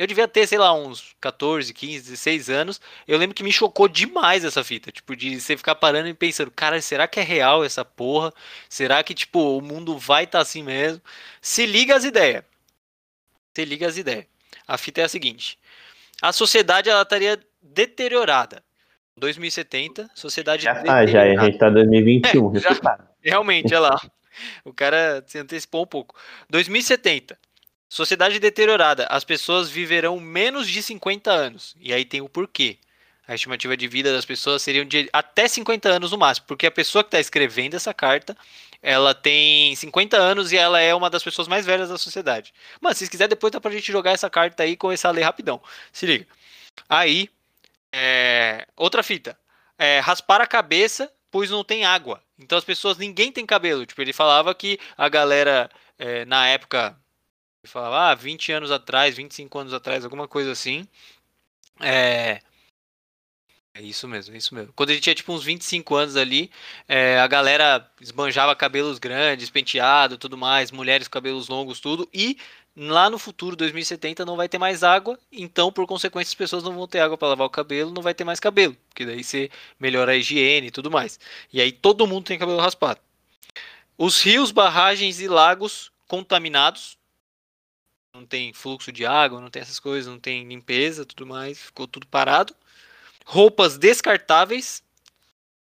eu 0.00 0.06
devia 0.06 0.26
ter, 0.26 0.46
sei 0.46 0.56
lá, 0.56 0.72
uns 0.72 1.14
14, 1.20 1.74
15, 1.74 2.04
16 2.04 2.48
anos. 2.48 2.80
Eu 3.06 3.18
lembro 3.18 3.34
que 3.34 3.42
me 3.42 3.52
chocou 3.52 3.86
demais 3.86 4.46
essa 4.46 4.64
fita, 4.64 4.90
tipo, 4.90 5.14
de 5.14 5.38
você 5.38 5.58
ficar 5.58 5.74
parando 5.74 6.08
e 6.08 6.14
pensando, 6.14 6.50
cara, 6.50 6.80
será 6.80 7.06
que 7.06 7.20
é 7.20 7.22
real 7.22 7.62
essa 7.62 7.84
porra? 7.84 8.32
Será 8.66 9.02
que, 9.02 9.12
tipo, 9.12 9.58
o 9.58 9.60
mundo 9.60 9.98
vai 9.98 10.24
estar 10.24 10.40
assim 10.40 10.62
mesmo? 10.62 11.02
Se 11.42 11.66
liga 11.66 11.94
as 11.94 12.04
ideias. 12.04 12.42
Se 13.54 13.62
liga 13.62 13.86
as 13.86 13.98
ideias. 13.98 14.24
A 14.66 14.78
fita 14.78 15.02
é 15.02 15.04
a 15.04 15.08
seguinte: 15.08 15.58
a 16.22 16.32
sociedade 16.32 16.88
ela 16.88 17.02
estaria 17.02 17.38
deteriorada. 17.60 18.64
2070, 19.18 20.08
sociedade 20.14 20.62
Já 20.62 20.82
tá, 20.82 21.04
já, 21.04 21.24
a 21.24 21.44
gente 21.44 21.58
tá 21.58 21.68
em 21.68 21.74
2021, 21.74 22.48
É, 22.56 22.58
já- 22.58 22.68
resultado. 22.70 23.06
Realmente, 23.22 23.74
olha 23.74 23.80
lá. 23.80 24.00
O 24.64 24.72
cara 24.72 25.22
se 25.26 25.36
antecipou 25.38 25.82
um 25.82 25.86
pouco. 25.86 26.14
2070. 26.48 27.38
Sociedade 27.90 28.38
deteriorada. 28.38 29.04
As 29.10 29.24
pessoas 29.24 29.68
viverão 29.68 30.20
menos 30.20 30.68
de 30.68 30.80
50 30.80 31.28
anos. 31.28 31.74
E 31.80 31.92
aí 31.92 32.04
tem 32.04 32.20
o 32.20 32.28
porquê. 32.28 32.78
A 33.26 33.34
estimativa 33.34 33.76
de 33.76 33.88
vida 33.88 34.12
das 34.12 34.24
pessoas 34.24 34.62
seria 34.62 34.84
de 34.84 35.10
até 35.12 35.48
50 35.48 35.88
anos 35.88 36.12
no 36.12 36.18
máximo. 36.18 36.46
Porque 36.46 36.68
a 36.68 36.70
pessoa 36.70 37.02
que 37.02 37.08
está 37.08 37.18
escrevendo 37.18 37.74
essa 37.74 37.92
carta, 37.92 38.36
ela 38.80 39.12
tem 39.12 39.74
50 39.74 40.16
anos 40.16 40.52
e 40.52 40.56
ela 40.56 40.80
é 40.80 40.94
uma 40.94 41.10
das 41.10 41.24
pessoas 41.24 41.48
mais 41.48 41.66
velhas 41.66 41.88
da 41.88 41.98
sociedade. 41.98 42.54
Mano, 42.80 42.94
se 42.94 43.10
quiserem, 43.10 43.30
depois 43.30 43.52
dá 43.52 43.60
pra 43.60 43.72
gente 43.72 43.90
jogar 43.90 44.12
essa 44.12 44.30
carta 44.30 44.62
aí 44.62 44.70
e 44.72 44.76
começar 44.76 45.08
a 45.08 45.12
ler 45.12 45.22
rapidão. 45.22 45.60
Se 45.92 46.06
liga. 46.06 46.28
Aí, 46.88 47.28
é, 47.92 48.68
outra 48.76 49.02
fita. 49.02 49.36
É, 49.76 49.98
raspar 49.98 50.40
a 50.40 50.46
cabeça, 50.46 51.12
pois 51.28 51.50
não 51.50 51.64
tem 51.64 51.84
água. 51.84 52.22
Então 52.38 52.56
as 52.56 52.64
pessoas, 52.64 52.98
ninguém 52.98 53.32
tem 53.32 53.44
cabelo. 53.44 53.84
Tipo, 53.84 54.00
ele 54.00 54.12
falava 54.12 54.54
que 54.54 54.78
a 54.96 55.08
galera, 55.08 55.68
é, 55.98 56.24
na 56.24 56.46
época, 56.46 56.96
ele 57.62 57.70
falava, 57.70 58.10
ah, 58.10 58.14
20 58.14 58.52
anos 58.52 58.70
atrás, 58.70 59.14
25 59.16 59.58
anos 59.58 59.74
atrás, 59.74 60.04
alguma 60.04 60.26
coisa 60.26 60.52
assim. 60.52 60.86
É. 61.80 62.40
É 63.72 63.80
isso 63.82 64.08
mesmo, 64.08 64.34
é 64.34 64.38
isso 64.38 64.54
mesmo. 64.54 64.72
Quando 64.74 64.90
ele 64.90 65.00
tinha 65.00 65.14
tipo 65.14 65.32
uns 65.32 65.44
25 65.44 65.94
anos 65.94 66.16
ali, 66.16 66.50
é, 66.88 67.20
a 67.20 67.26
galera 67.26 67.88
esbanjava 68.00 68.54
cabelos 68.56 68.98
grandes, 68.98 69.48
penteado, 69.48 70.18
tudo 70.18 70.36
mais, 70.36 70.72
mulheres 70.72 71.06
com 71.06 71.12
cabelos 71.12 71.48
longos, 71.48 71.78
tudo. 71.78 72.08
E 72.12 72.36
lá 72.76 73.08
no 73.08 73.18
futuro, 73.18 73.54
2070, 73.54 74.24
não 74.24 74.36
vai 74.36 74.48
ter 74.48 74.58
mais 74.58 74.82
água, 74.82 75.18
então 75.30 75.70
por 75.70 75.86
consequência 75.86 76.30
as 76.30 76.34
pessoas 76.34 76.64
não 76.64 76.74
vão 76.74 76.88
ter 76.88 77.00
água 77.00 77.16
para 77.16 77.28
lavar 77.28 77.46
o 77.46 77.50
cabelo, 77.50 77.92
não 77.92 78.02
vai 78.02 78.12
ter 78.12 78.24
mais 78.24 78.40
cabelo, 78.40 78.76
porque 78.88 79.06
daí 79.06 79.22
você 79.22 79.50
melhora 79.78 80.12
a 80.12 80.16
higiene 80.16 80.68
e 80.68 80.70
tudo 80.70 80.90
mais. 80.90 81.20
E 81.52 81.60
aí 81.60 81.70
todo 81.70 82.06
mundo 82.06 82.24
tem 82.24 82.38
cabelo 82.38 82.58
raspado. 82.58 83.00
Os 83.96 84.20
rios, 84.22 84.50
barragens 84.50 85.20
e 85.20 85.28
lagos 85.28 85.92
contaminados. 86.08 86.98
Não 88.14 88.26
tem 88.26 88.52
fluxo 88.52 88.90
de 88.92 89.06
água, 89.06 89.40
não 89.40 89.50
tem 89.50 89.62
essas 89.62 89.78
coisas, 89.78 90.10
não 90.10 90.18
tem 90.18 90.46
limpeza, 90.46 91.04
tudo 91.04 91.26
mais, 91.26 91.58
ficou 91.58 91.86
tudo 91.86 92.06
parado. 92.06 92.54
Roupas 93.24 93.78
descartáveis, 93.78 94.82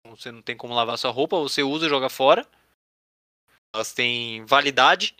você 0.05 0.31
não 0.31 0.41
tem 0.41 0.55
como 0.55 0.73
lavar 0.73 0.97
sua 0.97 1.11
roupa, 1.11 1.39
você 1.39 1.63
usa 1.63 1.85
e 1.85 1.89
joga 1.89 2.09
fora. 2.09 2.45
Elas 3.73 3.93
têm 3.93 4.45
validade 4.45 5.15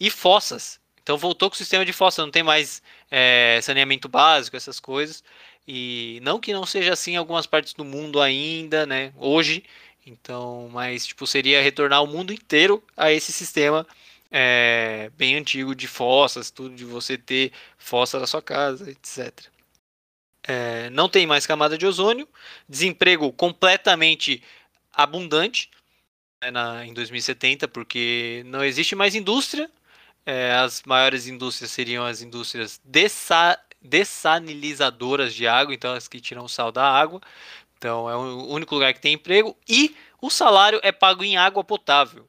e 0.00 0.10
fossas. 0.10 0.80
Então 1.02 1.18
voltou 1.18 1.50
com 1.50 1.54
o 1.54 1.58
sistema 1.58 1.84
de 1.84 1.92
fossa, 1.92 2.22
não 2.22 2.30
tem 2.30 2.42
mais 2.42 2.82
é, 3.10 3.60
saneamento 3.62 4.08
básico, 4.08 4.56
essas 4.56 4.80
coisas. 4.80 5.22
E 5.66 6.18
não 6.22 6.40
que 6.40 6.52
não 6.52 6.66
seja 6.66 6.92
assim 6.92 7.12
em 7.12 7.16
algumas 7.16 7.46
partes 7.46 7.74
do 7.74 7.84
mundo 7.84 8.20
ainda, 8.20 8.86
né? 8.86 9.12
Hoje. 9.16 9.64
Então, 10.04 10.68
mas 10.72 11.06
tipo, 11.06 11.26
seria 11.26 11.62
retornar 11.62 12.02
o 12.02 12.06
mundo 12.06 12.32
inteiro 12.32 12.82
a 12.96 13.12
esse 13.12 13.30
sistema 13.32 13.86
é, 14.32 15.10
bem 15.14 15.36
antigo 15.36 15.74
de 15.74 15.86
fossas, 15.86 16.50
tudo 16.50 16.74
de 16.74 16.86
você 16.86 17.18
ter 17.18 17.52
fossa 17.76 18.18
na 18.18 18.26
sua 18.26 18.40
casa, 18.40 18.90
etc. 18.90 19.46
É, 20.42 20.88
não 20.90 21.08
tem 21.08 21.26
mais 21.26 21.46
camada 21.46 21.76
de 21.76 21.86
ozônio, 21.86 22.26
desemprego 22.66 23.30
completamente 23.32 24.42
abundante 24.92 25.70
né, 26.42 26.50
na, 26.50 26.86
em 26.86 26.94
2070, 26.94 27.68
porque 27.68 28.42
não 28.46 28.64
existe 28.64 28.96
mais 28.96 29.14
indústria. 29.14 29.70
É, 30.24 30.52
as 30.54 30.82
maiores 30.84 31.26
indústrias 31.26 31.70
seriam 31.70 32.04
as 32.04 32.22
indústrias 32.22 32.80
dessa, 32.84 33.58
de 35.34 35.46
água, 35.46 35.74
então 35.74 35.92
as 35.92 36.08
que 36.08 36.20
tiram 36.20 36.44
o 36.44 36.48
sal 36.48 36.72
da 36.72 36.88
água. 36.88 37.20
Então 37.76 38.08
é 38.08 38.16
o 38.16 38.46
único 38.48 38.74
lugar 38.74 38.94
que 38.94 39.00
tem 39.00 39.14
emprego 39.14 39.56
e 39.68 39.94
o 40.20 40.30
salário 40.30 40.80
é 40.82 40.92
pago 40.92 41.24
em 41.24 41.36
água 41.36 41.64
potável 41.64 42.28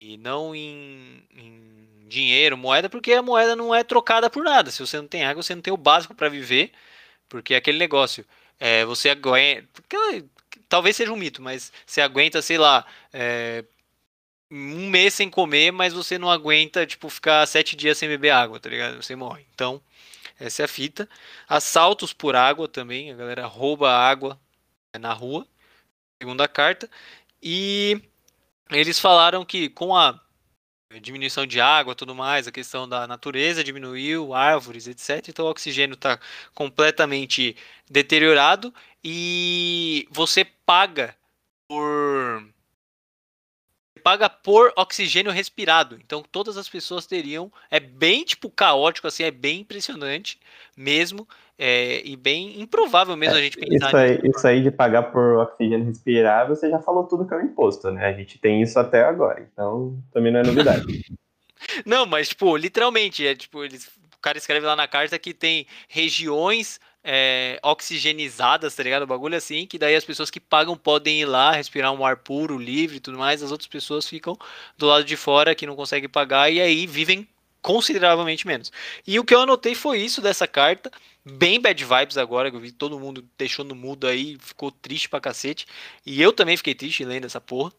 e 0.00 0.16
não 0.16 0.54
em, 0.54 1.22
em 1.34 2.08
dinheiro, 2.08 2.56
moeda, 2.56 2.88
porque 2.88 3.12
a 3.12 3.22
moeda 3.22 3.56
não 3.56 3.74
é 3.74 3.82
trocada 3.84 4.30
por 4.30 4.44
nada. 4.44 4.70
Se 4.70 4.80
você 4.80 4.96
não 4.98 5.08
tem 5.08 5.24
água, 5.24 5.42
você 5.42 5.54
não 5.54 5.62
tem 5.62 5.72
o 5.72 5.76
básico 5.76 6.14
para 6.14 6.28
viver, 6.28 6.72
porque 7.28 7.54
é 7.54 7.56
aquele 7.58 7.78
negócio. 7.78 8.24
É, 8.58 8.84
você 8.84 9.10
aguenta. 9.10 9.68
Talvez 10.68 10.96
seja 10.96 11.12
um 11.12 11.16
mito, 11.16 11.42
mas 11.42 11.72
você 11.86 12.00
aguenta, 12.00 12.42
sei 12.42 12.58
lá, 12.58 12.86
é, 13.12 13.64
um 14.50 14.88
mês 14.90 15.14
sem 15.14 15.28
comer, 15.30 15.72
mas 15.72 15.92
você 15.92 16.18
não 16.18 16.30
aguenta, 16.30 16.86
tipo, 16.86 17.08
ficar 17.08 17.46
sete 17.46 17.76
dias 17.76 17.98
sem 17.98 18.08
beber 18.08 18.30
água, 18.30 18.60
tá 18.60 18.68
ligado? 18.68 19.02
Você 19.02 19.16
morre. 19.16 19.46
Então, 19.54 19.80
essa 20.38 20.62
é 20.62 20.64
a 20.64 20.68
fita. 20.68 21.08
Assaltos 21.48 22.12
por 22.12 22.36
água 22.36 22.68
também, 22.68 23.10
a 23.12 23.16
galera 23.16 23.46
rouba 23.46 23.90
água 23.90 24.40
na 24.98 25.12
rua, 25.12 25.46
segunda 26.20 26.48
carta. 26.48 26.90
E 27.42 28.00
eles 28.70 28.98
falaram 28.98 29.44
que 29.44 29.68
com 29.68 29.96
a 29.96 30.20
diminuição 31.00 31.46
de 31.46 31.60
água 31.60 31.94
tudo 31.94 32.14
mais, 32.14 32.46
a 32.46 32.52
questão 32.52 32.88
da 32.88 33.06
natureza 33.06 33.64
diminuiu, 33.64 34.34
árvores, 34.34 34.86
etc. 34.86 35.28
Então 35.28 35.46
o 35.46 35.50
oxigênio 35.50 35.94
está 35.94 36.18
completamente 36.54 37.56
deteriorado 37.90 38.72
e 39.02 40.08
você 40.10 40.44
paga 40.44 41.16
por 41.68 42.45
paga 44.06 44.30
por 44.30 44.72
oxigênio 44.76 45.32
respirado. 45.32 45.98
Então 46.00 46.22
todas 46.30 46.56
as 46.56 46.68
pessoas 46.68 47.06
teriam. 47.06 47.50
É 47.68 47.80
bem 47.80 48.22
tipo 48.22 48.48
caótico, 48.48 49.08
assim, 49.08 49.24
é 49.24 49.32
bem 49.32 49.62
impressionante 49.62 50.38
mesmo. 50.76 51.26
É, 51.58 52.06
e 52.06 52.14
bem 52.16 52.60
improvável 52.60 53.16
mesmo 53.16 53.34
é, 53.34 53.38
a 53.38 53.42
gente 53.42 53.56
pensar 53.56 53.88
isso 53.88 53.96
aí, 53.96 54.20
isso 54.22 54.46
aí 54.46 54.62
de 54.62 54.70
pagar 54.70 55.04
por 55.04 55.38
oxigênio 55.38 55.86
respirável, 55.86 56.54
você 56.54 56.68
já 56.68 56.78
falou 56.80 57.04
tudo 57.04 57.26
que 57.26 57.32
é 57.32 57.38
o 57.38 57.40
imposto, 57.40 57.90
né? 57.90 58.06
A 58.06 58.12
gente 58.12 58.38
tem 58.38 58.60
isso 58.60 58.78
até 58.78 59.02
agora, 59.02 59.48
então 59.50 59.98
também 60.12 60.30
não 60.30 60.40
é 60.40 60.42
novidade. 60.42 60.84
não, 61.86 62.04
mas, 62.04 62.28
tipo, 62.28 62.54
literalmente, 62.58 63.26
é 63.26 63.34
tipo, 63.34 63.64
eles, 63.64 63.86
o 63.86 64.20
cara 64.20 64.36
escreve 64.36 64.66
lá 64.66 64.76
na 64.76 64.86
carta 64.86 65.18
que 65.18 65.32
tem 65.32 65.66
regiões 65.88 66.78
é, 67.08 67.60
oxigenizadas, 67.62 68.74
tá 68.74 68.82
ligado? 68.82 69.02
O 69.02 69.06
bagulho 69.06 69.36
assim, 69.36 69.64
que 69.64 69.78
daí 69.78 69.94
as 69.94 70.04
pessoas 70.04 70.28
que 70.28 70.40
pagam 70.40 70.76
podem 70.76 71.20
ir 71.20 71.24
lá, 71.24 71.52
respirar 71.52 71.92
um 71.92 72.04
ar 72.04 72.16
puro, 72.16 72.58
livre 72.58 72.96
e 72.96 73.00
tudo 73.00 73.16
mais, 73.16 73.44
as 73.44 73.52
outras 73.52 73.68
pessoas 73.68 74.08
ficam 74.08 74.36
do 74.76 74.86
lado 74.86 75.04
de 75.04 75.16
fora 75.16 75.54
que 75.54 75.66
não 75.66 75.76
conseguem 75.76 76.08
pagar 76.08 76.50
e 76.50 76.60
aí 76.60 76.84
vivem 76.84 77.28
consideravelmente 77.62 78.44
menos. 78.44 78.72
E 79.06 79.20
o 79.20 79.24
que 79.24 79.32
eu 79.32 79.40
anotei 79.40 79.76
foi 79.76 80.00
isso 80.00 80.20
dessa 80.20 80.48
carta, 80.48 80.90
bem 81.24 81.60
bad 81.60 81.84
vibes 81.84 82.18
agora, 82.18 82.50
que 82.50 82.56
eu 82.56 82.60
vi 82.60 82.72
todo 82.72 82.98
mundo 82.98 83.24
deixando 83.38 83.74
mudo 83.76 84.08
aí, 84.08 84.36
ficou 84.40 84.72
triste 84.72 85.08
pra 85.08 85.20
cacete, 85.20 85.64
e 86.04 86.20
eu 86.20 86.32
também 86.32 86.56
fiquei 86.56 86.74
triste 86.74 87.04
lendo 87.04 87.26
essa 87.26 87.40
porra. 87.40 87.72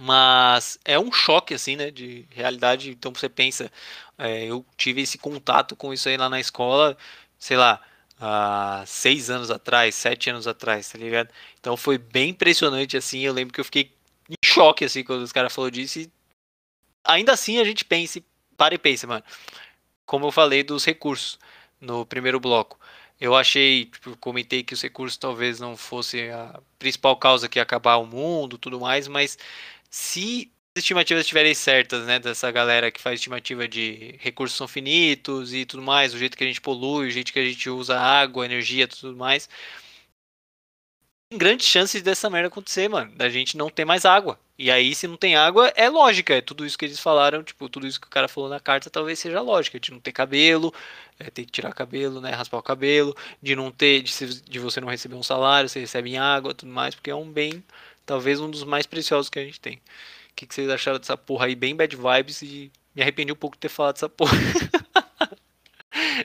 Mas 0.00 0.78
é 0.84 0.96
um 0.98 1.10
choque, 1.10 1.54
assim, 1.54 1.74
né, 1.74 1.90
de 1.90 2.24
realidade. 2.30 2.90
Então 2.90 3.12
você 3.12 3.28
pensa, 3.28 3.70
é, 4.16 4.44
eu 4.44 4.64
tive 4.76 5.02
esse 5.02 5.18
contato 5.18 5.74
com 5.74 5.92
isso 5.92 6.08
aí 6.08 6.16
lá 6.16 6.28
na 6.28 6.38
escola, 6.38 6.96
sei 7.36 7.56
lá, 7.56 7.80
há 8.20 8.84
seis 8.86 9.30
anos 9.30 9.50
atrás, 9.50 9.94
sete 9.94 10.30
anos 10.30 10.46
atrás, 10.46 10.88
tá 10.88 10.98
ligado? 10.98 11.30
Então 11.60 11.76
foi 11.76 11.98
bem 11.98 12.30
impressionante, 12.30 12.96
assim. 12.96 13.20
Eu 13.20 13.32
lembro 13.32 13.54
que 13.54 13.60
eu 13.60 13.64
fiquei 13.64 13.92
em 14.28 14.34
choque, 14.44 14.84
assim, 14.84 15.04
quando 15.04 15.22
os 15.22 15.32
caras 15.32 15.54
falaram 15.54 15.72
disso. 15.72 16.00
E 16.00 16.10
ainda 17.04 17.32
assim 17.32 17.58
a 17.58 17.64
gente 17.64 17.84
pensa, 17.84 18.20
para 18.56 18.74
e 18.74 18.78
pensa, 18.78 19.06
mano. 19.06 19.24
Como 20.06 20.26
eu 20.26 20.32
falei 20.32 20.62
dos 20.62 20.84
recursos 20.84 21.38
no 21.80 22.04
primeiro 22.06 22.40
bloco. 22.40 22.78
Eu 23.20 23.34
achei, 23.34 23.86
tipo, 23.86 24.16
comentei 24.18 24.62
que 24.62 24.74
os 24.74 24.82
recursos 24.82 25.16
talvez 25.16 25.58
não 25.58 25.76
fosse 25.76 26.30
a 26.30 26.60
principal 26.78 27.16
causa 27.16 27.48
que 27.48 27.58
ia 27.58 27.62
acabar 27.62 27.96
o 27.96 28.06
mundo, 28.06 28.56
tudo 28.58 28.80
mais, 28.80 29.08
mas 29.08 29.36
se 29.90 30.52
estimativas 30.78 31.22
estiverem 31.22 31.54
certas, 31.54 32.06
né, 32.06 32.18
dessa 32.18 32.50
galera 32.50 32.90
que 32.90 33.00
faz 33.00 33.20
estimativa 33.20 33.66
de 33.68 34.14
recursos 34.20 34.56
são 34.56 34.68
finitos 34.68 35.52
e 35.54 35.64
tudo 35.64 35.82
mais, 35.82 36.14
o 36.14 36.18
jeito 36.18 36.36
que 36.36 36.44
a 36.44 36.46
gente 36.46 36.60
polui, 36.60 37.08
o 37.08 37.10
jeito 37.10 37.32
que 37.32 37.38
a 37.38 37.44
gente 37.44 37.68
usa 37.70 37.98
água, 37.98 38.44
energia, 38.44 38.88
tudo 38.88 39.16
mais, 39.16 39.48
tem 41.30 41.38
grandes 41.38 41.66
chances 41.66 42.00
dessa 42.02 42.30
merda 42.30 42.48
acontecer, 42.48 42.88
mano, 42.88 43.12
da 43.14 43.28
gente 43.28 43.56
não 43.56 43.68
ter 43.68 43.84
mais 43.84 44.04
água. 44.06 44.38
E 44.58 44.70
aí, 44.70 44.94
se 44.94 45.06
não 45.06 45.16
tem 45.16 45.36
água, 45.36 45.68
é 45.76 45.88
lógica, 45.88 46.34
é 46.34 46.40
tudo 46.40 46.64
isso 46.66 46.76
que 46.78 46.86
eles 46.86 46.98
falaram, 46.98 47.44
tipo, 47.44 47.68
tudo 47.68 47.86
isso 47.86 48.00
que 48.00 48.06
o 48.06 48.10
cara 48.10 48.26
falou 48.28 48.48
na 48.48 48.58
carta 48.58 48.90
talvez 48.90 49.18
seja 49.18 49.40
lógica, 49.40 49.78
de 49.78 49.92
não 49.92 50.00
ter 50.00 50.12
cabelo, 50.12 50.72
é, 51.18 51.30
ter 51.30 51.44
que 51.44 51.52
tirar 51.52 51.72
cabelo, 51.74 52.20
né, 52.20 52.30
raspar 52.30 52.58
o 52.58 52.62
cabelo, 52.62 53.14
de 53.42 53.54
não 53.54 53.70
ter, 53.70 54.02
de, 54.02 54.42
de 54.42 54.58
você 54.58 54.80
não 54.80 54.88
receber 54.88 55.16
um 55.16 55.22
salário, 55.22 55.68
você 55.68 55.80
recebe 55.80 56.10
em 56.10 56.18
água, 56.18 56.54
tudo 56.54 56.72
mais, 56.72 56.94
porque 56.94 57.10
é 57.10 57.14
um 57.14 57.30
bem, 57.30 57.62
talvez 58.06 58.40
um 58.40 58.50
dos 58.50 58.64
mais 58.64 58.86
preciosos 58.86 59.28
que 59.28 59.38
a 59.38 59.44
gente 59.44 59.60
tem 59.60 59.80
que, 60.38 60.46
que 60.46 60.54
vocês 60.54 60.70
acharam 60.70 60.98
dessa 60.98 61.16
porra 61.16 61.46
aí, 61.46 61.56
bem 61.56 61.74
bad 61.74 61.96
vibes, 61.96 62.42
e 62.42 62.70
me 62.94 63.02
arrependi 63.02 63.32
um 63.32 63.36
pouco 63.36 63.56
de 63.56 63.60
ter 63.60 63.68
falado 63.68 63.94
dessa 63.94 64.08
porra. 64.08 64.30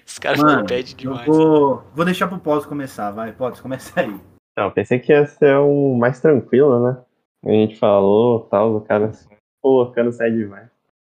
Esse 0.06 0.21
cara 0.21 0.38
Mano, 0.38 0.67
bad 0.67 0.93
demais. 0.93 1.26
Vou, 1.26 1.84
vou 1.95 2.06
deixar 2.06 2.28
pro 2.28 2.38
Pós 2.38 2.65
começar, 2.65 3.10
vai, 3.10 3.32
Pós, 3.32 3.60
começa 3.60 3.99
aí. 3.99 4.15
Não, 4.56 4.69
pensei 4.69 4.99
que 4.99 5.12
ia 5.12 5.26
ser 5.26 5.58
o 5.58 5.95
mais 5.95 6.19
tranquilo, 6.19 6.84
né? 6.84 7.02
A 7.43 7.49
gente 7.49 7.76
falou, 7.78 8.41
tal, 8.41 8.76
o 8.76 8.82
cara 8.82 9.12
colocando 9.60 10.12
sai 10.12 10.30
demais. 10.30 10.69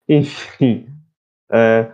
Enfim. 0.08 0.88
É, 1.52 1.92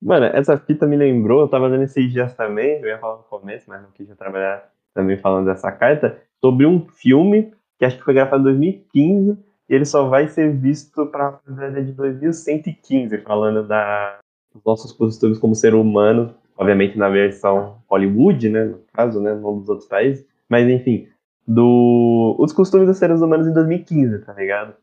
mano, 0.00 0.26
essa 0.26 0.56
fita 0.56 0.86
me 0.86 0.96
lembrou, 0.96 1.40
eu 1.40 1.48
tava 1.48 1.68
dando 1.68 1.82
esses 1.82 2.12
dias 2.12 2.32
também, 2.34 2.80
eu 2.80 2.86
ia 2.86 2.98
falar 2.98 3.16
no 3.16 3.24
começo, 3.24 3.68
mas 3.68 3.82
não 3.82 3.90
quis 3.90 4.08
trabalhar 4.16 4.70
também 4.94 5.18
falando 5.18 5.46
dessa 5.46 5.72
carta, 5.72 6.22
sobre 6.40 6.66
um 6.66 6.86
filme 6.86 7.52
que 7.78 7.84
acho 7.84 7.98
que 7.98 8.04
foi 8.04 8.14
gravado 8.14 8.42
em 8.42 8.44
2015, 8.44 9.32
e 9.32 9.45
ele 9.68 9.84
só 9.84 10.08
vai 10.08 10.28
ser 10.28 10.52
visto 10.52 11.06
para 11.06 11.28
a 11.28 11.50
década 11.50 11.82
de 11.82 11.92
2115, 11.92 13.18
falando 13.18 13.66
da, 13.66 14.18
dos 14.54 14.64
nossos 14.64 14.92
costumes 14.92 15.38
como 15.38 15.54
ser 15.54 15.74
humano, 15.74 16.34
obviamente 16.56 16.96
na 16.96 17.08
versão 17.08 17.78
Hollywood, 17.88 18.48
né, 18.48 18.64
no 18.64 18.80
caso, 18.92 19.20
né, 19.20 19.34
não 19.34 19.58
dos 19.58 19.68
outros 19.68 19.88
países, 19.88 20.26
mas 20.48 20.68
enfim, 20.68 21.08
do 21.46 22.36
os 22.38 22.52
costumes 22.52 22.86
dos 22.86 22.98
seres 22.98 23.20
humanos 23.20 23.46
em 23.46 23.52
2015, 23.52 24.20
tá 24.20 24.32
ligado? 24.32 24.74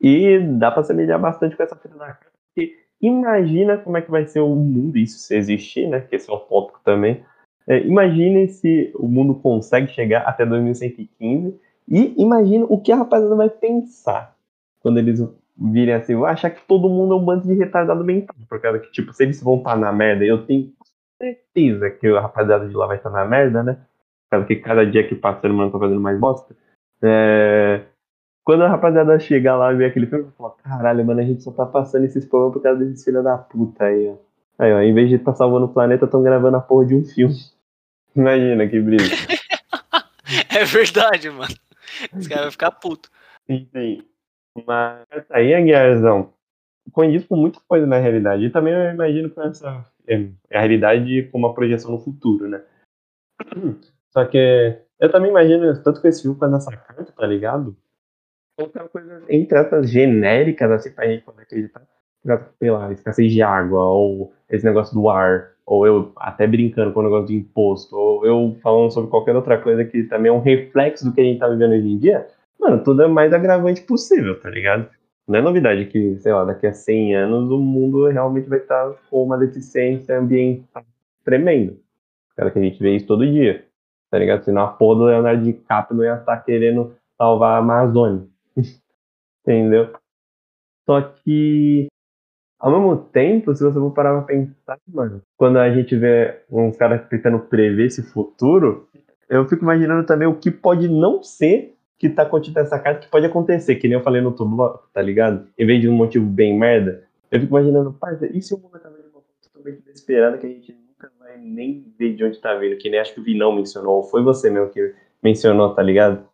E 0.00 0.38
dá 0.58 0.70
para 0.70 0.84
semelhar 0.84 1.20
bastante 1.20 1.56
com 1.56 1.62
essa 1.62 1.76
fita 1.76 1.96
da 1.96 2.06
carta, 2.06 2.32
porque 2.46 2.76
imagina 3.00 3.76
como 3.78 3.96
é 3.96 4.02
que 4.02 4.10
vai 4.10 4.26
ser 4.26 4.40
o 4.40 4.54
mundo, 4.54 4.96
isso 4.96 5.18
se 5.18 5.36
existir, 5.36 5.86
né, 5.86 6.00
que 6.00 6.16
esse 6.16 6.30
é 6.30 6.32
um 6.32 6.38
tópico 6.38 6.80
também, 6.82 7.22
é, 7.66 7.80
imagine 7.86 8.48
se 8.48 8.90
o 8.94 9.06
mundo 9.06 9.34
consegue 9.34 9.88
chegar 9.88 10.22
até 10.22 10.46
2115 10.46 11.60
e 11.90 12.14
imagina 12.22 12.66
o 12.68 12.80
que 12.80 12.92
a 12.92 12.96
rapaziada 12.96 13.34
vai 13.34 13.48
pensar 13.48 14.36
quando 14.80 14.98
eles 14.98 15.20
virem 15.56 15.94
assim, 15.94 16.14
vai 16.14 16.32
achar 16.32 16.50
que 16.50 16.60
todo 16.66 16.88
mundo 16.88 17.14
é 17.14 17.16
um 17.16 17.24
bando 17.24 17.46
de 17.46 17.54
retardado 17.54 18.04
mental. 18.04 18.34
Por 18.48 18.60
causa 18.60 18.78
que, 18.78 18.90
tipo, 18.92 19.12
se 19.12 19.24
eles 19.24 19.42
vão 19.42 19.56
estar 19.56 19.76
na 19.76 19.92
merda, 19.92 20.24
eu 20.24 20.46
tenho 20.46 20.72
certeza 21.20 21.90
que 21.90 22.06
a 22.06 22.20
rapaziada 22.20 22.68
de 22.68 22.74
lá 22.74 22.86
vai 22.86 22.96
estar 22.96 23.10
na 23.10 23.24
merda, 23.24 23.62
né? 23.62 23.74
Por 23.74 24.30
causa 24.30 24.46
que 24.46 24.56
cada 24.56 24.86
dia 24.86 25.06
que 25.06 25.14
passa 25.14 25.48
o 25.48 25.50
humano 25.50 25.72
tá 25.72 25.78
fazendo 25.78 26.00
mais 26.00 26.18
bosta. 26.18 26.54
É... 27.02 27.82
Quando 28.44 28.64
a 28.64 28.68
rapaziada 28.68 29.18
chegar 29.18 29.56
lá 29.56 29.72
e 29.72 29.76
ver 29.76 29.86
aquele 29.86 30.06
filme, 30.06 30.24
vai 30.24 30.32
falar, 30.32 30.50
caralho, 30.62 31.04
mano, 31.04 31.20
a 31.20 31.24
gente 31.24 31.42
só 31.42 31.50
tá 31.50 31.66
passando 31.66 32.04
esses 32.04 32.24
problemas 32.24 32.54
por 32.54 32.62
causa 32.62 32.84
desses 32.84 33.04
filhos 33.04 33.24
da 33.24 33.36
puta 33.36 33.84
aí, 33.84 34.08
ó. 34.08 34.16
Aí, 34.58 34.72
ó, 34.72 34.80
em 34.80 34.94
vez 34.94 35.08
de 35.08 35.16
estar 35.16 35.32
tá 35.32 35.38
salvando 35.38 35.66
o 35.66 35.72
planeta, 35.72 36.04
estão 36.04 36.22
gravando 36.22 36.56
a 36.56 36.60
porra 36.60 36.86
de 36.86 36.94
um 36.94 37.04
filme. 37.04 37.34
Imagina 38.14 38.66
que 38.66 38.80
brisa. 38.80 39.14
é 40.56 40.64
verdade, 40.64 41.30
mano. 41.30 41.54
Esse 42.16 42.28
cara 42.28 42.42
vai 42.42 42.50
ficar 42.50 42.70
puto. 42.72 43.10
Sim, 43.46 43.68
sim. 43.72 44.02
Mas 44.66 45.06
aí, 45.30 45.54
Aguiarzão, 45.54 46.32
condiz 46.92 47.24
com 47.24 47.36
muita 47.36 47.60
coisa 47.66 47.86
na 47.86 47.98
realidade. 47.98 48.44
E 48.44 48.50
também 48.50 48.74
eu 48.74 48.90
imagino 48.90 49.30
com 49.30 49.42
essa 49.42 49.84
é, 50.06 50.28
a 50.52 50.60
realidade 50.60 51.28
como 51.30 51.46
uma 51.46 51.54
projeção 51.54 51.92
no 51.92 52.00
futuro, 52.00 52.48
né? 52.48 52.62
Só 54.10 54.24
que 54.24 54.78
eu 54.98 55.10
também 55.10 55.30
imagino, 55.30 55.80
tanto 55.82 56.00
com 56.00 56.08
esse 56.08 56.22
filme 56.22 56.36
quanto 56.38 56.52
nessa 56.52 56.76
carta, 56.76 57.12
tá 57.12 57.26
ligado? 57.26 57.76
Colocar 58.58 58.88
coisas 58.88 59.22
entre 59.28 59.58
essas 59.58 59.88
genéricas, 59.88 60.70
assim, 60.70 60.90
pra 60.90 61.06
gente 61.06 61.24
poder 61.24 61.42
acreditar. 61.42 61.86
Lá, 62.24 62.92
escassez 62.92 63.32
de 63.32 63.40
água, 63.40 63.84
ou 63.84 64.34
esse 64.50 64.64
negócio 64.64 64.92
do 64.94 65.08
ar, 65.08 65.52
ou 65.68 65.86
eu 65.86 66.12
até 66.16 66.46
brincando 66.46 66.92
com 66.92 67.00
o 67.00 67.02
negócio 67.02 67.26
de 67.26 67.36
imposto, 67.36 67.94
ou 67.94 68.24
eu 68.24 68.56
falando 68.62 68.90
sobre 68.90 69.10
qualquer 69.10 69.36
outra 69.36 69.58
coisa 69.58 69.84
que 69.84 70.02
também 70.04 70.30
é 70.30 70.32
um 70.32 70.40
reflexo 70.40 71.04
do 71.04 71.12
que 71.12 71.20
a 71.20 71.24
gente 71.24 71.38
tá 71.38 71.46
vivendo 71.46 71.72
hoje 71.72 71.88
em 71.88 71.98
dia, 71.98 72.26
mano, 72.58 72.82
tudo 72.82 73.02
é 73.02 73.06
mais 73.06 73.34
agravante 73.34 73.82
possível, 73.82 74.40
tá 74.40 74.48
ligado? 74.48 74.88
Não 75.28 75.38
é 75.38 75.42
novidade 75.42 75.84
que, 75.84 76.16
sei 76.20 76.32
lá, 76.32 76.42
daqui 76.46 76.66
a 76.66 76.72
100 76.72 77.14
anos 77.16 77.50
o 77.50 77.58
mundo 77.58 78.06
realmente 78.08 78.48
vai 78.48 78.60
estar 78.60 78.94
com 79.10 79.22
uma 79.22 79.36
deficiência 79.36 80.18
ambiental 80.18 80.82
tremenda. 81.22 81.76
Cara, 82.34 82.50
que 82.50 82.58
a 82.58 82.62
gente 82.62 82.80
vê 82.82 82.96
isso 82.96 83.06
todo 83.06 83.30
dia, 83.30 83.66
tá 84.10 84.18
ligado? 84.18 84.44
Senão 84.44 84.62
a 84.62 84.68
porra 84.68 84.98
do 84.98 85.04
Leonardo 85.04 85.44
DiCaprio 85.44 85.98
não 85.98 86.04
ia 86.04 86.14
estar 86.14 86.38
querendo 86.38 86.94
salvar 87.18 87.56
a 87.56 87.58
Amazônia. 87.58 88.26
Entendeu? 89.44 89.92
Só 90.86 91.02
que, 91.02 91.88
ao 92.58 92.72
mesmo 92.72 92.96
tempo, 92.96 93.54
se 93.54 93.62
você 93.62 93.78
for 93.78 93.90
parar 93.92 94.22
pra 94.22 94.22
pensar, 94.22 94.78
mano, 94.88 95.22
quando 95.36 95.58
a 95.58 95.70
gente 95.70 95.96
vê 95.96 96.42
uns 96.50 96.76
caras 96.76 97.06
tentando 97.08 97.38
prever 97.38 97.86
esse 97.86 98.02
futuro, 98.02 98.88
eu 99.28 99.46
fico 99.46 99.62
imaginando 99.62 100.04
também 100.04 100.26
o 100.26 100.34
que 100.34 100.50
pode 100.50 100.88
não 100.88 101.22
ser 101.22 101.74
que 101.98 102.08
tá 102.08 102.24
contido 102.24 102.54
nessa 102.54 102.78
carta 102.78 103.00
que 103.00 103.10
pode 103.10 103.26
acontecer, 103.26 103.76
que 103.76 103.88
nem 103.88 103.96
eu 103.98 104.02
falei 104.02 104.20
no 104.20 104.28
outro 104.28 104.46
bloco, 104.46 104.88
tá 104.92 105.02
ligado? 105.02 105.46
Em 105.58 105.66
vez 105.66 105.80
de 105.80 105.88
um 105.88 105.94
motivo 105.94 106.24
bem 106.24 106.56
merda, 106.56 107.04
eu 107.30 107.40
fico 107.40 107.52
imaginando, 107.52 107.92
parça, 107.92 108.26
e 108.26 108.40
se 108.40 108.54
o 108.54 108.58
mundo 108.58 108.78
tá 108.78 108.88
vendo 108.88 109.08
uma 109.12 109.20
coisa 109.20 109.40
totalmente 109.42 109.82
inesperada 109.84 110.38
que 110.38 110.46
a 110.46 110.48
gente 110.48 110.72
nunca 110.72 111.12
vai 111.18 111.36
nem 111.38 111.92
ver 111.98 112.14
de 112.14 112.24
onde 112.24 112.40
tá 112.40 112.54
vindo, 112.54 112.76
que 112.76 112.88
nem 112.88 113.00
acho 113.00 113.14
que 113.14 113.20
o 113.20 113.24
Vinão 113.24 113.52
mencionou, 113.52 113.96
ou 113.96 114.02
foi 114.04 114.22
você 114.22 114.48
mesmo 114.48 114.70
que 114.70 114.94
mencionou, 115.22 115.74
tá 115.74 115.82
ligado? 115.82 116.24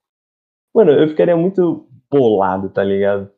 Mano, 0.75 0.93
eu 0.93 1.09
ficaria 1.09 1.37
muito 1.37 1.87
bolado, 2.11 2.69
tá 2.69 2.85
ligado? 2.85 3.31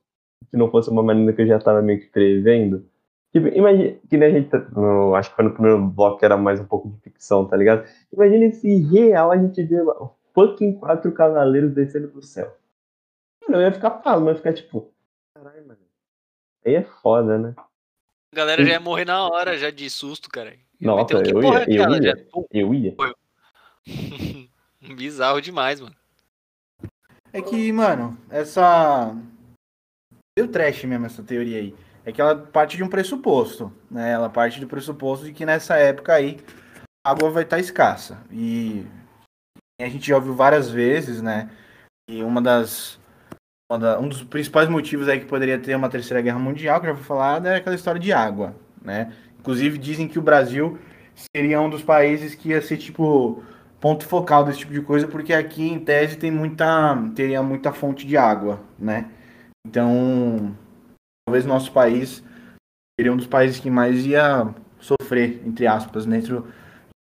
Se 0.57 0.59
não 0.59 0.71
fosse 0.71 0.89
uma 0.89 1.03
maneira 1.03 1.35
que 1.35 1.43
eu 1.43 1.47
já 1.47 1.59
tava 1.59 1.83
meio 1.83 2.01
que 2.01 2.07
prevendo. 2.07 2.89
Tipo, 3.31 3.49
imagina, 3.49 3.99
que 4.09 4.17
nem 4.17 4.29
a 4.29 4.33
gente, 4.33 4.49
tá, 4.49 4.59
no, 4.75 5.15
acho 5.15 5.29
que 5.29 5.37
foi 5.37 5.45
no 5.45 5.53
primeiro 5.53 5.87
bloco 5.87 6.19
que 6.19 6.25
era 6.25 6.35
mais 6.35 6.59
um 6.59 6.65
pouco 6.65 6.89
de 6.89 6.99
ficção, 7.01 7.45
tá 7.47 7.55
ligado? 7.55 7.87
Imagina 8.11 8.51
se 8.53 8.79
real 8.85 9.31
a 9.31 9.37
gente 9.37 9.63
vê 9.63 9.77
fucking 10.33 10.79
quatro 10.79 11.13
cavaleiros 11.13 11.75
descendo 11.75 12.09
do 12.09 12.23
céu. 12.23 12.57
Mano, 13.43 13.61
eu 13.61 13.67
ia 13.67 13.73
ficar 13.73 13.91
pasmo, 13.91 14.29
eu 14.29 14.33
ia 14.33 14.37
ficar 14.37 14.55
tipo, 14.55 14.91
caralho, 15.35 15.67
mano. 15.67 15.81
Aí 16.65 16.75
é 16.75 16.83
foda, 16.83 17.37
né? 17.37 17.55
A 18.33 18.37
galera 18.37 18.65
já 18.65 18.73
ia 18.73 18.81
morrer 18.81 19.05
na 19.05 19.29
hora, 19.29 19.59
já 19.59 19.71
de 19.71 19.91
susto, 19.91 20.31
cara. 20.31 20.55
Nossa, 20.81 21.13
eu, 21.13 21.21
eu, 21.23 21.43
ia, 21.43 21.65
eu, 21.69 21.91
ia, 21.91 22.03
já... 22.03 22.15
eu 22.51 22.75
ia. 22.75 22.97
Bizarro 24.97 25.43
demais, 25.43 25.83
mano. 25.83 25.95
É 27.31 27.43
que, 27.43 27.71
mano, 27.71 28.17
essa. 28.31 29.15
Deu 30.39 30.47
trash 30.47 30.85
mesmo 30.85 31.07
essa 31.07 31.23
teoria 31.23 31.59
aí. 31.59 31.75
É 32.05 32.13
que 32.13 32.21
ela 32.21 32.37
parte 32.37 32.77
de 32.77 32.85
um 32.85 32.89
pressuposto, 32.89 33.73
né? 33.91 34.13
Ela 34.13 34.29
parte 34.29 34.61
do 34.61 34.67
pressuposto 34.67 35.25
de 35.25 35.33
que 35.33 35.47
nessa 35.47 35.77
época 35.77 36.13
aí 36.13 36.39
a 37.05 37.11
água 37.11 37.31
vai 37.31 37.43
estar 37.43 37.59
escassa. 37.59 38.23
E 38.31 38.85
a 39.81 39.89
gente 39.89 40.09
já 40.09 40.17
ouviu 40.17 40.35
várias 40.35 40.69
vezes, 40.69 41.23
né? 41.23 41.49
E 42.09 42.23
uma 42.23 42.43
das, 42.43 43.01
uma 43.71 43.79
da, 43.79 43.99
um 43.99 44.09
dos 44.09 44.23
principais 44.23 44.69
motivos 44.69 45.09
aí 45.09 45.21
que 45.21 45.27
poderia 45.27 45.59
ter 45.59 45.75
uma 45.75 45.89
terceira 45.89 46.23
guerra 46.23 46.39
mundial, 46.39 46.81
que 46.81 46.87
já 46.87 46.93
vou 46.93 47.03
falar, 47.03 47.45
é 47.47 47.57
aquela 47.57 47.75
história 47.75 48.01
de 48.01 48.13
água, 48.13 48.55
né? 48.83 49.13
Inclusive 49.41 49.79
dizem 49.79 50.07
que 50.07 50.19
o 50.19 50.23
Brasil 50.23 50.79
seria 51.35 51.61
um 51.63 51.71
dos 51.71 51.83
países 51.83 52.35
que 52.35 52.51
ia 52.51 52.61
ser 52.61 52.77
tipo 52.77 53.43
ponto 53.81 54.07
focal 54.07 54.45
desse 54.45 54.59
tipo 54.59 54.73
de 54.73 54.83
coisa, 54.83 55.09
porque 55.09 55.33
aqui 55.33 55.67
em 55.67 55.79
tese 55.79 56.17
tem 56.17 56.31
muita 56.31 56.95
teria 57.15 57.43
muita 57.43 57.73
fonte 57.73 58.07
de 58.07 58.17
água, 58.19 58.61
né? 58.79 59.11
Então, 59.67 60.57
talvez 61.27 61.45
nosso 61.45 61.73
país 61.73 62.23
seria 62.99 63.13
um 63.13 63.17
dos 63.17 63.27
países 63.27 63.59
que 63.59 63.69
mais 63.69 64.07
ia 64.07 64.55
sofrer, 64.79 65.43
entre 65.45 65.67
aspas, 65.67 66.07
dentro 66.07 66.43
de 66.43 66.49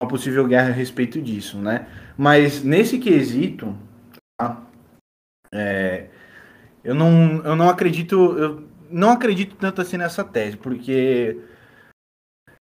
uma 0.01 0.09
possível 0.09 0.47
guerra 0.47 0.69
a 0.69 0.73
respeito 0.73 1.21
disso, 1.21 1.57
né? 1.59 1.87
Mas 2.17 2.63
nesse 2.63 2.97
quesito, 2.97 3.77
tá? 4.37 4.63
é, 5.53 6.07
eu, 6.83 6.95
não, 6.95 7.43
eu 7.45 7.55
não 7.55 7.69
acredito, 7.69 8.15
eu 8.37 8.67
não 8.89 9.11
acredito 9.11 9.55
tanto 9.55 9.81
assim 9.81 9.97
nessa 9.97 10.23
tese, 10.23 10.57
porque 10.57 11.39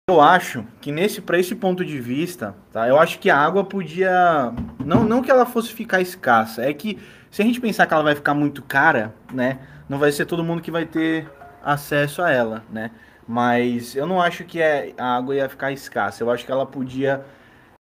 eu 0.08 0.20
acho 0.20 0.64
que 0.80 0.92
nesse 0.92 1.22
para 1.22 1.38
esse 1.38 1.54
ponto 1.54 1.84
de 1.84 1.98
vista, 1.98 2.54
tá? 2.70 2.86
Eu 2.86 2.98
acho 2.98 3.18
que 3.18 3.30
a 3.30 3.38
água 3.38 3.64
podia 3.64 4.52
não 4.84 5.04
não 5.04 5.22
que 5.22 5.30
ela 5.30 5.46
fosse 5.46 5.72
ficar 5.72 6.00
escassa, 6.02 6.62
é 6.62 6.72
que 6.72 6.98
se 7.30 7.42
a 7.42 7.44
gente 7.44 7.60
pensar 7.60 7.86
que 7.86 7.94
ela 7.94 8.02
vai 8.02 8.14
ficar 8.14 8.34
muito 8.34 8.62
cara, 8.62 9.14
né? 9.32 9.58
Não 9.88 9.98
vai 9.98 10.12
ser 10.12 10.26
todo 10.26 10.44
mundo 10.44 10.62
que 10.62 10.70
vai 10.70 10.84
ter 10.86 11.30
acesso 11.62 12.22
a 12.22 12.30
ela, 12.30 12.62
né? 12.70 12.90
Mas 13.26 13.96
eu 13.96 14.06
não 14.06 14.20
acho 14.20 14.44
que 14.44 14.60
é, 14.60 14.92
a 14.96 15.16
água 15.16 15.34
ia 15.34 15.48
ficar 15.48 15.72
escassa. 15.72 16.22
Eu 16.22 16.30
acho 16.30 16.44
que 16.44 16.52
ela 16.52 16.64
podia 16.64 17.24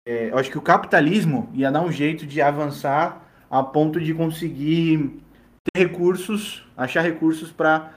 é, 0.09 0.31
eu 0.31 0.39
acho 0.39 0.51
que 0.51 0.57
o 0.57 0.63
capitalismo 0.63 1.51
ia 1.53 1.71
dar 1.71 1.83
um 1.83 1.93
jeito 1.93 2.25
de 2.25 2.41
avançar 2.41 3.29
a 3.51 3.63
ponto 3.63 4.01
de 4.01 4.15
conseguir 4.15 5.21
ter 5.65 5.81
recursos, 5.81 6.67
achar 6.75 7.03
recursos 7.03 7.53
para 7.53 7.93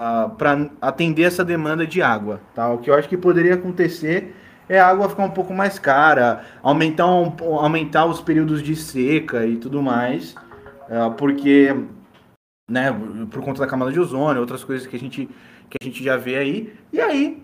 uh, 0.00 0.30
para 0.30 0.70
atender 0.80 1.24
essa 1.24 1.44
demanda 1.44 1.86
de 1.86 2.00
água. 2.00 2.40
Tá? 2.54 2.72
O 2.72 2.78
que 2.78 2.88
eu 2.88 2.94
acho 2.94 3.06
que 3.06 3.18
poderia 3.18 3.52
acontecer 3.52 4.34
é 4.66 4.80
a 4.80 4.86
água 4.86 5.10
ficar 5.10 5.24
um 5.24 5.30
pouco 5.30 5.52
mais 5.52 5.78
cara, 5.78 6.42
aumentar, 6.62 7.06
um, 7.06 7.34
aumentar 7.58 8.06
os 8.06 8.22
períodos 8.22 8.62
de 8.62 8.74
seca 8.74 9.44
e 9.44 9.56
tudo 9.56 9.82
mais, 9.82 10.34
porque 11.16 11.74
né, 12.70 12.90
por 13.30 13.42
conta 13.42 13.60
da 13.60 13.66
camada 13.66 13.92
de 13.92 14.00
ozônio, 14.00 14.40
outras 14.40 14.64
coisas 14.64 14.86
que 14.86 14.96
a 14.96 14.98
gente 14.98 15.28
que 15.68 15.78
a 15.80 15.84
gente 15.84 16.04
já 16.04 16.18
vê 16.18 16.36
aí, 16.36 16.74
e 16.92 17.00
aí 17.00 17.42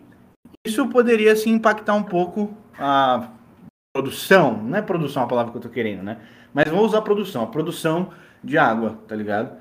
isso 0.66 0.86
poderia 0.88 1.34
se 1.34 1.48
impactar 1.48 1.94
um 1.94 2.02
pouco 2.02 2.54
a 2.78 3.30
produção, 3.94 4.62
não 4.62 4.76
é 4.76 4.82
produção 4.82 5.22
a 5.22 5.26
palavra 5.26 5.50
que 5.50 5.56
eu 5.56 5.62
tô 5.62 5.68
querendo, 5.68 6.02
né? 6.02 6.18
Mas 6.52 6.68
vou 6.68 6.84
usar 6.84 7.00
produção, 7.02 7.42
a 7.42 7.46
produção 7.46 8.10
de 8.44 8.58
água, 8.58 8.98
tá 9.08 9.16
ligado? 9.16 9.56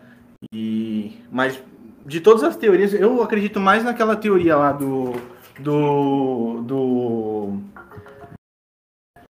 E 0.54 1.18
mas 1.32 1.62
de 2.06 2.22
todas 2.22 2.44
as 2.44 2.56
teorias, 2.56 2.94
eu 2.94 3.22
acredito 3.22 3.60
mais 3.60 3.84
naquela 3.84 4.16
teoria 4.16 4.56
lá 4.56 4.72
do 4.72 5.14
do 5.60 6.62
do 6.62 7.60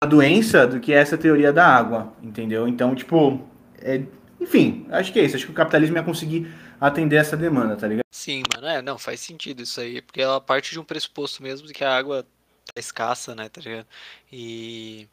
a 0.04 0.08
doença 0.08 0.66
do 0.66 0.80
que 0.80 0.93
essa 0.93 1.18
teoria 1.18 1.54
da 1.54 1.66
água, 1.66 2.12
entendeu? 2.24 2.68
Então, 2.68 2.95
tipo, 2.95 3.39
é, 3.80 4.02
enfim, 4.42 4.88
acho 4.89 5.14
que 5.14 5.20
é 5.20 5.24
isso. 5.24 5.36
Acho 5.36 5.46
que 5.46 5.52
o 5.52 5.56
capitalismo 5.56 5.96
ia 5.96 6.04
conseguir 6.04 6.52
atender 6.80 7.18
essa 7.18 7.38
demanda, 7.38 7.78
tá 7.78 7.88
ligado? 7.88 8.06
Sim, 8.10 8.42
mano, 8.54 8.68
é, 8.68 8.82
não, 8.82 8.98
faz 8.98 9.20
sentido 9.20 9.62
isso 9.62 9.80
aí, 9.80 10.02
porque 10.02 10.20
ela 10.20 10.42
parte 10.42 10.72
de 10.72 10.80
um 10.80 10.84
pressuposto 10.84 11.44
mesmo 11.44 11.68
de 11.68 11.74
que 11.74 11.84
a 11.84 11.96
água 11.96 12.24
tá 12.66 12.80
escassa, 12.80 13.36
né, 13.36 13.48
tá 13.50 13.62
ligado? 13.62 13.88
E 14.32 15.08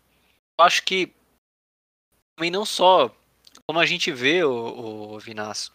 eu 0.59 0.65
acho 0.65 0.83
que 0.83 1.13
também 2.35 2.51
não 2.51 2.65
só 2.65 3.15
como 3.67 3.79
a 3.79 3.85
gente 3.85 4.11
vê 4.11 4.43
o, 4.43 5.13
o 5.13 5.19
Vinaço, 5.19 5.73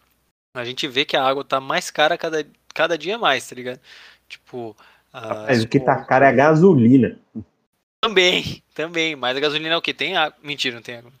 a 0.56 0.64
gente 0.64 0.88
vê 0.88 1.04
que 1.04 1.16
a 1.16 1.24
água 1.24 1.44
tá 1.44 1.60
mais 1.60 1.92
cara 1.92 2.18
cada, 2.18 2.44
cada 2.74 2.98
dia 2.98 3.16
mais, 3.16 3.48
tá 3.48 3.54
ligado? 3.54 3.80
Tipo. 4.28 4.76
Mas 5.46 5.62
o 5.62 5.68
que 5.68 5.78
tá 5.78 6.04
caro 6.04 6.24
é 6.24 6.28
a 6.28 6.32
gasolina. 6.32 7.16
Também, 8.00 8.62
também. 8.74 9.14
Mas 9.14 9.36
a 9.36 9.40
gasolina 9.40 9.74
é 9.74 9.76
o 9.76 9.82
que? 9.82 9.94
Tem 9.94 10.16
água. 10.16 10.36
Mentira, 10.42 10.74
não 10.74 10.82
tem 10.82 10.96
água. 10.96 11.12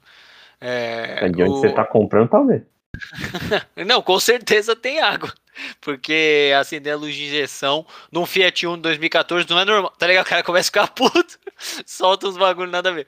É, 0.66 1.28
de 1.28 1.42
onde 1.42 1.50
o... 1.50 1.56
você 1.60 1.70
tá 1.70 1.84
comprando, 1.84 2.30
talvez. 2.30 2.62
não, 3.86 4.00
com 4.00 4.18
certeza 4.18 4.74
tem 4.74 4.98
água. 4.98 5.30
Porque 5.78 6.52
acender 6.58 6.94
a 6.94 6.96
luz 6.96 7.14
de 7.14 7.26
injeção 7.26 7.86
num 8.10 8.24
Fiat 8.24 8.66
Uno 8.66 8.78
2014 8.78 9.46
não 9.50 9.60
é 9.60 9.64
normal. 9.66 9.92
Tá 9.98 10.06
ligado? 10.06 10.24
O 10.24 10.28
cara 10.28 10.42
começa 10.42 10.68
a 10.68 10.72
ficar 10.72 10.88
puto, 10.94 11.38
solta 11.84 12.28
uns 12.28 12.38
bagulho 12.38 12.70
nada 12.70 12.88
a 12.88 12.92
ver. 12.92 13.06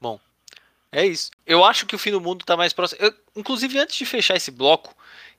Bom, 0.00 0.18
é 0.90 1.06
isso. 1.06 1.30
Eu 1.46 1.64
acho 1.64 1.86
que 1.86 1.94
o 1.94 1.98
fim 1.98 2.10
do 2.10 2.20
mundo 2.20 2.44
tá 2.44 2.56
mais 2.56 2.72
próximo. 2.72 3.00
Eu, 3.00 3.14
inclusive, 3.36 3.78
antes 3.78 3.96
de 3.96 4.04
fechar 4.04 4.34
esse 4.36 4.50
bloco, 4.50 4.92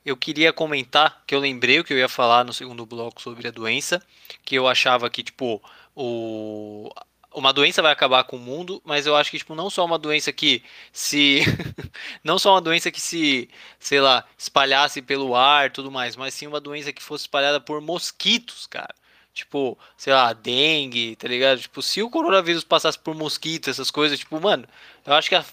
eu 0.06 0.16
queria 0.16 0.54
comentar 0.54 1.24
que 1.28 1.36
eu 1.36 1.40
lembrei 1.40 1.78
o 1.78 1.84
que 1.84 1.92
eu 1.92 1.98
ia 1.98 2.08
falar 2.08 2.46
no 2.46 2.54
segundo 2.54 2.86
bloco 2.86 3.22
sobre 3.22 3.50
a 3.50 3.52
doença. 3.52 4.02
Que 4.46 4.56
eu 4.56 4.66
achava 4.66 5.10
que, 5.10 5.24
tipo, 5.24 5.62
o, 5.94 6.90
uma 7.34 7.54
doença 7.54 7.82
vai 7.82 7.92
acabar 7.92 8.24
com 8.24 8.38
o 8.38 8.40
mundo, 8.40 8.82
mas 8.84 9.06
eu 9.06 9.16
acho 9.16 9.32
que 9.32 9.38
tipo 9.38 9.56
não 9.56 9.70
só 9.70 9.86
uma 9.86 10.00
doença 10.00 10.32
que 10.34 10.64
se 10.92 11.42
não 12.24 12.40
só 12.40 12.54
uma 12.54 12.62
doença 12.62 12.92
que 12.92 13.00
se, 13.02 13.50
sei 13.80 14.02
lá, 14.02 14.26
espalhasse 14.38 15.02
pelo 15.02 15.36
ar, 15.36 15.72
tudo 15.72 15.92
mais, 15.92 16.16
mas 16.16 16.34
sim 16.34 16.48
uma 16.48 16.60
doença 16.60 16.92
que 16.94 17.04
fosse 17.04 17.24
espalhada 17.24 17.60
por 17.62 17.82
mosquitos, 17.82 18.68
cara. 18.68 18.94
Tipo, 19.34 19.78
sei 19.96 20.14
lá, 20.14 20.34
dengue, 20.34 21.16
tá 21.16 21.28
ligado? 21.28 21.60
Tipo, 21.62 21.82
se 21.82 22.02
o 22.02 22.10
coronavírus 22.10 22.64
passasse 22.64 23.00
por 23.00 23.16
mosquito, 23.16 23.70
essas 23.70 23.92
coisas, 23.92 24.20
tipo, 24.20 24.40
mano, 24.42 24.68
eu 25.06 25.14
acho 25.14 25.30
que 25.30 25.36
a, 25.36 25.46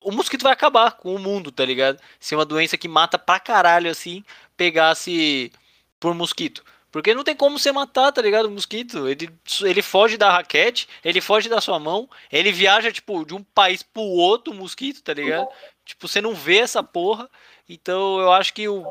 o 0.00 0.12
mosquito 0.12 0.42
vai 0.42 0.52
acabar 0.52 0.92
com 0.92 1.14
o 1.14 1.18
mundo, 1.18 1.50
tá 1.52 1.64
ligado? 1.64 1.98
Se 2.20 2.34
uma 2.34 2.44
doença 2.44 2.76
que 2.76 2.88
mata 2.88 3.18
pra 3.18 3.40
caralho 3.40 3.90
assim 3.90 4.24
pegasse 4.56 5.52
por 6.00 6.14
mosquito. 6.14 6.64
Porque 6.92 7.14
não 7.14 7.24
tem 7.24 7.34
como 7.34 7.58
você 7.58 7.72
matar, 7.72 8.12
tá 8.12 8.20
ligado? 8.20 8.46
O 8.46 8.50
mosquito. 8.50 9.08
Ele, 9.08 9.30
ele 9.62 9.80
foge 9.80 10.18
da 10.18 10.30
raquete, 10.30 10.86
ele 11.02 11.22
foge 11.22 11.48
da 11.48 11.58
sua 11.58 11.80
mão, 11.80 12.08
ele 12.30 12.52
viaja, 12.52 12.92
tipo, 12.92 13.24
de 13.24 13.34
um 13.34 13.42
país 13.42 13.82
pro 13.82 14.02
outro, 14.02 14.52
o 14.52 14.56
mosquito, 14.56 15.02
tá 15.02 15.14
ligado? 15.14 15.48
Tipo, 15.86 16.06
você 16.06 16.20
não 16.20 16.34
vê 16.34 16.58
essa 16.58 16.82
porra. 16.82 17.30
Então 17.66 18.20
eu 18.20 18.30
acho 18.30 18.52
que 18.52 18.68
o. 18.68 18.84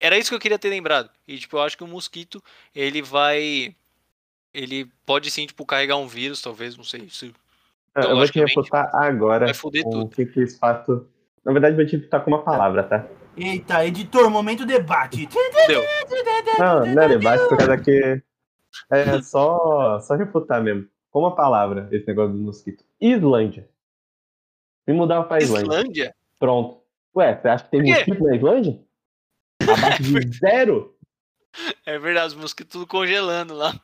Era 0.00 0.16
isso 0.16 0.30
que 0.30 0.34
eu 0.34 0.40
queria 0.40 0.58
ter 0.58 0.70
lembrado. 0.70 1.10
E, 1.28 1.38
tipo, 1.38 1.58
eu 1.58 1.62
acho 1.62 1.76
que 1.76 1.84
o 1.84 1.86
mosquito, 1.86 2.42
ele 2.74 3.02
vai. 3.02 3.76
Ele 4.54 4.90
pode 5.04 5.30
sim, 5.30 5.46
tipo, 5.46 5.66
carregar 5.66 5.98
um 5.98 6.08
vírus, 6.08 6.40
talvez, 6.40 6.76
não 6.76 6.84
sei. 6.84 7.08
Se... 7.10 7.32
Ah, 7.94 8.00
eu 8.04 8.16
vou 8.16 8.26
te 8.26 8.40
refutar 8.40 8.90
agora 8.94 9.44
vai 9.44 9.54
foder 9.54 9.86
o 9.86 9.90
tudo. 9.90 10.08
que, 10.08 10.24
que 10.24 10.46
fato. 10.46 11.06
Na 11.44 11.52
verdade, 11.52 11.76
vou 11.76 11.84
te 11.84 11.96
refutar 11.96 12.22
com 12.24 12.30
uma 12.30 12.42
palavra, 12.42 12.82
tá? 12.84 13.06
Eita, 13.36 13.86
editor, 13.86 14.30
momento 14.30 14.66
debate. 14.66 15.26
Deu. 15.66 15.82
Não, 16.58 16.86
não 16.86 17.02
é 17.02 17.08
debate, 17.08 17.48
por 17.48 17.56
causa 17.56 17.78
que. 17.78 18.22
É 18.90 19.22
só, 19.22 20.00
só 20.00 20.14
refutar 20.14 20.62
mesmo. 20.62 20.88
Com 21.10 21.20
uma 21.20 21.34
palavra, 21.34 21.88
esse 21.92 22.06
negócio 22.06 22.32
do 22.32 22.38
mosquito. 22.38 22.84
Islândia. 23.00 23.68
Me 24.86 24.94
mudava 24.94 25.24
pra 25.24 25.38
Islândia. 25.38 25.66
Islândia? 25.66 26.14
Pronto. 26.38 26.82
Ué, 27.14 27.36
você 27.36 27.48
acha 27.48 27.64
que 27.64 27.70
tem 27.70 27.82
mosquito 27.82 28.24
na 28.24 28.36
Islândia? 28.36 28.80
Abaixo 29.62 30.02
de 30.02 30.28
zero? 30.38 30.96
É 31.84 31.98
verdade, 31.98 32.28
os 32.28 32.34
mosquitos 32.34 32.72
tudo 32.72 32.86
congelando 32.86 33.54
lá. 33.54 33.78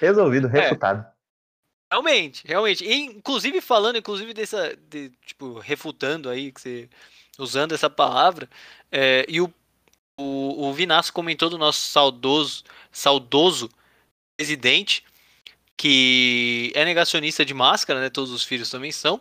Resolvido, 0.00 0.48
refutado. 0.48 1.06
Realmente, 1.90 2.46
realmente. 2.46 2.84
E, 2.84 2.94
inclusive 2.94 3.60
falando, 3.60 3.98
inclusive 3.98 4.32
dessa, 4.32 4.76
de, 4.76 5.10
tipo, 5.24 5.58
refutando 5.58 6.28
aí, 6.28 6.52
que 6.52 6.60
você, 6.60 6.88
usando 7.40 7.72
essa 7.72 7.90
palavra, 7.90 8.48
é, 8.92 9.24
e 9.28 9.40
o, 9.40 9.52
o, 10.18 10.68
o 10.68 10.72
Vinasco 10.72 11.14
comentou 11.14 11.48
do 11.48 11.58
nosso 11.58 11.80
saudoso, 11.88 12.64
saudoso 12.92 13.70
presidente, 14.36 15.04
que 15.76 16.72
é 16.74 16.84
negacionista 16.84 17.44
de 17.44 17.54
máscara, 17.54 18.00
né? 18.00 18.10
Todos 18.10 18.30
os 18.30 18.44
filhos 18.44 18.70
também 18.70 18.92
são. 18.92 19.20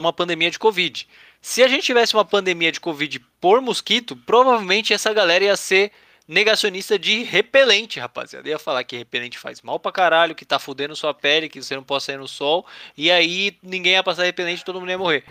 Uma 0.00 0.12
pandemia 0.12 0.50
de 0.50 0.58
Covid. 0.58 1.08
Se 1.40 1.62
a 1.62 1.68
gente 1.68 1.84
tivesse 1.84 2.14
uma 2.14 2.24
pandemia 2.24 2.70
de 2.70 2.80
Covid 2.80 3.18
por 3.40 3.60
mosquito, 3.60 4.16
provavelmente 4.16 4.92
essa 4.92 5.12
galera 5.12 5.44
ia 5.44 5.56
ser 5.56 5.90
negacionista 6.32 6.98
de 6.98 7.22
repelente, 7.22 8.00
rapaziada. 8.00 8.48
Ia 8.48 8.58
falar 8.58 8.82
que 8.84 8.96
repelente 8.96 9.38
faz 9.38 9.60
mal 9.62 9.78
pra 9.78 9.92
caralho, 9.92 10.34
que 10.34 10.44
tá 10.44 10.58
fudendo 10.58 10.96
sua 10.96 11.12
pele, 11.14 11.48
que 11.48 11.62
você 11.62 11.76
não 11.76 11.82
pode 11.82 12.04
sair 12.04 12.16
no 12.16 12.26
sol. 12.26 12.66
E 12.96 13.10
aí 13.10 13.58
ninguém 13.62 13.92
ia 13.92 14.02
passar 14.02 14.24
repelente, 14.24 14.64
todo 14.64 14.80
mundo 14.80 14.90
ia 14.90 14.98
morrer. 14.98 15.24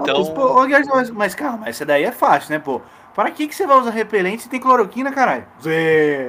Então, 0.00 0.18
Mas, 0.18 0.28
pô, 0.30 0.66
mas, 0.94 1.10
mas 1.10 1.34
calma, 1.34 1.68
essa 1.68 1.84
daí 1.84 2.04
é 2.04 2.12
fácil, 2.12 2.50
né, 2.50 2.58
pô? 2.58 2.80
Para 3.14 3.30
que, 3.30 3.46
que 3.46 3.54
você 3.54 3.66
vai 3.66 3.78
usar 3.78 3.90
repelente 3.90 4.42
se 4.42 4.48
tem 4.48 4.60
cloroquina, 4.60 5.12
caralho? 5.12 5.46
Zé. 5.62 6.28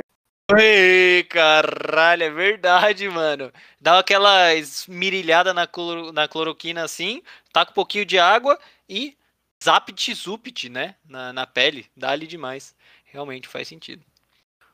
Ei, 0.58 1.24
caralho, 1.26 2.24
é 2.24 2.30
verdade, 2.30 3.10
mano. 3.10 3.52
Dá 3.82 4.00
aquela 4.00 4.54
esmirilhada 4.56 5.54
na, 5.54 5.68
cloro- 5.68 6.14
na 6.14 6.28
cloroquina 6.28 6.84
assim, 6.84 7.22
taca 7.52 7.72
um 7.72 7.74
pouquinho 7.74 8.06
de 8.06 8.18
água 8.18 8.58
e 8.88 9.18
zapt 9.62 10.14
zupt, 10.14 10.70
né? 10.70 10.96
Na, 11.06 11.34
na 11.34 11.46
pele. 11.46 11.86
Dá 11.98 12.12
ali 12.12 12.26
demais. 12.26 12.74
Realmente 13.04 13.48
faz 13.48 13.68
sentido. 13.68 14.06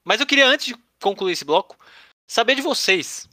Mas 0.04 0.20
eu 0.20 0.26
queria, 0.26 0.48
antes 0.48 0.68
de 0.68 0.76
concluir 1.02 1.34
esse 1.34 1.46
bloco, 1.46 1.78
saber 2.28 2.56
de 2.56 2.62
vocês. 2.62 3.28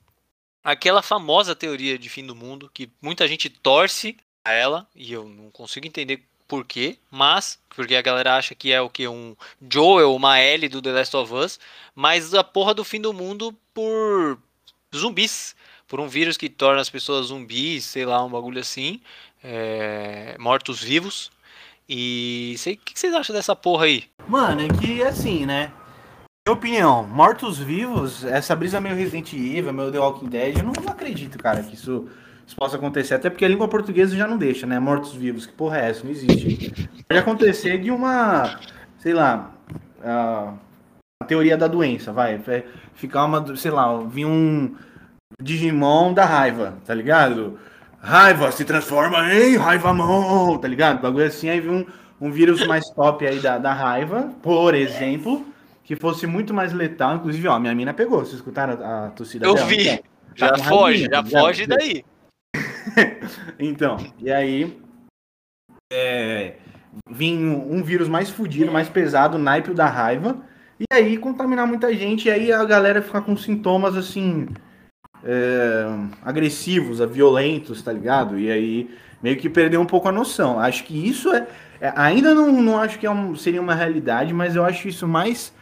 Aquela 0.63 1.03
famosa 1.03 1.55
teoria 1.55 1.99
de 1.99 2.09
fim 2.09 2.25
do 2.25 2.35
mundo, 2.35 2.71
que 2.73 2.91
muita 3.01 3.27
gente 3.27 3.49
torce 3.49 4.17
a 4.45 4.53
ela, 4.53 4.87
e 4.95 5.13
eu 5.13 5.27
não 5.29 5.51
consigo 5.51 5.87
entender 5.87 6.23
por 6.47 6.65
quê, 6.65 6.99
mas, 7.11 7.59
porque 7.69 7.95
a 7.95 8.03
galera 8.03 8.37
acha 8.37 8.55
que 8.55 8.73
é 8.73 8.81
o 8.81 8.91
que? 8.91 9.07
Um 9.07 9.37
Joel, 9.73 10.15
uma 10.15 10.41
Ellie 10.41 10.69
do 10.69 10.83
The 10.83 10.91
Last 10.91 11.17
of 11.17 11.33
Us, 11.33 11.61
mas 11.95 12.35
a 12.35 12.43
porra 12.43 12.75
do 12.75 12.85
fim 12.85 13.01
do 13.01 13.13
mundo 13.13 13.57
por 13.73 14.39
zumbis. 14.95 15.55
Por 15.87 15.99
um 15.99 16.09
vírus 16.09 16.37
que 16.37 16.49
torna 16.49 16.81
as 16.81 16.91
pessoas 16.91 17.27
zumbis, 17.27 17.85
sei 17.85 18.05
lá, 18.05 18.25
um 18.25 18.31
bagulho 18.31 18.61
assim. 18.61 19.01
é, 19.43 20.37
Mortos-vivos. 20.39 21.33
E 21.89 22.55
o 22.59 22.63
que 22.63 22.77
que 22.77 23.01
vocês 23.01 23.13
acham 23.13 23.35
dessa 23.35 23.57
porra 23.57 23.87
aí? 23.87 24.05
Mano, 24.29 24.61
é 24.63 24.69
que 24.69 25.03
assim, 25.03 25.45
né? 25.45 25.73
Minha 26.47 26.57
opinião, 26.57 27.07
mortos-vivos, 27.07 28.25
essa 28.25 28.57
brisa 28.57 28.81
meio 28.81 28.97
Resident 28.97 29.31
Evil, 29.35 29.75
meio 29.75 29.93
The 29.93 29.99
Walking 29.99 30.29
Dead, 30.29 30.57
eu 30.57 30.65
não, 30.65 30.73
acredito, 30.89 31.39
cara, 31.39 31.63
que 31.63 31.75
isso, 31.75 32.09
isso 32.47 32.57
possa 32.57 32.77
acontecer. 32.77 33.15
Até 33.15 33.29
porque 33.29 33.45
a 33.45 33.49
língua 33.49 33.69
portuguesa 33.69 34.17
já 34.17 34.27
não 34.27 34.39
deixa, 34.39 34.67
né? 34.67 34.81
Mortos-vivos, 34.81 35.45
que 35.45 35.53
porra 35.53 35.79
é 35.79 35.91
essa? 35.91 36.03
Não 36.03 36.11
existe. 36.11 36.89
Pode 37.07 37.21
acontecer 37.21 37.79
de 37.79 37.91
uma, 37.91 38.59
sei 38.99 39.13
lá, 39.13 39.51
a, 40.03 40.55
teoria 41.27 41.59
da 41.59 41.69
doença, 41.69 42.11
vai. 42.11 42.39
vai 42.39 42.65
Ficar 42.95 43.27
uma, 43.27 43.55
sei 43.55 43.71
lá, 43.71 43.99
vir 44.05 44.25
um 44.25 44.75
Digimon 45.41 46.15
da 46.15 46.25
raiva, 46.25 46.79
tá 46.87 46.95
ligado? 46.95 47.59
Raiva 48.01 48.51
se 48.51 48.65
transforma 48.65 49.33
em 49.35 49.59
Raivamon, 49.59 50.57
tá 50.57 50.67
ligado? 50.67 51.03
Bagulho 51.03 51.27
assim, 51.27 51.51
aí 51.51 51.61
vem 51.61 51.71
um, 51.71 51.87
um 52.19 52.33
vírus 52.33 52.67
mais 52.67 52.89
top 52.91 53.27
aí 53.27 53.41
da, 53.41 53.59
da 53.59 53.75
raiva, 53.75 54.31
por 54.43 54.75
exemplo, 54.75 55.47
que 55.91 55.97
fosse 55.97 56.25
muito 56.25 56.55
mais 56.55 56.73
letal. 56.73 57.17
Inclusive, 57.17 57.49
ó, 57.49 57.59
minha 57.59 57.75
mina 57.75 57.93
pegou. 57.93 58.21
Vocês 58.21 58.35
escutaram 58.37 58.75
a, 58.81 59.07
a 59.07 59.11
tossida 59.11 59.45
Eu 59.45 59.55
dela? 59.55 59.67
vi. 59.67 59.89
Então, 59.89 59.99
Já 60.37 60.53
Tá 60.53 60.59
foge, 60.63 60.99
já 60.99 61.03
ligado? 61.05 61.31
foge 61.31 61.67
daí. 61.67 62.05
Então, 63.59 63.97
e 64.21 64.31
aí. 64.31 64.79
É, 65.93 66.55
vinha 67.11 67.57
um 67.57 67.83
vírus 67.83 68.09
mais 68.09 68.31
fudido, 68.31 68.71
mais 68.71 68.89
pesado, 68.89 69.37
naipe 69.37 69.75
da 69.75 69.87
raiva. 69.87 70.37
E 70.79 70.85
aí 70.95 71.17
contaminar 71.19 71.67
muita 71.67 71.93
gente, 71.93 72.29
e 72.29 72.31
aí 72.31 72.53
a 72.53 72.65
galera 72.65 73.03
ficar 73.03 73.23
com 73.23 73.37
sintomas 73.37 73.97
assim. 73.97 74.47
é, 75.25 75.87
agressivos, 76.25 77.01
violentos, 77.11 77.83
tá 77.83 77.93
ligado? 77.93 78.39
E 78.39 78.49
aí 78.49 78.91
meio 79.21 79.37
que 79.37 79.51
perdeu 79.51 79.81
um 79.81 79.87
pouco 79.87 80.09
a 80.09 80.13
noção. 80.13 80.61
Acho 80.61 80.85
que 80.85 80.95
isso 81.09 81.33
é. 81.35 81.49
é- 81.81 81.93
ainda 81.97 82.33
não, 82.33 82.63
não 82.63 82.79
acho 82.81 82.97
que 82.99 83.07
é 83.07 83.11
um- 83.11 83.35
seria 83.35 83.61
uma 83.61 83.75
realidade, 83.75 84.33
mas 84.33 84.55
eu 84.55 84.65
acho 84.65 84.87
isso 84.87 85.07
mais 85.09 85.53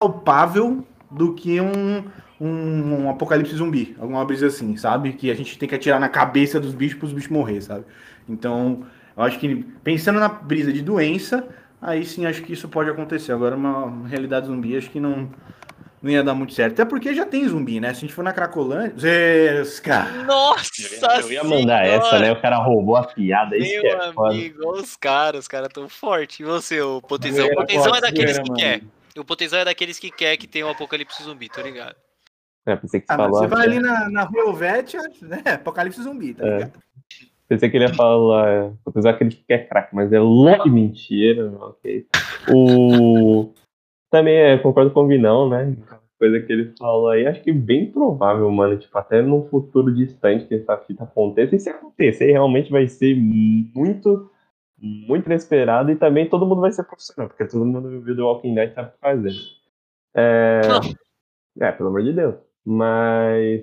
palpável 0.00 0.82
do 1.10 1.34
que 1.34 1.60
um, 1.60 2.04
um, 2.40 3.02
um 3.02 3.10
apocalipse 3.10 3.54
zumbi. 3.54 3.94
Alguma 4.00 4.24
brisa 4.24 4.46
assim, 4.46 4.76
sabe? 4.76 5.12
Que 5.12 5.30
a 5.30 5.34
gente 5.34 5.58
tem 5.58 5.68
que 5.68 5.74
atirar 5.74 6.00
na 6.00 6.08
cabeça 6.08 6.58
dos 6.58 6.72
bichos 6.72 6.98
pros 6.98 7.12
bichos 7.12 7.30
morrer, 7.30 7.60
sabe? 7.60 7.84
Então, 8.26 8.86
eu 9.14 9.22
acho 9.22 9.38
que 9.38 9.66
pensando 9.84 10.18
na 10.18 10.28
brisa 10.28 10.72
de 10.72 10.80
doença, 10.80 11.46
aí 11.82 12.04
sim 12.04 12.24
acho 12.24 12.42
que 12.42 12.54
isso 12.54 12.68
pode 12.68 12.88
acontecer. 12.88 13.32
Agora, 13.32 13.54
uma, 13.54 14.08
realidade 14.08 14.46
zumbi, 14.46 14.74
acho 14.74 14.88
que 14.88 15.00
não, 15.00 15.28
não 16.00 16.10
ia 16.10 16.24
dar 16.24 16.34
muito 16.34 16.54
certo. 16.54 16.72
Até 16.72 16.84
porque 16.86 17.12
já 17.12 17.26
tem 17.26 17.46
zumbi, 17.46 17.78
né? 17.78 17.92
Se 17.92 17.98
a 17.98 18.00
gente 18.00 18.14
for 18.14 18.22
na 18.24 18.32
Cracolândia. 18.32 18.94
Zesca! 18.98 20.04
Nossa 20.24 21.20
Eu 21.20 21.32
ia 21.32 21.44
mandar 21.44 21.84
essa, 21.84 22.18
né? 22.18 22.32
O 22.32 22.40
cara 22.40 22.56
roubou 22.56 22.96
a 22.96 23.02
piada, 23.02 23.54
isso 23.54 23.68
que 23.68 23.82
Meu 23.82 24.00
é 24.00 24.12
foda. 24.14 24.30
amigo, 24.30 24.62
olha 24.64 24.80
os 24.80 24.96
caras, 24.96 25.40
os 25.40 25.48
caras 25.48 25.68
tão 25.68 25.90
fortes. 25.90 26.40
E 26.40 26.44
você, 26.44 26.80
o 26.80 27.02
Potezão? 27.02 27.46
O 27.46 27.54
Potezão 27.54 27.94
é 27.94 28.00
daqueles 28.00 28.38
que 28.38 28.48
mano. 28.48 28.58
quer. 28.58 28.80
O 29.18 29.24
Potezão 29.24 29.60
é 29.60 29.64
daqueles 29.64 29.98
que 29.98 30.10
quer 30.10 30.36
que 30.36 30.46
tenha 30.46 30.66
um 30.66 30.70
apocalipse 30.70 31.22
zumbi, 31.22 31.48
tô 31.48 31.60
ligado? 31.60 31.96
É, 32.66 32.76
pensei 32.76 33.00
que 33.00 33.06
você 33.06 33.12
Ah, 33.12 33.16
falou. 33.16 33.38
você 33.40 33.46
vai 33.46 33.66
ali 33.66 33.80
na, 33.80 34.08
na 34.10 34.22
rua 34.24 34.42
Helvétia, 34.44 35.00
né? 35.22 35.42
Apocalipse 35.54 36.02
zumbi, 36.02 36.34
tá 36.34 36.46
É. 36.46 36.52
ligado? 36.58 36.72
Pensei 37.48 37.68
que 37.68 37.76
ele 37.76 37.86
ia 37.86 37.94
falar. 37.94 38.72
Apesar 38.86 39.14
que 39.14 39.24
ele 39.24 39.30
que 39.34 39.52
é 39.52 39.58
craque, 39.58 39.92
mas 39.92 40.12
é 40.12 40.18
de 40.20 40.70
mentira. 40.70 41.50
Ok. 41.60 42.06
O. 42.48 43.52
Também 44.08 44.36
é, 44.36 44.58
concordo 44.58 44.92
com 44.92 45.02
o 45.04 45.08
Vinão, 45.08 45.48
né? 45.48 45.76
Coisa 46.18 46.38
que 46.40 46.52
ele 46.52 46.72
falou 46.78 47.08
aí, 47.08 47.26
acho 47.26 47.42
que 47.42 47.50
bem 47.52 47.90
provável, 47.90 48.48
mano. 48.50 48.76
Tipo, 48.78 48.96
até 48.98 49.20
num 49.22 49.48
futuro 49.48 49.92
distante 49.92 50.44
que 50.44 50.54
essa 50.54 50.76
fita 50.76 51.02
aconteça. 51.02 51.56
E 51.56 51.58
se 51.58 51.70
acontecer, 51.70 52.30
realmente 52.30 52.70
vai 52.70 52.86
ser 52.86 53.16
muito, 53.16 54.30
muito 54.80 55.26
inesperado. 55.26 55.90
E 55.90 55.96
também 55.96 56.28
todo 56.28 56.46
mundo 56.46 56.60
vai 56.60 56.72
ser 56.72 56.84
profissional, 56.84 57.28
porque 57.28 57.44
todo 57.46 57.64
mundo 57.64 58.00
viu 58.00 58.16
The 58.16 58.22
Walking 58.22 58.54
Dead 58.54 58.70
e 58.70 58.74
sabe 58.74 58.88
o 58.88 58.92
que 58.92 58.98
fazer. 58.98 59.34
É. 60.14 60.60
É, 61.60 61.72
pelo 61.72 61.88
amor 61.88 62.02
de 62.02 62.12
Deus. 62.12 62.34
Mas. 62.64 63.62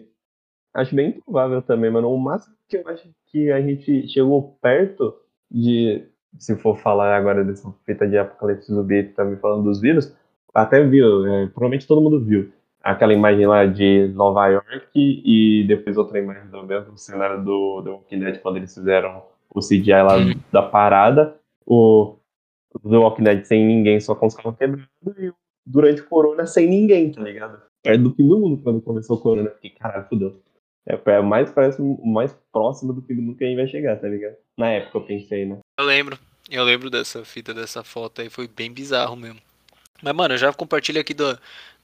Acho 0.74 0.95
bem 0.95 1.13
provável 1.13 1.61
também, 1.61 1.89
mano. 1.89 2.13
O 2.13 2.18
máximo 2.20 2.55
que 2.70 2.78
eu 2.78 2.88
acho 2.88 3.09
que 3.28 3.51
a 3.51 3.61
gente 3.61 4.07
chegou 4.07 4.57
perto 4.61 5.15
de. 5.49 6.05
Se 6.38 6.55
for 6.55 6.78
falar 6.78 7.15
agora 7.15 7.43
dessa 7.43 7.74
fita 7.84 8.07
de 8.07 8.18
apocalipse 8.18 8.72
zumbi, 8.72 9.03
também 9.03 9.38
falando 9.38 9.63
dos 9.63 9.82
vírus, 9.82 10.15
até 10.53 10.84
viu, 10.84 11.26
é, 11.26 11.47
provavelmente 11.47 11.88
todo 11.88 12.01
mundo 12.01 12.24
viu 12.24 12.51
aquela 12.84 13.13
imagem 13.13 13.47
lá 13.47 13.65
de 13.65 14.07
Nova 14.13 14.47
York 14.47 14.91
e 14.95 15.65
depois 15.68 15.97
outra 15.97 16.20
imagem 16.20 16.47
do 16.49 16.63
mesmo 16.63 16.97
cenário 16.97 17.43
do 17.43 17.82
The 17.84 17.89
Walking 17.89 18.20
Dead 18.20 18.39
quando 18.39 18.57
eles 18.57 18.74
fizeram 18.74 19.24
o 19.60 19.68
CGI 19.68 19.91
lá 20.03 20.18
Uhum. 20.18 20.34
da 20.51 20.62
parada. 20.62 21.36
O 21.66 22.16
The 22.84 22.97
Walking 22.97 23.24
Dead 23.24 23.43
sem 23.45 23.66
ninguém, 23.66 23.99
só 23.99 24.16
com 24.16 24.28
os 24.28 24.36
carros 24.36 24.58
quebrados 24.58 24.88
e 25.18 25.30
o 25.30 25.36
durante 25.66 26.01
o 26.01 26.05
Corona 26.08 26.47
sem 26.47 26.68
ninguém, 26.70 27.12
tá 27.12 27.22
ligado? 27.22 27.62
Perto 27.84 28.03
do 28.03 28.16
fim 28.16 28.28
do 28.28 28.39
mundo 28.39 28.62
quando 28.64 28.82
começou 28.82 29.18
o 29.18 29.20
Corona. 29.20 29.49
Fiquei, 29.49 29.72
caralho, 29.72 30.05
fudeu. 30.08 30.41
É, 30.88 30.97
é 31.12 31.22
mais, 31.22 31.51
parece 31.51 31.82
o 31.82 32.05
mais 32.05 32.34
próximo 32.53 32.93
do 32.93 33.01
fim 33.01 33.16
do 33.16 33.22
mundo 33.22 33.38
que 33.38 33.43
a 33.43 33.47
gente 33.47 33.58
vai 33.58 33.68
chegar, 33.68 33.99
tá 33.99 34.08
ligado? 34.08 34.36
Na 34.58 34.70
época 34.70 34.97
eu 34.97 35.01
pensei, 35.03 35.45
né? 35.45 35.60
Eu 35.78 35.86
lembro. 35.86 36.18
Eu 36.49 36.64
lembro 36.64 36.89
dessa 36.89 37.26
fita, 37.26 37.53
dessa 37.53 37.84
foto 37.84 38.22
aí. 38.22 38.30
Foi 38.30 38.47
bem 38.47 38.72
bizarro 38.72 39.18
mesmo. 39.18 39.41
Mas, 40.01 40.16
mano, 40.16 40.36
eu 40.36 40.38
já 40.38 40.53
compartilho 40.53 41.01
aqui 41.01 41.14
do, 41.14 41.38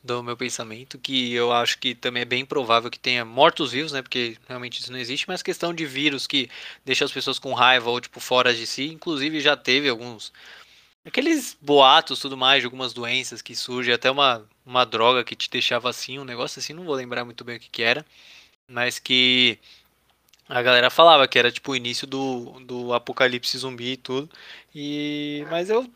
do 0.04 0.22
meu 0.22 0.36
pensamento, 0.36 1.00
que 1.00 1.34
eu 1.34 1.52
acho 1.54 1.80
que 1.80 1.96
também 1.96 2.24
é 2.24 2.26
bem 2.26 2.46
provável 2.46 2.92
que 2.92 3.00
tenha 3.00 3.24
mortos-vivos, 3.24 3.94
né? 3.94 4.02
Porque 4.02 4.38
realmente 4.48 4.82
isso 4.82 4.92
não 4.92 5.00
existe, 5.00 5.28
mas 5.28 5.42
questão 5.42 5.74
de 5.74 5.86
vírus 5.86 6.28
que 6.28 6.50
deixa 6.84 7.06
as 7.06 7.12
pessoas 7.12 7.40
com 7.40 7.54
raiva 7.54 7.90
ou, 7.90 8.02
tipo, 8.02 8.20
fora 8.20 8.54
de 8.54 8.68
si. 8.68 8.90
Inclusive 8.90 9.40
já 9.40 9.56
teve 9.56 9.88
alguns. 9.88 10.34
Aqueles 11.06 11.58
boatos, 11.62 12.20
tudo 12.20 12.38
mais, 12.38 12.62
de 12.62 12.66
algumas 12.66 12.94
doenças 12.94 13.42
que 13.42 13.56
surgem, 13.56 13.94
até 13.94 14.12
uma, 14.12 14.46
uma 14.66 14.86
droga 14.86 15.24
que 15.24 15.36
te 15.36 15.50
deixava 15.50 15.90
assim, 15.90 16.20
um 16.20 16.26
negócio 16.26 16.60
assim, 16.60 16.74
não 16.74 16.84
vou 16.86 16.96
lembrar 16.96 17.26
muito 17.26 17.44
bem 17.44 17.58
o 17.58 17.60
que, 17.60 17.70
que 17.70 17.84
era, 17.84 18.06
mas 18.68 19.00
que 19.00 19.60
a 20.48 20.62
galera 20.62 20.90
falava 20.90 21.28
que 21.28 21.40
era 21.40 21.52
tipo 21.52 21.72
o 21.72 21.76
início 21.76 22.06
do, 22.08 22.60
do 22.62 22.94
apocalipse 22.94 23.58
zumbi 23.58 23.94
e 23.94 23.98
tudo. 23.98 24.30
E 24.76 25.46
mas 25.50 25.70
eu 25.70 25.90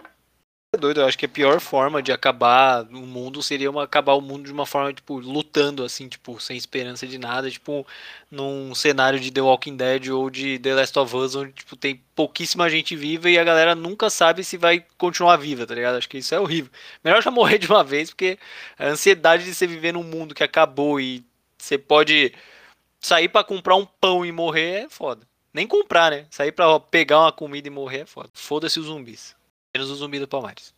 é 0.77 0.79
doido, 0.79 1.01
eu 1.01 1.07
acho 1.07 1.17
que 1.17 1.25
a 1.25 1.29
pior 1.29 1.59
forma 1.59 2.01
de 2.01 2.11
acabar 2.11 2.83
o 2.83 3.05
mundo 3.05 3.41
seria 3.43 3.69
uma, 3.69 3.83
acabar 3.83 4.13
o 4.13 4.21
mundo 4.21 4.45
de 4.45 4.51
uma 4.51 4.65
forma, 4.65 4.93
tipo, 4.93 5.19
lutando, 5.19 5.83
assim, 5.83 6.07
tipo, 6.07 6.39
sem 6.39 6.55
esperança 6.55 7.05
de 7.05 7.17
nada, 7.17 7.49
tipo, 7.49 7.85
num 8.31 8.73
cenário 8.75 9.19
de 9.19 9.31
The 9.31 9.41
Walking 9.41 9.75
Dead 9.75 10.07
ou 10.09 10.29
de 10.29 10.59
The 10.59 10.75
Last 10.75 10.97
of 10.99 11.15
Us, 11.15 11.35
onde, 11.35 11.51
tipo, 11.51 11.75
tem 11.75 12.01
pouquíssima 12.15 12.69
gente 12.69 12.95
viva 12.95 13.29
e 13.29 13.37
a 13.37 13.43
galera 13.43 13.75
nunca 13.75 14.09
sabe 14.09 14.43
se 14.43 14.57
vai 14.57 14.85
continuar 14.97 15.37
viva, 15.37 15.65
tá 15.65 15.75
ligado? 15.75 15.97
Acho 15.97 16.09
que 16.09 16.19
isso 16.19 16.33
é 16.33 16.39
horrível. 16.39 16.71
Melhor 17.03 17.21
já 17.21 17.31
morrer 17.31 17.57
de 17.57 17.67
uma 17.67 17.83
vez, 17.83 18.09
porque 18.09 18.37
a 18.77 18.87
ansiedade 18.87 19.43
de 19.43 19.53
você 19.53 19.67
viver 19.67 19.93
num 19.93 20.03
mundo 20.03 20.35
que 20.35 20.43
acabou 20.43 20.99
e 21.01 21.25
você 21.57 21.77
pode 21.77 22.33
sair 22.99 23.27
para 23.27 23.43
comprar 23.43 23.75
um 23.75 23.85
pão 23.85 24.25
e 24.25 24.31
morrer 24.31 24.85
é 24.85 24.89
foda. 24.89 25.27
Nem 25.53 25.65
comprar, 25.65 26.11
né? 26.11 26.27
Sair 26.29 26.51
pra 26.51 26.79
pegar 26.79 27.19
uma 27.21 27.31
comida 27.31 27.67
e 27.67 27.71
morrer 27.71 28.01
é 28.01 28.05
foda. 28.05 28.29
Foda-se 28.33 28.79
os 28.79 28.85
zumbis. 28.85 29.35
Menos 29.77 29.91
o 29.91 29.95
zumbi 29.95 30.19
do 30.19 30.27
Palmares. 30.27 30.73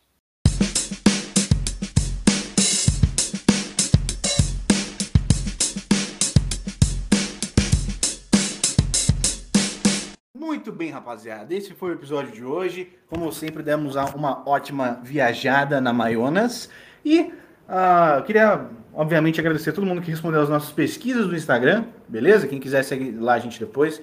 Muito 10.34 10.70
bem, 10.70 10.90
rapaziada. 10.90 11.54
Esse 11.54 11.72
foi 11.72 11.92
o 11.92 11.94
episódio 11.94 12.30
de 12.30 12.44
hoje. 12.44 12.92
Como 13.08 13.32
sempre, 13.32 13.62
demos 13.62 13.96
uma 13.96 14.46
ótima 14.46 15.00
viajada 15.02 15.80
na 15.80 15.94
Maionas. 15.94 16.68
E 17.02 17.20
uh, 17.20 18.22
queria, 18.26 18.68
obviamente, 18.92 19.40
agradecer 19.40 19.70
a 19.70 19.72
todo 19.72 19.86
mundo 19.86 20.02
que 20.02 20.10
respondeu 20.10 20.42
as 20.42 20.50
nossas 20.50 20.72
pesquisas 20.72 21.26
do 21.26 21.34
Instagram. 21.34 21.86
Beleza? 22.06 22.46
Quem 22.46 22.60
quiser 22.60 22.82
seguir 22.82 23.12
lá 23.12 23.32
a 23.32 23.38
gente 23.38 23.58
depois, 23.58 23.98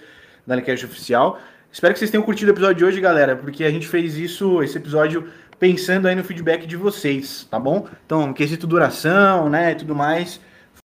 da 0.47 0.55
Oficial. 0.55 1.39
Espero 1.77 1.93
que 1.93 1.99
vocês 1.99 2.09
tenham 2.09 2.23
curtido 2.23 2.49
o 2.49 2.55
episódio 2.55 2.75
de 2.77 2.85
hoje, 2.85 2.99
galera, 2.99 3.35
porque 3.35 3.63
a 3.63 3.69
gente 3.69 3.87
fez 3.87 4.17
isso, 4.17 4.63
esse 4.63 4.75
episódio, 4.75 5.27
pensando 5.59 6.07
aí 6.07 6.15
no 6.15 6.23
feedback 6.23 6.65
de 6.65 6.75
vocês, 6.75 7.47
tá 7.51 7.59
bom? 7.59 7.87
Então, 8.03 8.33
quesito 8.33 8.65
duração, 8.65 9.47
né, 9.47 9.73
e 9.73 9.75
tudo 9.75 9.93
mais, 9.93 10.41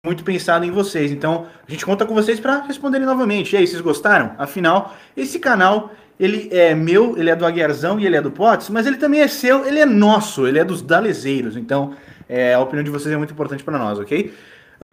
muito 0.05 0.21
pensado 0.21 0.65
em 0.65 0.69
vocês. 0.69 1.09
Então, 1.09 1.47
a 1.65 1.71
gente 1.71 1.85
conta 1.85 2.05
com 2.05 2.13
vocês 2.13 2.41
para 2.41 2.63
responderem 2.63 3.07
novamente. 3.07 3.53
E 3.53 3.57
aí, 3.57 3.65
vocês 3.65 3.79
gostaram? 3.79 4.35
Afinal, 4.37 4.93
esse 5.15 5.39
canal, 5.39 5.95
ele 6.19 6.49
é 6.51 6.75
meu, 6.75 7.17
ele 7.17 7.29
é 7.29 7.37
do 7.37 7.45
Aguiarzão 7.45 7.97
e 7.97 8.05
ele 8.05 8.17
é 8.17 8.21
do 8.21 8.29
Potts, 8.29 8.67
mas 8.67 8.85
ele 8.85 8.97
também 8.97 9.21
é 9.21 9.29
seu, 9.29 9.65
ele 9.65 9.79
é 9.79 9.85
nosso, 9.85 10.45
ele 10.45 10.59
é 10.59 10.65
dos 10.65 10.81
dalezeiros. 10.81 11.55
Então, 11.55 11.95
é, 12.27 12.53
a 12.53 12.59
opinião 12.59 12.83
de 12.83 12.91
vocês 12.91 13.13
é 13.13 13.17
muito 13.17 13.31
importante 13.31 13.63
para 13.63 13.77
nós, 13.77 13.97
ok? 13.97 14.33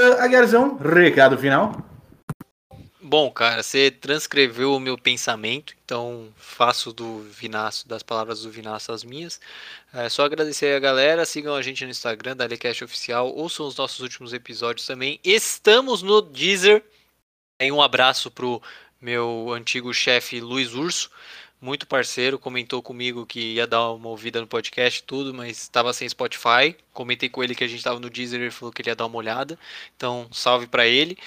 Uh, 0.00 0.22
Aguiarzão, 0.22 0.78
recado 0.78 1.36
final. 1.36 1.97
Bom, 3.08 3.30
cara, 3.30 3.62
você 3.62 3.90
transcreveu 3.90 4.74
o 4.74 4.78
meu 4.78 4.98
pensamento, 4.98 5.74
então 5.82 6.28
faço 6.36 6.92
do 6.92 7.20
Vinaço, 7.20 7.88
das 7.88 8.02
palavras 8.02 8.42
do 8.42 8.50
Vinaço 8.50 8.92
as 8.92 9.02
minhas. 9.02 9.40
É 9.94 10.10
só 10.10 10.26
agradecer 10.26 10.76
a 10.76 10.78
galera, 10.78 11.24
sigam 11.24 11.54
a 11.54 11.62
gente 11.62 11.82
no 11.86 11.90
Instagram 11.90 12.36
da 12.36 12.44
Alecast 12.44 12.84
Oficial, 12.84 13.34
ouçam 13.34 13.66
os 13.66 13.74
nossos 13.78 14.00
últimos 14.00 14.34
episódios 14.34 14.86
também. 14.86 15.18
Estamos 15.24 16.02
no 16.02 16.20
Deezer. 16.20 16.84
Tem 17.56 17.72
um 17.72 17.80
abraço 17.80 18.30
pro 18.30 18.60
meu 19.00 19.54
antigo 19.54 19.94
chefe 19.94 20.38
Luiz 20.38 20.74
Urso, 20.74 21.10
muito 21.60 21.88
parceiro, 21.88 22.38
comentou 22.38 22.80
comigo 22.80 23.26
que 23.26 23.54
ia 23.54 23.66
dar 23.66 23.90
uma 23.90 24.08
ouvida 24.10 24.40
no 24.40 24.46
podcast 24.46 25.02
tudo, 25.02 25.34
mas 25.34 25.62
estava 25.62 25.92
sem 25.92 26.08
Spotify. 26.08 26.76
Comentei 26.92 27.28
com 27.28 27.42
ele 27.42 27.52
que 27.52 27.64
a 27.64 27.66
gente 27.66 27.78
estava 27.78 27.98
no 27.98 28.08
Deezer, 28.08 28.40
ele 28.40 28.52
falou 28.52 28.72
que 28.72 28.80
ele 28.80 28.90
ia 28.90 28.94
dar 28.94 29.06
uma 29.06 29.16
olhada. 29.16 29.58
Então, 29.96 30.28
salve 30.30 30.68
para 30.68 30.86
ele. 30.86 31.18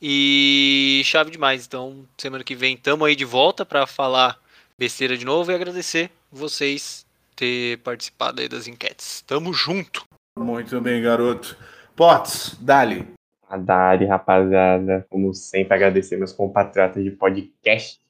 E 0.00 1.02
chave 1.04 1.30
demais. 1.30 1.66
Então, 1.66 2.04
semana 2.16 2.42
que 2.42 2.54
vem 2.54 2.76
tamo 2.76 3.04
aí 3.04 3.14
de 3.14 3.24
volta 3.24 3.66
para 3.66 3.86
falar 3.86 4.38
besteira 4.78 5.16
de 5.16 5.24
novo 5.24 5.50
e 5.50 5.54
agradecer 5.54 6.10
vocês 6.32 7.04
ter 7.36 7.78
participado 7.78 8.40
aí 8.40 8.48
das 8.48 8.66
enquetes. 8.66 9.22
Tamo 9.22 9.52
junto. 9.52 10.04
Muito 10.38 10.80
bem, 10.80 11.02
garoto. 11.02 11.56
Potts, 11.94 12.56
Dali. 12.60 13.06
A 13.48 13.56
Dali, 13.56 14.06
rapaziada. 14.06 15.06
Como 15.10 15.34
sempre, 15.34 15.74
agradecer 15.74 16.16
meus 16.16 16.32
compatriotas 16.32 17.02
de 17.04 17.10
podcast 17.10 18.00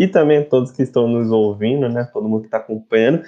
e 0.00 0.08
também 0.08 0.42
todos 0.42 0.72
que 0.72 0.82
estão 0.82 1.06
nos 1.06 1.30
ouvindo, 1.30 1.86
né? 1.86 2.08
Todo 2.10 2.26
mundo 2.26 2.40
que 2.40 2.46
está 2.46 2.56
acompanhando. 2.56 3.22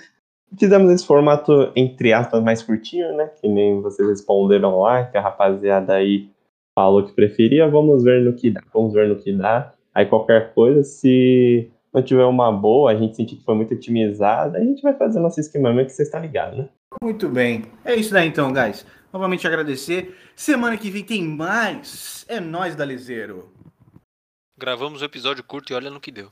Fizemos 0.58 0.90
esse 0.90 1.06
formato, 1.06 1.70
entre 1.76 2.14
aspas, 2.14 2.42
mais 2.42 2.62
curtinho, 2.62 3.14
né? 3.14 3.30
Que 3.40 3.46
nem 3.46 3.82
vocês 3.82 4.08
responderam 4.08 4.80
lá, 4.80 5.04
que 5.04 5.18
a 5.18 5.20
rapaziada 5.20 5.92
aí 5.92 6.31
falou 6.74 7.04
que 7.04 7.12
preferia. 7.12 7.68
Vamos 7.68 8.02
ver 8.02 8.22
no 8.22 8.32
que 8.32 8.50
dá. 8.50 8.62
Vamos 8.72 8.92
ver 8.92 9.08
no 9.08 9.16
que 9.16 9.32
dá. 9.32 9.72
Aí 9.94 10.06
qualquer 10.06 10.54
coisa, 10.54 10.82
se 10.82 11.70
não 11.92 12.02
tiver 12.02 12.24
uma 12.24 12.50
boa, 12.50 12.90
a 12.90 12.96
gente 12.96 13.16
sentir 13.16 13.36
que 13.36 13.44
foi 13.44 13.54
muito 13.54 13.74
otimizada, 13.74 14.58
a 14.58 14.64
gente 14.64 14.82
vai 14.82 14.94
fazer 14.94 15.20
nosso 15.20 15.38
esquema 15.38 15.84
que 15.84 15.90
você 15.90 16.02
está 16.02 16.18
ligado, 16.18 16.56
né? 16.56 16.68
Muito 17.02 17.28
bem. 17.28 17.64
É 17.84 17.94
isso 17.94 18.12
daí 18.12 18.28
então, 18.28 18.52
guys. 18.52 18.86
Novamente 19.12 19.46
agradecer. 19.46 20.16
Semana 20.34 20.76
que 20.76 20.90
vem 20.90 21.04
tem 21.04 21.22
mais. 21.22 22.24
É 22.28 22.40
nós, 22.40 22.74
Dalizeiro. 22.74 23.50
Gravamos 24.58 25.00
o 25.00 25.04
um 25.04 25.06
episódio 25.06 25.44
curto 25.44 25.72
e 25.72 25.76
olha 25.76 25.90
no 25.90 26.00
que 26.00 26.10
deu. 26.10 26.28